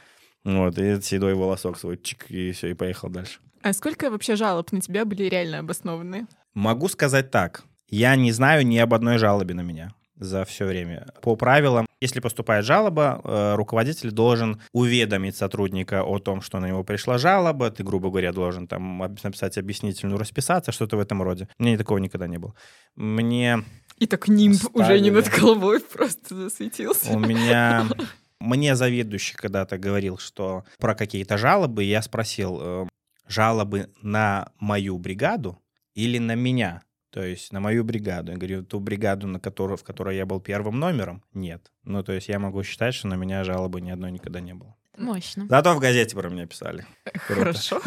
Вот, 0.44 0.78
и 0.78 1.02
седой 1.02 1.36
волосок 1.36 1.78
свой, 1.78 1.98
чик, 1.98 2.30
и 2.30 2.52
все, 2.52 2.70
и 2.70 2.74
поехал 2.74 3.10
дальше. 3.10 3.40
А 3.62 3.72
сколько 3.74 4.10
вообще 4.10 4.36
жалоб 4.36 4.72
на 4.72 4.82
тебя 4.82 5.06
были 5.06 5.24
реально 5.24 5.60
обоснованные? 5.60 6.28
Могу 6.54 6.90
сказать 6.90 7.32
так. 7.32 7.64
Я 7.88 8.16
не 8.16 8.32
знаю 8.32 8.66
ни 8.66 8.78
об 8.78 8.94
одной 8.94 9.18
жалобе 9.18 9.54
на 9.54 9.62
меня 9.62 9.94
за 10.18 10.46
все 10.46 10.66
время. 10.66 11.08
По 11.22 11.36
правилам, 11.36 11.86
если 12.02 12.20
поступает 12.20 12.66
жалоба, 12.66 13.22
э, 13.24 13.56
руководитель 13.56 14.12
должен 14.12 14.62
уведомить 14.72 15.36
сотрудника 15.36 16.04
о 16.04 16.20
том, 16.20 16.42
что 16.42 16.60
на 16.60 16.68
него 16.68 16.84
пришла 16.84 17.18
жалоба. 17.18 17.72
Ты, 17.72 17.84
грубо 17.84 18.10
говоря, 18.10 18.32
должен 18.32 18.68
там 18.68 18.98
написать 18.98 19.58
объяснительную, 19.58 20.18
расписаться, 20.18 20.72
что-то 20.72 20.98
в 20.98 21.00
этом 21.00 21.22
роде. 21.24 21.48
У 21.60 21.64
меня 21.64 21.78
такого 21.78 21.98
никогда 21.98 22.28
не 22.28 22.38
было. 22.38 22.54
Мне 22.96 23.64
И 24.00 24.08
так 24.08 24.28
нимб 24.28 24.62
уже 24.74 25.00
не 25.00 25.12
над 25.12 25.30
головой 25.30 25.80
просто 25.94 26.36
засветился. 26.36 27.12
У 27.12 27.20
меня... 27.20 27.86
Мне 28.44 28.76
заведующий 28.76 29.36
когда-то 29.36 29.78
говорил, 29.78 30.18
что 30.18 30.66
про 30.78 30.96
какие-то 30.96 31.38
жалобы, 31.38 31.86
я 31.86 32.02
спросил, 32.02 32.60
э, 32.62 32.88
жалобы 33.26 33.90
на 34.02 34.50
мою 34.60 34.98
бригаду 34.98 35.62
или 35.96 36.18
на 36.18 36.36
меня? 36.36 36.82
То 37.10 37.24
есть 37.24 37.54
на 37.54 37.62
мою 37.62 37.86
бригаду. 37.86 38.34
Я 38.34 38.38
говорю, 38.38 38.64
ту 38.66 38.82
бригаду, 38.82 39.28
на 39.28 39.40
которую, 39.40 39.78
в 39.78 39.84
которой 39.84 40.18
я 40.18 40.26
был 40.26 40.42
первым 40.42 40.78
номером, 40.78 41.24
нет. 41.34 41.72
Ну, 41.86 42.04
то 42.04 42.12
есть 42.12 42.28
я 42.28 42.38
могу 42.38 42.64
считать, 42.64 42.94
что 42.96 43.08
на 43.08 43.14
меня 43.14 43.46
жалобы 43.46 43.80
ни 43.80 43.92
одной 43.92 44.12
никогда 44.12 44.42
не 44.42 44.54
было. 44.54 44.76
Мощно. 44.98 45.48
Зато 45.48 45.74
в 45.74 45.80
газете 45.80 46.14
про 46.14 46.30
меня 46.30 46.46
писали. 46.46 46.86
Хорошо. 47.16 47.82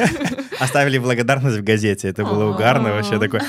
Оставили 0.58 0.96
благодарность 0.96 1.58
в 1.58 1.64
газете. 1.64 2.08
Это 2.08 2.24
было 2.24 2.46
угарно 2.46 2.92
вообще 2.92 3.18
такое. 3.20 3.42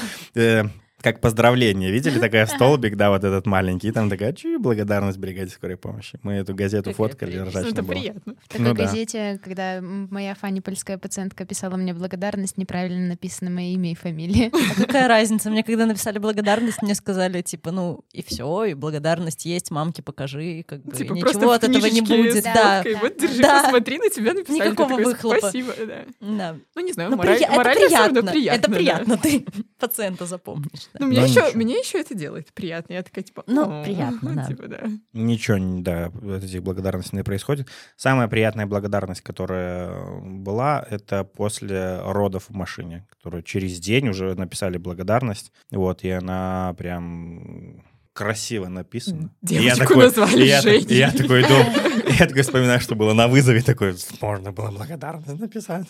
Как 1.02 1.22
поздравление. 1.22 1.92
Видели 1.92 2.20
такая 2.20 2.46
столбик, 2.48 2.96
да, 2.96 3.10
вот 3.10 3.24
этот 3.24 3.46
маленький. 3.46 3.90
И 3.90 3.92
там 3.92 4.10
такая, 4.10 4.34
чуть 4.34 4.60
благодарность 4.62 5.18
бригаде 5.20 5.52
скорой 5.52 5.78
помощи. 5.78 6.20
Мы 6.24 6.34
эту 6.34 6.56
газету 6.56 6.92
фоткали, 6.94 7.32
прелесть. 7.32 7.46
Ну, 7.46 7.50
ржачно 7.52 7.70
Это 7.74 7.84
было. 7.84 7.92
приятно. 7.92 8.36
В 8.44 8.48
такой 8.50 8.66
Ну 8.66 8.74
да. 8.74 8.84
газете, 8.84 9.40
когда 9.44 9.80
моя 9.82 10.34
фанипольская 10.36 10.98
пациентка 10.98 11.46
писала 11.46 11.76
мне 11.76 11.94
благодарность, 11.94 12.58
неправильно 12.58 13.08
написано 13.10 13.52
мое 13.52 13.68
имя 13.74 13.92
и 13.92 13.96
фамилия. 13.96 14.52
А 14.72 14.76
какая 14.76 15.08
разница? 15.08 15.50
Мне 15.50 15.64
когда 15.64 15.86
написали 15.86 16.18
благодарность, 16.20 16.82
мне 16.82 16.96
сказали, 16.96 17.42
типа, 17.42 17.72
ну, 17.72 18.02
и 18.12 18.24
все, 18.24 18.66
и 18.66 18.74
благодарность 18.74 19.46
есть, 19.46 19.70
мамке 19.72 20.02
покажи, 20.02 20.64
как 20.68 20.84
бы, 20.84 20.96
Типа 20.96 21.14
и 21.14 21.22
ничего 21.22 21.52
от 21.52 21.64
этого 21.64 21.86
не 21.88 22.02
будет. 22.02 22.44
Да, 22.44 22.82
ссылкой, 22.84 23.02
Вот 23.02 23.18
да. 23.18 23.28
держи, 23.28 23.42
Да. 23.42 23.64
посмотри, 23.64 23.98
на 24.00 24.10
тебя 24.10 24.34
написали. 24.34 24.58
Никакого 24.68 24.90
такой, 24.90 25.06
выхлопа. 25.06 25.40
Спасибо, 25.40 25.74
да. 25.78 26.06
да. 26.22 26.56
Ну, 26.76 26.82
не 26.86 26.92
знаю, 26.94 27.12
Ну, 27.12 27.18
мораль- 27.18 27.42
это 27.44 27.52
морально 27.54 27.82
равно 27.98 28.22
приятно. 28.22 28.32
приятно. 28.32 28.58
Это 28.60 28.70
да. 28.70 28.76
приятно, 28.76 29.18
ты 29.18 29.46
пациента 29.80 30.26
запомнишь. 30.26 30.87
Да. 30.94 31.00
Ну, 31.00 31.08
мне 31.08 31.24
еще, 31.24 31.42
ничего. 31.42 31.52
мне 31.56 31.80
еще 31.80 32.00
это 32.00 32.16
делает 32.16 32.54
приятно. 32.54 32.94
Я 32.94 33.04
такая, 33.04 33.24
типа, 33.24 33.44
Ну, 33.48 33.84
приятно, 33.84 34.34
да. 34.36 34.46
Типа, 34.46 34.68
да. 34.68 34.84
Ничего, 35.14 35.58
не- 35.58 35.82
да, 35.82 36.08
от 36.08 36.44
этих 36.44 36.64
благодарностей 36.64 37.18
не 37.18 37.24
происходит. 37.24 37.68
Самая 37.96 38.28
приятная 38.28 38.66
благодарность, 38.66 39.22
которая 39.22 40.20
была, 40.22 40.86
это 40.90 41.24
после 41.24 42.00
родов 42.02 42.46
в 42.50 42.54
машине, 42.56 43.06
которую 43.10 43.44
через 43.44 43.80
день 43.80 44.10
уже 44.10 44.34
написали 44.36 44.78
благодарность. 44.78 45.52
Вот, 45.72 46.04
и 46.04 46.10
она 46.10 46.74
прям 46.78 47.84
красиво 48.14 48.68
написана. 48.68 49.30
И 49.48 49.54
я 49.54 49.62
Девочку 49.62 49.80
такой- 49.90 50.04
назвали 50.06 50.46
я, 50.46 50.62
Женей. 50.62 50.86
и 50.86 50.96
я 50.96 51.12
такой 51.12 51.44
думаю, 51.44 51.66
я 52.20 52.26
такой 52.26 52.42
вспоминаю, 52.42 52.80
что 52.80 52.96
было 52.96 53.14
на 53.14 53.28
вызове, 53.28 53.62
такой, 53.62 53.96
можно 54.22 54.52
было 54.52 54.72
благодарность 54.72 55.40
написать. 55.40 55.86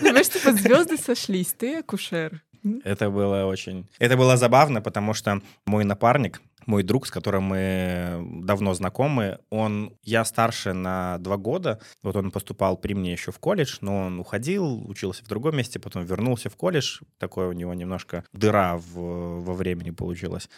Знаешь, 0.00 0.28
типа, 0.28 0.52
звезды 0.52 0.96
сошлись, 0.96 1.52
ты 1.58 1.78
акушер. 1.80 2.42
Это 2.84 3.10
было 3.10 3.44
очень... 3.44 3.88
Это 3.98 4.16
было 4.16 4.36
забавно, 4.36 4.80
потому 4.82 5.14
что 5.14 5.40
мой 5.66 5.84
напарник, 5.84 6.40
мой 6.66 6.82
друг, 6.82 7.06
с 7.06 7.10
которым 7.10 7.44
мы 7.44 8.22
давно 8.44 8.74
знакомы, 8.74 9.38
он... 9.50 9.96
Я 10.02 10.24
старше 10.24 10.72
на 10.72 11.18
два 11.18 11.36
года. 11.36 11.80
Вот 12.02 12.16
он 12.16 12.30
поступал 12.30 12.76
при 12.76 12.94
мне 12.94 13.12
еще 13.12 13.32
в 13.32 13.38
колледж, 13.38 13.78
но 13.80 14.06
он 14.06 14.20
уходил, 14.20 14.88
учился 14.88 15.24
в 15.24 15.28
другом 15.28 15.56
месте, 15.56 15.78
потом 15.78 16.04
вернулся 16.04 16.50
в 16.50 16.56
колледж. 16.56 17.00
Такое 17.18 17.48
у 17.48 17.52
него 17.52 17.74
немножко 17.74 18.24
дыра 18.32 18.76
в- 18.76 19.44
во 19.44 19.54
времени 19.54 19.90
получилась. 19.90 20.48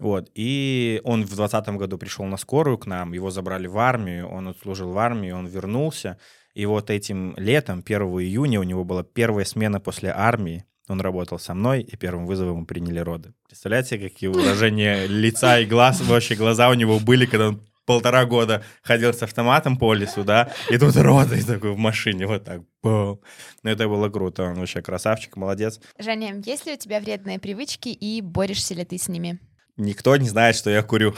Вот, 0.00 0.28
и 0.34 1.00
он 1.04 1.22
в 1.22 1.28
2020 1.28 1.76
году 1.78 1.98
пришел 1.98 2.24
на 2.24 2.36
скорую 2.36 2.78
к 2.78 2.86
нам, 2.86 3.12
его 3.12 3.30
забрали 3.30 3.68
в 3.68 3.78
армию, 3.78 4.28
он 4.28 4.48
отслужил 4.48 4.90
в 4.90 4.98
армии, 4.98 5.30
он 5.30 5.46
вернулся, 5.46 6.18
и 6.52 6.66
вот 6.66 6.90
этим 6.90 7.34
летом, 7.36 7.80
1 7.84 8.02
июня, 8.02 8.58
у 8.58 8.64
него 8.64 8.82
была 8.84 9.04
первая 9.04 9.44
смена 9.44 9.78
после 9.78 10.10
армии, 10.10 10.64
он 10.88 11.00
работал 11.00 11.38
со 11.38 11.54
мной, 11.54 11.80
и 11.82 11.96
первым 11.96 12.26
вызовом 12.26 12.60
мы 12.60 12.66
приняли 12.66 12.98
роды. 12.98 13.32
Представляете, 13.46 13.98
какие 13.98 14.28
выражения 14.28 15.06
лица 15.06 15.58
и 15.58 15.66
глаз, 15.66 16.00
вообще 16.00 16.34
глаза 16.34 16.68
у 16.68 16.74
него 16.74 16.98
были, 16.98 17.26
когда 17.26 17.48
он 17.48 17.60
полтора 17.86 18.24
года 18.24 18.62
ходил 18.82 19.12
с 19.12 19.22
автоматом 19.22 19.76
по 19.76 19.94
лесу, 19.94 20.24
да, 20.24 20.52
и 20.70 20.78
тут 20.78 20.96
роды 20.96 21.42
такой 21.44 21.72
в 21.72 21.78
машине, 21.78 22.26
вот 22.26 22.44
так, 22.44 22.62
бум. 22.82 23.20
Ну, 23.62 23.70
это 23.70 23.88
было 23.88 24.08
круто, 24.08 24.44
он 24.44 24.54
вообще 24.54 24.82
красавчик, 24.82 25.36
молодец. 25.36 25.80
Женя, 25.98 26.40
есть 26.44 26.66
ли 26.66 26.74
у 26.74 26.76
тебя 26.76 27.00
вредные 27.00 27.38
привычки 27.38 27.88
и 27.88 28.20
борешься 28.20 28.74
ли 28.74 28.84
ты 28.84 28.98
с 28.98 29.08
ними? 29.08 29.38
Никто 29.76 30.16
не 30.16 30.28
знает, 30.28 30.56
что 30.56 30.70
я 30.70 30.82
курю. 30.82 31.14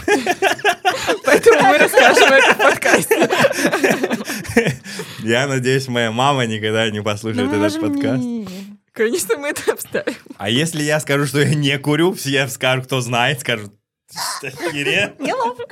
Поэтому 1.25 1.69
мы 1.69 1.79
расскажем 1.79 2.33
это 2.33 2.55
в 2.55 2.59
подкасте. 2.59 3.29
Я 5.23 5.47
надеюсь, 5.47 5.89
моя 5.89 6.11
мама 6.11 6.47
никогда 6.47 6.89
не 6.91 7.03
послушает 7.03 7.51
Ну, 7.51 7.65
этот 7.65 7.81
подкаст. 7.81 8.25
Не- 9.05 9.11
Конечно, 9.11 9.37
мы 9.37 9.49
это 9.49 9.73
обставим. 9.73 10.15
А 10.37 10.49
если 10.51 10.83
я 10.83 11.01
скажу, 11.01 11.27
что 11.27 11.41
я 11.41 11.55
не 11.55 11.79
курю, 11.79 12.13
все 12.15 12.49
скажут, 12.49 12.87
кто 12.87 13.01
знает, 13.01 13.41
скажут? 13.41 13.73
Неловко. 15.19 15.65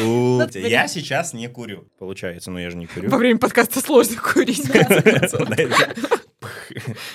Ну, 0.00 0.46
Я 0.54 0.88
сейчас 0.88 1.32
не 1.32 1.48
курю. 1.48 1.88
Получается, 1.98 2.50
но 2.50 2.58
я 2.58 2.70
же 2.70 2.76
не 2.76 2.86
курю. 2.86 3.08
Во 3.10 3.16
время 3.16 3.38
подкаста 3.38 3.80
сложно 3.80 4.16
курить. 4.20 4.64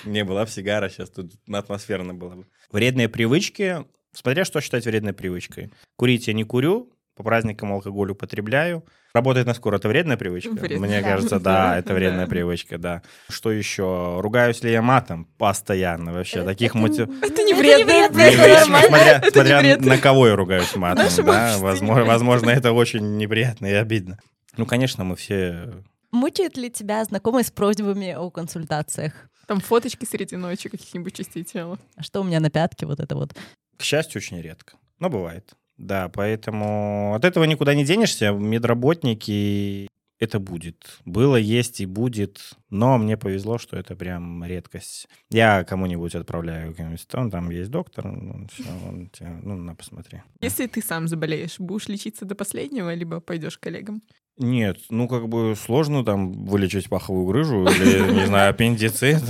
Не 0.05 0.23
была 0.23 0.45
бы 0.45 0.49
сигара, 0.51 0.89
сейчас 0.89 1.09
тут 1.09 1.33
атмосферно 1.51 2.13
было 2.13 2.35
бы. 2.35 2.45
Вредные 2.71 3.09
привычки, 3.09 3.85
смотря 4.13 4.45
что 4.45 4.61
считать 4.61 4.85
вредной 4.85 5.13
привычкой. 5.13 5.71
Курить 5.97 6.27
я 6.27 6.33
не 6.33 6.43
курю, 6.43 6.91
по 7.21 7.25
праздникам 7.25 7.71
алкоголь 7.71 8.11
употребляю. 8.11 8.83
Работать 9.13 9.45
на 9.45 9.53
скоро 9.53 9.77
это 9.77 9.87
вредная 9.87 10.17
привычка? 10.17 10.51
Вредная. 10.51 10.79
Мне 10.79 11.01
Да. 11.01 11.09
кажется, 11.09 11.39
да, 11.39 11.77
это 11.77 11.93
вредная 11.93 12.25
Да. 12.25 12.29
привычка, 12.29 12.77
да. 12.77 13.03
Что 13.29 13.51
еще? 13.51 14.19
Ругаюсь 14.21 14.63
ли 14.63 14.71
я 14.71 14.81
матом? 14.81 15.25
Постоянно 15.37 16.13
вообще. 16.13 16.43
Таких 16.43 16.73
мотив... 16.73 17.07
Это 17.21 17.43
не 17.43 17.53
видишь, 17.53 18.67
нормально. 18.67 19.21
смотря, 19.31 19.77
на 19.77 19.97
кого 19.97 20.27
я 20.27 20.35
ругаюсь 20.35 20.75
матом, 20.75 21.05
да, 21.25 21.57
возможно, 21.59 22.49
это 22.49 22.71
очень 22.71 23.17
неприятно 23.17 23.67
и 23.67 23.73
обидно. 23.73 24.17
Ну, 24.57 24.65
конечно, 24.65 25.03
мы 25.03 25.15
все... 25.15 25.71
Мучает 26.11 26.57
ли 26.57 26.69
тебя 26.69 27.03
знакомые 27.05 27.45
с 27.45 27.51
просьбами 27.51 28.13
о 28.13 28.29
консультациях? 28.31 29.13
Там 29.47 29.59
фоточки 29.61 30.05
среди 30.05 30.35
ночи 30.35 30.67
каких-нибудь 30.69 31.15
частей 31.15 31.43
тела. 31.43 31.77
А 31.95 32.03
Что 32.03 32.21
у 32.21 32.23
меня 32.23 32.39
на 32.39 32.49
пятке, 32.49 32.85
вот 32.85 32.99
это 32.99 33.15
вот. 33.15 33.33
К 33.77 33.83
счастью, 33.83 34.19
очень 34.19 34.41
редко. 34.41 34.73
Но 34.99 35.09
бывает. 35.09 35.53
Да, 35.81 36.09
поэтому 36.09 37.15
от 37.15 37.25
этого 37.25 37.45
никуда 37.45 37.73
не 37.73 37.83
денешься. 37.83 38.31
Медработники 38.31 39.87
это 40.19 40.39
будет. 40.39 40.99
Было, 41.05 41.35
есть 41.35 41.81
и 41.81 41.87
будет. 41.87 42.53
Но 42.69 42.99
мне 42.99 43.17
повезло, 43.17 43.57
что 43.57 43.77
это 43.77 43.95
прям 43.95 44.45
редкость. 44.45 45.07
Я 45.31 45.63
кому-нибудь 45.63 46.13
отправляю, 46.13 46.75
«Он 47.13 47.31
там 47.31 47.49
есть 47.49 47.71
доктор, 47.71 48.05
ну, 48.11 48.47
всё, 48.53 48.69
он 48.87 49.09
тебе, 49.09 49.29
ну, 49.41 49.55
на, 49.55 49.73
посмотри. 49.73 50.21
Если 50.39 50.67
ты 50.67 50.83
сам 50.83 51.07
заболеешь, 51.07 51.59
будешь 51.59 51.87
лечиться 51.87 52.25
до 52.25 52.35
последнего, 52.35 52.93
либо 52.93 53.19
пойдешь 53.19 53.57
к 53.57 53.61
коллегам? 53.61 54.03
Нет, 54.41 54.77
ну 54.89 55.07
как 55.07 55.29
бы 55.29 55.55
сложно 55.55 56.03
там 56.03 56.31
вылечить 56.45 56.89
паховую 56.89 57.27
грыжу 57.27 57.63
или, 57.65 58.11
не 58.11 58.25
знаю, 58.25 58.49
аппендицит. 58.49 59.21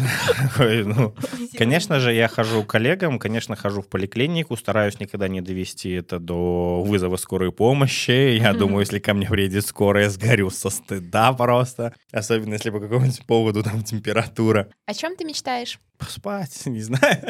Ну, 0.58 1.14
Конечно 1.58 2.00
же, 2.00 2.14
я 2.14 2.28
хожу 2.28 2.64
к 2.64 2.68
коллегам, 2.68 3.20
конечно, 3.20 3.56
хожу 3.56 3.82
в 3.82 3.90
поликлинику, 3.90 4.56
стараюсь 4.56 5.00
никогда 5.00 5.28
не 5.28 5.42
довести 5.42 5.92
это 5.92 6.18
до 6.20 6.82
вызова 6.82 7.18
скорой 7.18 7.52
помощи. 7.52 8.38
Я 8.38 8.54
думаю, 8.54 8.80
если 8.82 9.00
ко 9.00 9.14
мне 9.14 9.28
приедет 9.28 9.66
скорая, 9.66 10.10
сгорю 10.10 10.50
со 10.50 10.70
стыда 10.70 11.34
просто. 11.34 11.94
Особенно, 12.12 12.54
если 12.54 12.70
по 12.70 12.80
какому-нибудь 12.80 13.26
поводу 13.26 13.64
там 13.64 13.84
температура. 13.84 14.70
О 14.86 14.94
чем 14.94 15.16
ты 15.18 15.26
мечтаешь? 15.26 15.80
Поспать, 16.02 16.66
не 16.66 16.82
знаю. 16.82 17.24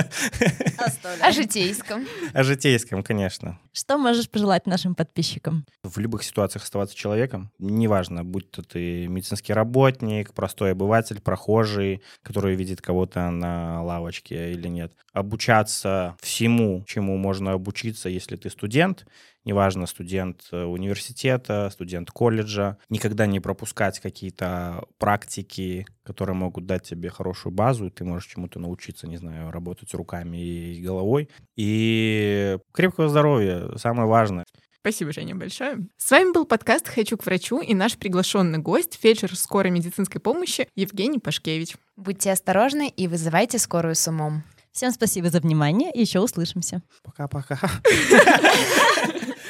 О 1.21 1.31
житейском. 1.31 2.07
О 2.33 2.43
житейском, 2.43 3.03
конечно. 3.03 3.59
Что 3.73 3.97
можешь 3.97 4.29
пожелать 4.29 4.65
нашим 4.65 4.95
подписчикам? 4.95 5.65
В 5.83 5.97
любых 5.99 6.23
ситуациях 6.23 6.63
оставаться 6.63 6.95
человеком, 6.95 7.51
неважно, 7.59 8.23
будь 8.23 8.49
то 8.49 8.63
ты 8.63 9.07
медицинский 9.07 9.51
работник, 9.53 10.33
простой 10.33 10.71
обыватель, 10.71 11.19
прохожий, 11.19 12.01
который 12.23 12.55
видит 12.55 12.81
кого-то 12.81 13.29
на 13.29 13.83
лавочке 13.83 14.53
или 14.53 14.69
нет. 14.69 14.93
Обучаться 15.11 16.15
всему, 16.21 16.85
чему 16.87 17.17
можно 17.17 17.51
обучиться, 17.51 18.07
если 18.07 18.37
ты 18.37 18.49
студент, 18.49 19.05
неважно, 19.45 19.87
студент 19.87 20.47
э, 20.51 20.63
университета, 20.63 21.69
студент 21.71 22.11
колледжа, 22.11 22.77
никогда 22.89 23.25
не 23.25 23.39
пропускать 23.39 23.99
какие-то 23.99 24.85
практики, 24.97 25.85
которые 26.03 26.35
могут 26.35 26.65
дать 26.65 26.83
тебе 26.83 27.09
хорошую 27.09 27.53
базу, 27.53 27.87
и 27.87 27.89
ты 27.89 28.03
можешь 28.03 28.29
чему-то 28.29 28.59
научиться, 28.59 29.07
не 29.07 29.17
знаю, 29.17 29.51
работать 29.51 29.93
руками 29.93 30.37
и 30.37 30.81
головой. 30.81 31.29
И 31.55 32.57
крепкого 32.71 33.09
здоровья, 33.09 33.75
самое 33.77 34.07
важное. 34.07 34.45
Спасибо, 34.81 35.11
Женя, 35.13 35.35
большое. 35.35 35.77
С 35.97 36.09
вами 36.09 36.33
был 36.33 36.45
подкаст 36.45 36.87
«Хочу 36.87 37.15
к 37.15 37.25
врачу» 37.27 37.61
и 37.61 37.75
наш 37.75 37.97
приглашенный 37.97 38.57
гость, 38.57 38.97
фельдшер 38.99 39.35
скорой 39.35 39.69
медицинской 39.69 40.19
помощи 40.19 40.67
Евгений 40.75 41.19
Пашкевич. 41.19 41.75
Будьте 41.95 42.31
осторожны 42.31 42.89
и 42.89 43.07
вызывайте 43.07 43.59
скорую 43.59 43.93
с 43.93 44.07
умом. 44.07 44.43
Всем 44.71 44.91
спасибо 44.91 45.29
за 45.29 45.39
внимание 45.39 45.91
и 45.93 46.01
еще 46.01 46.19
услышимся. 46.19 46.81
Пока-пока. 47.03 47.59